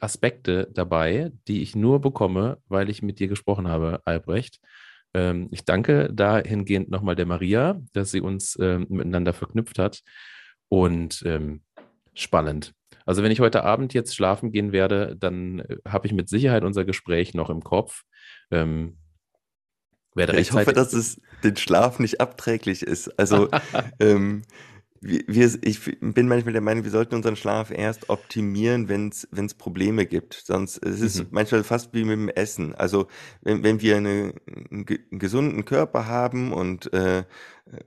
Aspekte 0.00 0.68
dabei, 0.72 1.32
die 1.46 1.62
ich 1.62 1.76
nur 1.76 2.00
bekomme, 2.00 2.58
weil 2.66 2.90
ich 2.90 3.02
mit 3.02 3.20
dir 3.20 3.28
gesprochen 3.28 3.68
habe, 3.68 4.02
Albrecht. 4.04 4.58
Ähm, 5.14 5.48
ich 5.50 5.64
danke 5.64 6.10
dahingehend 6.12 6.90
nochmal 6.90 7.14
der 7.14 7.26
Maria, 7.26 7.80
dass 7.92 8.10
sie 8.10 8.20
uns 8.20 8.58
ähm, 8.60 8.86
miteinander 8.88 9.32
verknüpft 9.32 9.78
hat. 9.78 10.02
Und 10.68 11.22
ähm, 11.26 11.62
spannend. 12.14 12.72
Also 13.04 13.22
wenn 13.22 13.32
ich 13.32 13.40
heute 13.40 13.64
Abend 13.64 13.94
jetzt 13.94 14.14
schlafen 14.14 14.52
gehen 14.52 14.72
werde, 14.72 15.16
dann 15.16 15.60
äh, 15.60 15.76
habe 15.86 16.06
ich 16.06 16.12
mit 16.12 16.28
Sicherheit 16.28 16.64
unser 16.64 16.84
Gespräch 16.84 17.34
noch 17.34 17.50
im 17.50 17.62
Kopf. 17.62 18.02
Ähm, 18.50 18.98
werde 20.14 20.38
ich 20.38 20.52
hoffe, 20.52 20.72
dass 20.72 20.92
es 20.92 21.20
den 21.42 21.56
Schlaf 21.56 21.98
nicht 21.98 22.20
abträglich 22.20 22.82
ist. 22.82 23.08
Also 23.18 23.48
ähm, 24.00 24.42
wir, 25.04 25.58
ich 25.62 25.98
bin 26.00 26.28
manchmal 26.28 26.52
der 26.52 26.62
Meinung, 26.62 26.84
wir 26.84 26.90
sollten 26.92 27.16
unseren 27.16 27.34
Schlaf 27.34 27.72
erst 27.72 28.08
optimieren, 28.08 28.88
wenn 28.88 29.08
es 29.08 29.54
Probleme 29.54 30.06
gibt. 30.06 30.34
Sonst 30.34 30.78
es 30.78 31.00
ist 31.00 31.18
mhm. 31.18 31.26
manchmal 31.32 31.64
fast 31.64 31.92
wie 31.92 32.04
mit 32.04 32.12
dem 32.12 32.28
Essen. 32.28 32.74
Also 32.74 33.08
wenn, 33.40 33.64
wenn 33.64 33.80
wir 33.80 33.96
eine, 33.96 34.32
einen, 34.70 34.86
gesunden 35.10 35.64
Körper 35.64 36.06
haben 36.06 36.52
und, 36.52 36.92
äh, 36.92 37.24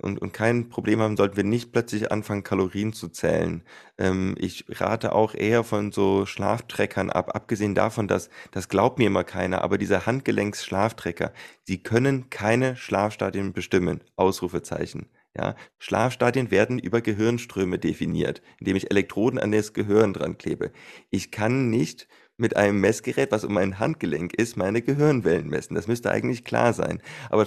und, 0.01 0.21
und 0.21 0.33
kein 0.33 0.67
Problem 0.67 0.99
haben, 0.99 1.15
sollten 1.15 1.37
wir 1.37 1.45
nicht 1.45 1.71
plötzlich 1.71 2.11
anfangen, 2.11 2.43
Kalorien 2.43 2.91
zu 2.91 3.07
zählen. 3.07 3.63
Ähm, 3.97 4.35
ich 4.37 4.65
rate 4.67 5.13
auch 5.13 5.35
eher 5.35 5.63
von 5.63 5.93
so 5.93 6.25
Schlaftreckern 6.25 7.09
ab, 7.09 7.33
abgesehen 7.33 7.75
davon, 7.75 8.09
dass 8.09 8.29
das 8.51 8.67
glaubt 8.67 8.99
mir 8.99 9.07
immer 9.07 9.23
keiner, 9.23 9.61
aber 9.61 9.77
diese 9.77 10.05
Handgelenks-Schlaftrecker, 10.05 11.31
sie 11.63 11.81
können 11.81 12.29
keine 12.29 12.75
Schlafstadien 12.75 13.53
bestimmen. 13.53 14.01
Ausrufezeichen. 14.17 15.07
Ja, 15.37 15.55
Schlafstadien 15.79 16.49
werden 16.49 16.79
über 16.79 17.01
Gehirnströme 17.01 17.77
definiert, 17.77 18.41
indem 18.59 18.77
ich 18.77 18.89
Elektroden 18.89 19.37
an 19.37 19.51
das 19.51 19.73
Gehirn 19.73 20.13
dran 20.13 20.37
klebe. 20.37 20.71
Ich 21.09 21.31
kann 21.31 21.69
nicht 21.69 22.07
mit 22.37 22.55
einem 22.55 22.79
Messgerät, 22.79 23.31
was 23.31 23.43
um 23.43 23.53
mein 23.53 23.79
Handgelenk 23.79 24.33
ist, 24.33 24.57
meine 24.57 24.81
Gehirnwellen 24.81 25.47
messen. 25.47 25.75
Das 25.75 25.87
müsste 25.87 26.11
eigentlich 26.11 26.43
klar 26.45 26.73
sein. 26.73 27.01
Aber 27.29 27.45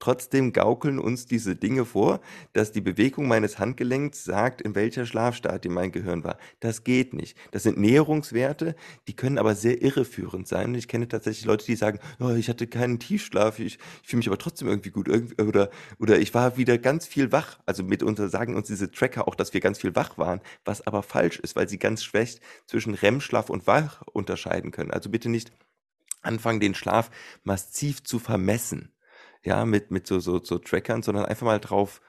trotzdem 0.00 0.52
gaukeln 0.52 0.98
uns 0.98 1.26
diese 1.26 1.54
Dinge 1.54 1.84
vor, 1.84 2.20
dass 2.52 2.72
die 2.72 2.80
Bewegung 2.80 3.28
meines 3.28 3.58
Handgelenks 3.58 4.24
sagt, 4.24 4.60
in 4.60 4.74
welcher 4.74 5.06
Schlafstadie 5.06 5.68
mein 5.68 5.92
Gehirn 5.92 6.24
war. 6.24 6.36
Das 6.58 6.82
geht 6.82 7.14
nicht. 7.14 7.36
Das 7.52 7.62
sind 7.62 7.78
Näherungswerte, 7.78 8.74
die 9.06 9.14
können 9.14 9.38
aber 9.38 9.54
sehr 9.54 9.82
irreführend 9.82 10.48
sein. 10.48 10.74
Ich 10.74 10.88
kenne 10.88 11.06
tatsächlich 11.06 11.44
Leute, 11.44 11.64
die 11.64 11.76
sagen, 11.76 12.00
oh, 12.18 12.30
ich 12.30 12.48
hatte 12.48 12.66
keinen 12.66 12.98
Tiefschlaf, 12.98 13.58
ich, 13.60 13.78
ich 14.02 14.08
fühle 14.08 14.18
mich 14.18 14.28
aber 14.28 14.38
trotzdem 14.38 14.66
irgendwie 14.66 14.90
gut. 14.90 15.08
Oder, 15.08 15.70
oder 15.98 16.18
ich 16.18 16.34
war 16.34 16.56
wieder 16.56 16.78
ganz 16.78 17.06
viel 17.06 17.30
wach. 17.30 17.58
Also 17.66 17.84
mitunter 17.84 18.28
sagen 18.28 18.56
uns 18.56 18.66
diese 18.66 18.90
Tracker 18.90 19.28
auch, 19.28 19.34
dass 19.34 19.54
wir 19.54 19.60
ganz 19.60 19.78
viel 19.78 19.94
wach 19.94 20.18
waren, 20.18 20.40
was 20.64 20.86
aber 20.86 21.02
falsch 21.02 21.38
ist, 21.38 21.54
weil 21.54 21.68
sie 21.68 21.78
ganz 21.78 22.02
schlecht 22.02 22.40
zwischen 22.66 22.94
REM-Schlaf 22.94 23.50
und 23.50 23.66
Wach 23.66 24.02
unterscheiden 24.12 24.70
können. 24.70 24.90
Also 24.90 25.10
bitte 25.10 25.28
nicht 25.28 25.52
anfangen, 26.22 26.60
den 26.60 26.74
Schlaf 26.74 27.10
massiv 27.44 28.02
zu 28.02 28.18
vermessen, 28.18 28.92
ja, 29.44 29.64
mit, 29.64 29.90
mit 29.90 30.06
so, 30.06 30.20
so, 30.20 30.42
so 30.42 30.58
Trackern, 30.58 31.02
sondern 31.02 31.24
einfach 31.26 31.46
mal 31.46 31.60
drauf 31.60 32.00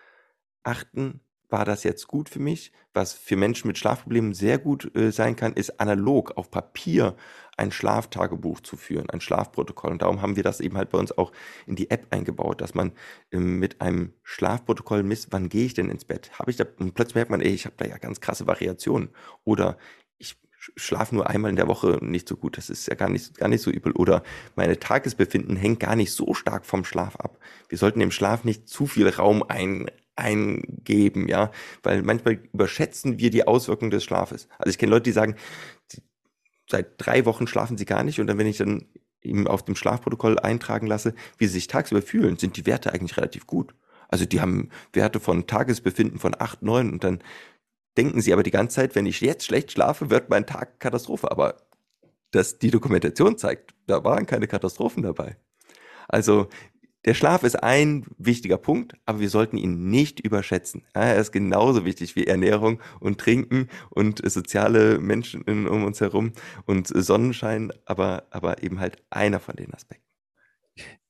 achten, 0.63 1.21
war 1.51 1.65
das 1.65 1.83
jetzt 1.83 2.07
gut 2.07 2.29
für 2.29 2.39
mich? 2.39 2.71
Was 2.93 3.13
für 3.13 3.35
Menschen 3.35 3.67
mit 3.67 3.77
Schlafproblemen 3.77 4.33
sehr 4.33 4.57
gut 4.57 4.95
äh, 4.95 5.11
sein 5.11 5.35
kann, 5.35 5.53
ist 5.53 5.79
analog 5.79 6.37
auf 6.37 6.49
Papier 6.49 7.15
ein 7.57 7.71
Schlaftagebuch 7.71 8.61
zu 8.61 8.77
führen, 8.77 9.09
ein 9.09 9.21
Schlafprotokoll. 9.21 9.91
Und 9.91 10.01
darum 10.01 10.21
haben 10.21 10.35
wir 10.37 10.43
das 10.43 10.61
eben 10.61 10.77
halt 10.77 10.89
bei 10.89 10.97
uns 10.97 11.17
auch 11.17 11.31
in 11.67 11.75
die 11.75 11.91
App 11.91 12.07
eingebaut, 12.09 12.61
dass 12.61 12.73
man 12.73 12.93
ähm, 13.31 13.59
mit 13.59 13.81
einem 13.81 14.13
Schlafprotokoll 14.23 15.03
misst, 15.03 15.27
wann 15.31 15.49
gehe 15.49 15.65
ich 15.65 15.73
denn 15.73 15.89
ins 15.89 16.05
Bett? 16.05 16.31
Habe 16.39 16.51
ich 16.51 16.57
da, 16.57 16.65
und 16.79 16.93
plötzlich 16.93 17.15
merkt 17.15 17.31
man, 17.31 17.41
ey, 17.41 17.51
ich 17.53 17.65
habe 17.65 17.75
da 17.77 17.85
ja 17.85 17.97
ganz 17.97 18.21
krasse 18.21 18.47
Variationen. 18.47 19.09
Oder 19.43 19.77
schlafe 20.75 21.15
nur 21.15 21.29
einmal 21.29 21.49
in 21.49 21.55
der 21.55 21.67
Woche 21.67 21.97
nicht 22.01 22.27
so 22.27 22.35
gut. 22.35 22.57
Das 22.57 22.69
ist 22.69 22.87
ja 22.87 22.95
gar 22.95 23.09
nicht, 23.09 23.35
gar 23.37 23.47
nicht 23.47 23.61
so 23.61 23.71
übel. 23.71 23.91
Oder 23.93 24.23
meine 24.55 24.79
Tagesbefinden 24.79 25.55
hängt 25.55 25.79
gar 25.79 25.95
nicht 25.95 26.11
so 26.11 26.33
stark 26.33 26.65
vom 26.65 26.85
Schlaf 26.85 27.15
ab. 27.15 27.39
Wir 27.69 27.77
sollten 27.77 27.99
dem 27.99 28.11
Schlaf 28.11 28.43
nicht 28.43 28.67
zu 28.69 28.85
viel 28.85 29.09
Raum 29.09 29.43
ein, 29.47 29.89
eingeben, 30.15 31.27
ja, 31.27 31.51
weil 31.83 32.03
manchmal 32.03 32.39
überschätzen 32.53 33.17
wir 33.17 33.31
die 33.31 33.47
Auswirkungen 33.47 33.91
des 33.91 34.03
Schlafes. 34.03 34.47
Also 34.59 34.69
ich 34.69 34.77
kenne 34.77 34.91
Leute, 34.91 35.03
die 35.03 35.11
sagen, 35.11 35.35
seit 36.69 36.93
drei 36.97 37.25
Wochen 37.25 37.47
schlafen 37.47 37.77
sie 37.77 37.85
gar 37.85 38.03
nicht 38.03 38.19
und 38.19 38.27
dann, 38.27 38.37
wenn 38.37 38.47
ich 38.47 38.57
dann 38.57 38.85
ihm 39.21 39.47
auf 39.47 39.63
dem 39.63 39.75
Schlafprotokoll 39.75 40.39
eintragen 40.39 40.87
lasse, 40.87 41.13
wie 41.37 41.47
sie 41.47 41.53
sich 41.53 41.67
tagsüber 41.67 42.01
fühlen, 42.01 42.37
sind 42.37 42.57
die 42.57 42.65
Werte 42.65 42.93
eigentlich 42.93 43.17
relativ 43.17 43.47
gut. 43.47 43.73
Also 44.11 44.25
die 44.25 44.41
haben 44.41 44.69
Werte 44.93 45.19
von 45.19 45.47
Tagesbefinden 45.47 46.19
von 46.19 46.35
8, 46.37 46.63
9 46.63 46.91
und 46.91 47.03
dann 47.03 47.19
denken 47.97 48.21
sie 48.21 48.33
aber 48.33 48.43
die 48.43 48.51
ganze 48.51 48.75
Zeit, 48.75 48.95
wenn 48.95 49.05
ich 49.05 49.21
jetzt 49.21 49.45
schlecht 49.45 49.71
schlafe, 49.71 50.09
wird 50.09 50.29
mein 50.29 50.45
Tag 50.45 50.79
Katastrophe. 50.79 51.31
Aber 51.31 51.57
das, 52.31 52.59
die 52.59 52.71
Dokumentation 52.71 53.37
zeigt, 53.37 53.73
da 53.87 54.03
waren 54.03 54.25
keine 54.25 54.47
Katastrophen 54.47 55.03
dabei. 55.03 55.37
Also 56.07 56.47
der 57.05 57.15
Schlaf 57.15 57.43
ist 57.43 57.61
ein 57.63 58.05
wichtiger 58.17 58.57
Punkt, 58.57 58.93
aber 59.05 59.21
wir 59.21 59.29
sollten 59.29 59.57
ihn 59.57 59.89
nicht 59.89 60.19
überschätzen. 60.19 60.83
er 60.93 61.15
ist 61.15 61.31
genauso 61.31 61.83
wichtig 61.83 62.15
wie 62.15 62.27
Ernährung 62.27 62.79
und 62.99 63.19
Trinken 63.19 63.69
und 63.89 64.21
soziale 64.29 64.99
Menschen 64.99 65.41
um 65.41 65.83
uns 65.83 65.99
herum 65.99 66.33
und 66.65 66.87
Sonnenschein, 66.87 67.73
aber, 67.85 68.27
aber 68.29 68.61
eben 68.61 68.79
halt 68.79 69.01
einer 69.09 69.39
von 69.39 69.55
den 69.55 69.73
Aspekten. 69.73 70.05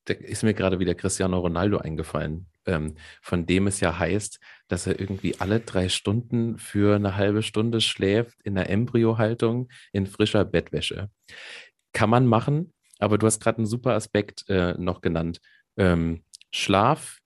Da 0.06 0.14
ist 0.14 0.42
mir 0.42 0.54
gerade 0.54 0.78
wieder 0.78 0.94
Cristiano 0.94 1.38
Ronaldo 1.38 1.78
eingefallen 1.78 2.46
ähm, 2.66 2.94
von 3.20 3.46
dem 3.46 3.66
es 3.66 3.80
ja 3.80 3.98
heißt, 3.98 4.38
dass 4.68 4.86
er 4.86 4.98
irgendwie 4.98 5.38
alle 5.38 5.60
drei 5.60 5.88
Stunden 5.88 6.58
für 6.58 6.96
eine 6.96 7.16
halbe 7.16 7.42
Stunde 7.42 7.80
schläft 7.80 8.40
in 8.42 8.54
der 8.54 8.70
Embryohaltung 8.70 9.68
in 9.92 10.06
frischer 10.06 10.44
Bettwäsche. 10.44 11.10
Kann 11.92 12.10
man 12.10 12.26
machen, 12.26 12.72
aber 12.98 13.18
du 13.18 13.26
hast 13.26 13.40
gerade 13.40 13.58
einen 13.58 13.66
super 13.66 13.94
Aspekt 13.94 14.48
äh, 14.48 14.74
noch 14.78 15.00
genannt. 15.00 15.40
Ähm, 15.76 16.24
Schlaf, 16.52 17.18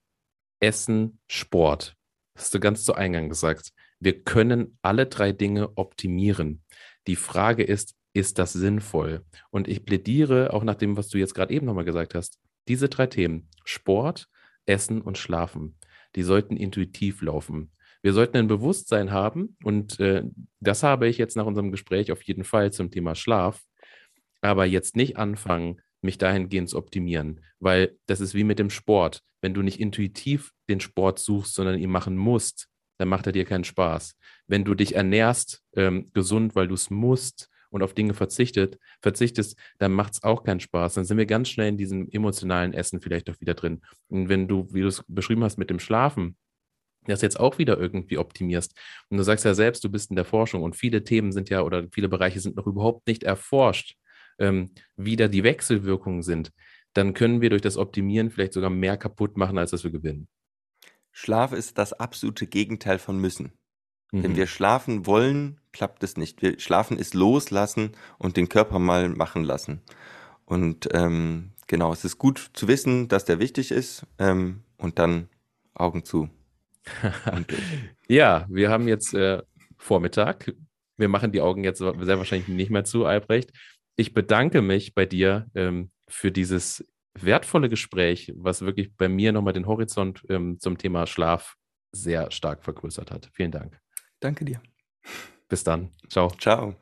Essen, 0.59 1.19
Sport. 1.27 1.95
Hast 2.35 2.53
du 2.53 2.59
ganz 2.59 2.83
zu 2.83 2.95
Eingang 2.95 3.29
gesagt. 3.29 3.71
Wir 3.99 4.23
können 4.23 4.77
alle 4.81 5.07
drei 5.07 5.31
Dinge 5.31 5.77
optimieren. 5.77 6.63
Die 7.07 7.15
Frage 7.15 7.63
ist, 7.63 7.95
ist 8.13 8.39
das 8.39 8.53
sinnvoll? 8.53 9.23
Und 9.51 9.67
ich 9.67 9.85
plädiere 9.85 10.53
auch 10.53 10.63
nach 10.63 10.75
dem, 10.75 10.97
was 10.97 11.09
du 11.09 11.17
jetzt 11.17 11.33
gerade 11.33 11.53
eben 11.53 11.65
nochmal 11.65 11.85
gesagt 11.85 12.15
hast. 12.15 12.39
Diese 12.67 12.89
drei 12.89 13.07
Themen, 13.07 13.49
Sport, 13.63 14.27
Essen 14.67 15.01
und 15.01 15.17
Schlafen. 15.17 15.77
Die 16.15 16.23
sollten 16.23 16.55
intuitiv 16.57 17.21
laufen. 17.21 17.71
Wir 18.01 18.13
sollten 18.13 18.37
ein 18.37 18.47
Bewusstsein 18.47 19.11
haben 19.11 19.57
und 19.63 19.99
äh, 19.99 20.23
das 20.59 20.83
habe 20.83 21.07
ich 21.07 21.17
jetzt 21.17 21.35
nach 21.35 21.45
unserem 21.45 21.71
Gespräch 21.71 22.11
auf 22.11 22.21
jeden 22.23 22.43
Fall 22.43 22.71
zum 22.71 22.91
Thema 22.91 23.15
Schlaf. 23.15 23.63
Aber 24.41 24.65
jetzt 24.65 24.95
nicht 24.95 25.17
anfangen, 25.17 25.81
mich 26.01 26.17
dahingehend 26.17 26.69
zu 26.69 26.77
optimieren, 26.77 27.41
weil 27.59 27.97
das 28.05 28.19
ist 28.19 28.35
wie 28.35 28.43
mit 28.43 28.59
dem 28.59 28.69
Sport. 28.69 29.23
Wenn 29.41 29.53
du 29.53 29.61
nicht 29.61 29.79
intuitiv 29.79 30.51
den 30.69 30.79
Sport 30.79 31.19
suchst, 31.19 31.55
sondern 31.55 31.79
ihn 31.79 31.89
machen 31.89 32.17
musst, 32.17 32.67
dann 32.97 33.09
macht 33.09 33.27
er 33.27 33.33
dir 33.33 33.45
keinen 33.45 33.63
Spaß. 33.63 34.15
Wenn 34.47 34.63
du 34.63 34.73
dich 34.73 34.95
ernährst, 34.95 35.63
ähm, 35.75 36.11
gesund, 36.13 36.55
weil 36.55 36.67
du 36.67 36.75
es 36.75 36.89
musst 36.89 37.49
und 37.77 37.83
auf 37.83 37.93
Dinge 37.93 38.13
verzichtet, 38.13 38.77
verzichtest, 39.01 39.57
dann 39.77 39.93
macht 39.93 40.15
es 40.15 40.23
auch 40.23 40.43
keinen 40.43 40.59
Spaß. 40.59 40.95
Dann 40.95 41.05
sind 41.05 41.17
wir 41.17 41.25
ganz 41.25 41.49
schnell 41.49 41.69
in 41.69 41.77
diesem 41.77 42.09
emotionalen 42.11 42.73
Essen 42.73 42.99
vielleicht 42.99 43.29
auch 43.29 43.39
wieder 43.39 43.53
drin. 43.53 43.81
Und 44.09 44.29
wenn 44.29 44.47
du, 44.47 44.67
wie 44.73 44.81
du 44.81 44.87
es 44.87 45.03
beschrieben 45.07 45.43
hast 45.43 45.57
mit 45.57 45.69
dem 45.69 45.79
Schlafen, 45.79 46.35
das 47.05 47.21
jetzt 47.21 47.39
auch 47.39 47.57
wieder 47.57 47.77
irgendwie 47.77 48.17
optimierst. 48.17 48.73
Und 49.09 49.17
du 49.17 49.23
sagst 49.23 49.45
ja 49.45 49.53
selbst, 49.53 49.83
du 49.83 49.89
bist 49.89 50.09
in 50.09 50.15
der 50.15 50.25
Forschung 50.25 50.63
und 50.63 50.75
viele 50.75 51.03
Themen 51.03 51.31
sind 51.31 51.49
ja 51.49 51.61
oder 51.61 51.87
viele 51.91 52.09
Bereiche 52.09 52.39
sind 52.39 52.57
noch 52.57 52.67
überhaupt 52.67 53.07
nicht 53.07 53.23
erforscht, 53.23 53.95
ähm, 54.39 54.71
wie 54.95 55.15
da 55.15 55.27
die 55.27 55.43
Wechselwirkungen 55.43 56.21
sind. 56.21 56.51
Dann 56.93 57.13
können 57.13 57.41
wir 57.41 57.49
durch 57.49 57.61
das 57.61 57.77
Optimieren 57.77 58.29
vielleicht 58.29 58.53
sogar 58.53 58.69
mehr 58.69 58.97
kaputt 58.97 59.37
machen, 59.37 59.57
als 59.57 59.71
dass 59.71 59.83
wir 59.83 59.91
gewinnen. 59.91 60.27
Schlaf 61.11 61.51
ist 61.53 61.77
das 61.77 61.93
absolute 61.93 62.47
Gegenteil 62.47 62.99
von 62.99 63.19
müssen. 63.19 63.53
Mhm. 64.11 64.23
Wenn 64.23 64.35
wir 64.35 64.47
schlafen 64.47 65.05
wollen, 65.05 65.59
klappt 65.71 66.03
es 66.03 66.17
nicht. 66.17 66.41
Wir, 66.41 66.59
schlafen 66.59 66.97
ist 66.97 67.13
loslassen 67.13 67.91
und 68.17 68.37
den 68.37 68.49
Körper 68.49 68.79
mal 68.79 69.09
machen 69.09 69.43
lassen. 69.43 69.81
Und 70.45 70.89
ähm, 70.93 71.51
genau, 71.67 71.91
es 71.91 72.05
ist 72.05 72.17
gut 72.17 72.49
zu 72.53 72.67
wissen, 72.67 73.07
dass 73.07 73.25
der 73.25 73.39
wichtig 73.39 73.71
ist 73.71 74.05
ähm, 74.17 74.63
und 74.77 74.99
dann 74.99 75.29
Augen 75.73 76.03
zu. 76.03 76.29
ja, 78.07 78.45
wir 78.49 78.69
haben 78.69 78.87
jetzt 78.87 79.13
äh, 79.13 79.41
Vormittag. 79.77 80.53
Wir 80.95 81.09
machen 81.09 81.31
die 81.31 81.41
Augen 81.41 81.63
jetzt 81.63 81.79
sehr 81.79 82.17
wahrscheinlich 82.17 82.47
nicht 82.47 82.71
mehr 82.71 82.85
zu, 82.85 83.05
Albrecht. 83.05 83.51
Ich 83.97 84.13
bedanke 84.13 84.61
mich 84.61 84.95
bei 84.95 85.05
dir 85.05 85.47
ähm, 85.53 85.91
für 86.07 86.31
dieses 86.31 86.85
wertvolle 87.13 87.69
Gespräch, 87.69 88.31
was 88.35 88.61
wirklich 88.61 88.95
bei 88.95 89.09
mir 89.09 89.31
nochmal 89.31 89.53
den 89.53 89.67
Horizont 89.67 90.23
ähm, 90.29 90.59
zum 90.59 90.77
Thema 90.77 91.07
Schlaf 91.07 91.55
sehr 91.91 92.31
stark 92.31 92.63
vergrößert 92.63 93.11
hat. 93.11 93.29
Vielen 93.33 93.51
Dank. 93.51 93.79
Danke 94.19 94.45
dir. 94.45 94.61
Bis 95.49 95.63
dann. 95.63 95.91
Ciao. 96.09 96.29
Ciao. 96.39 96.75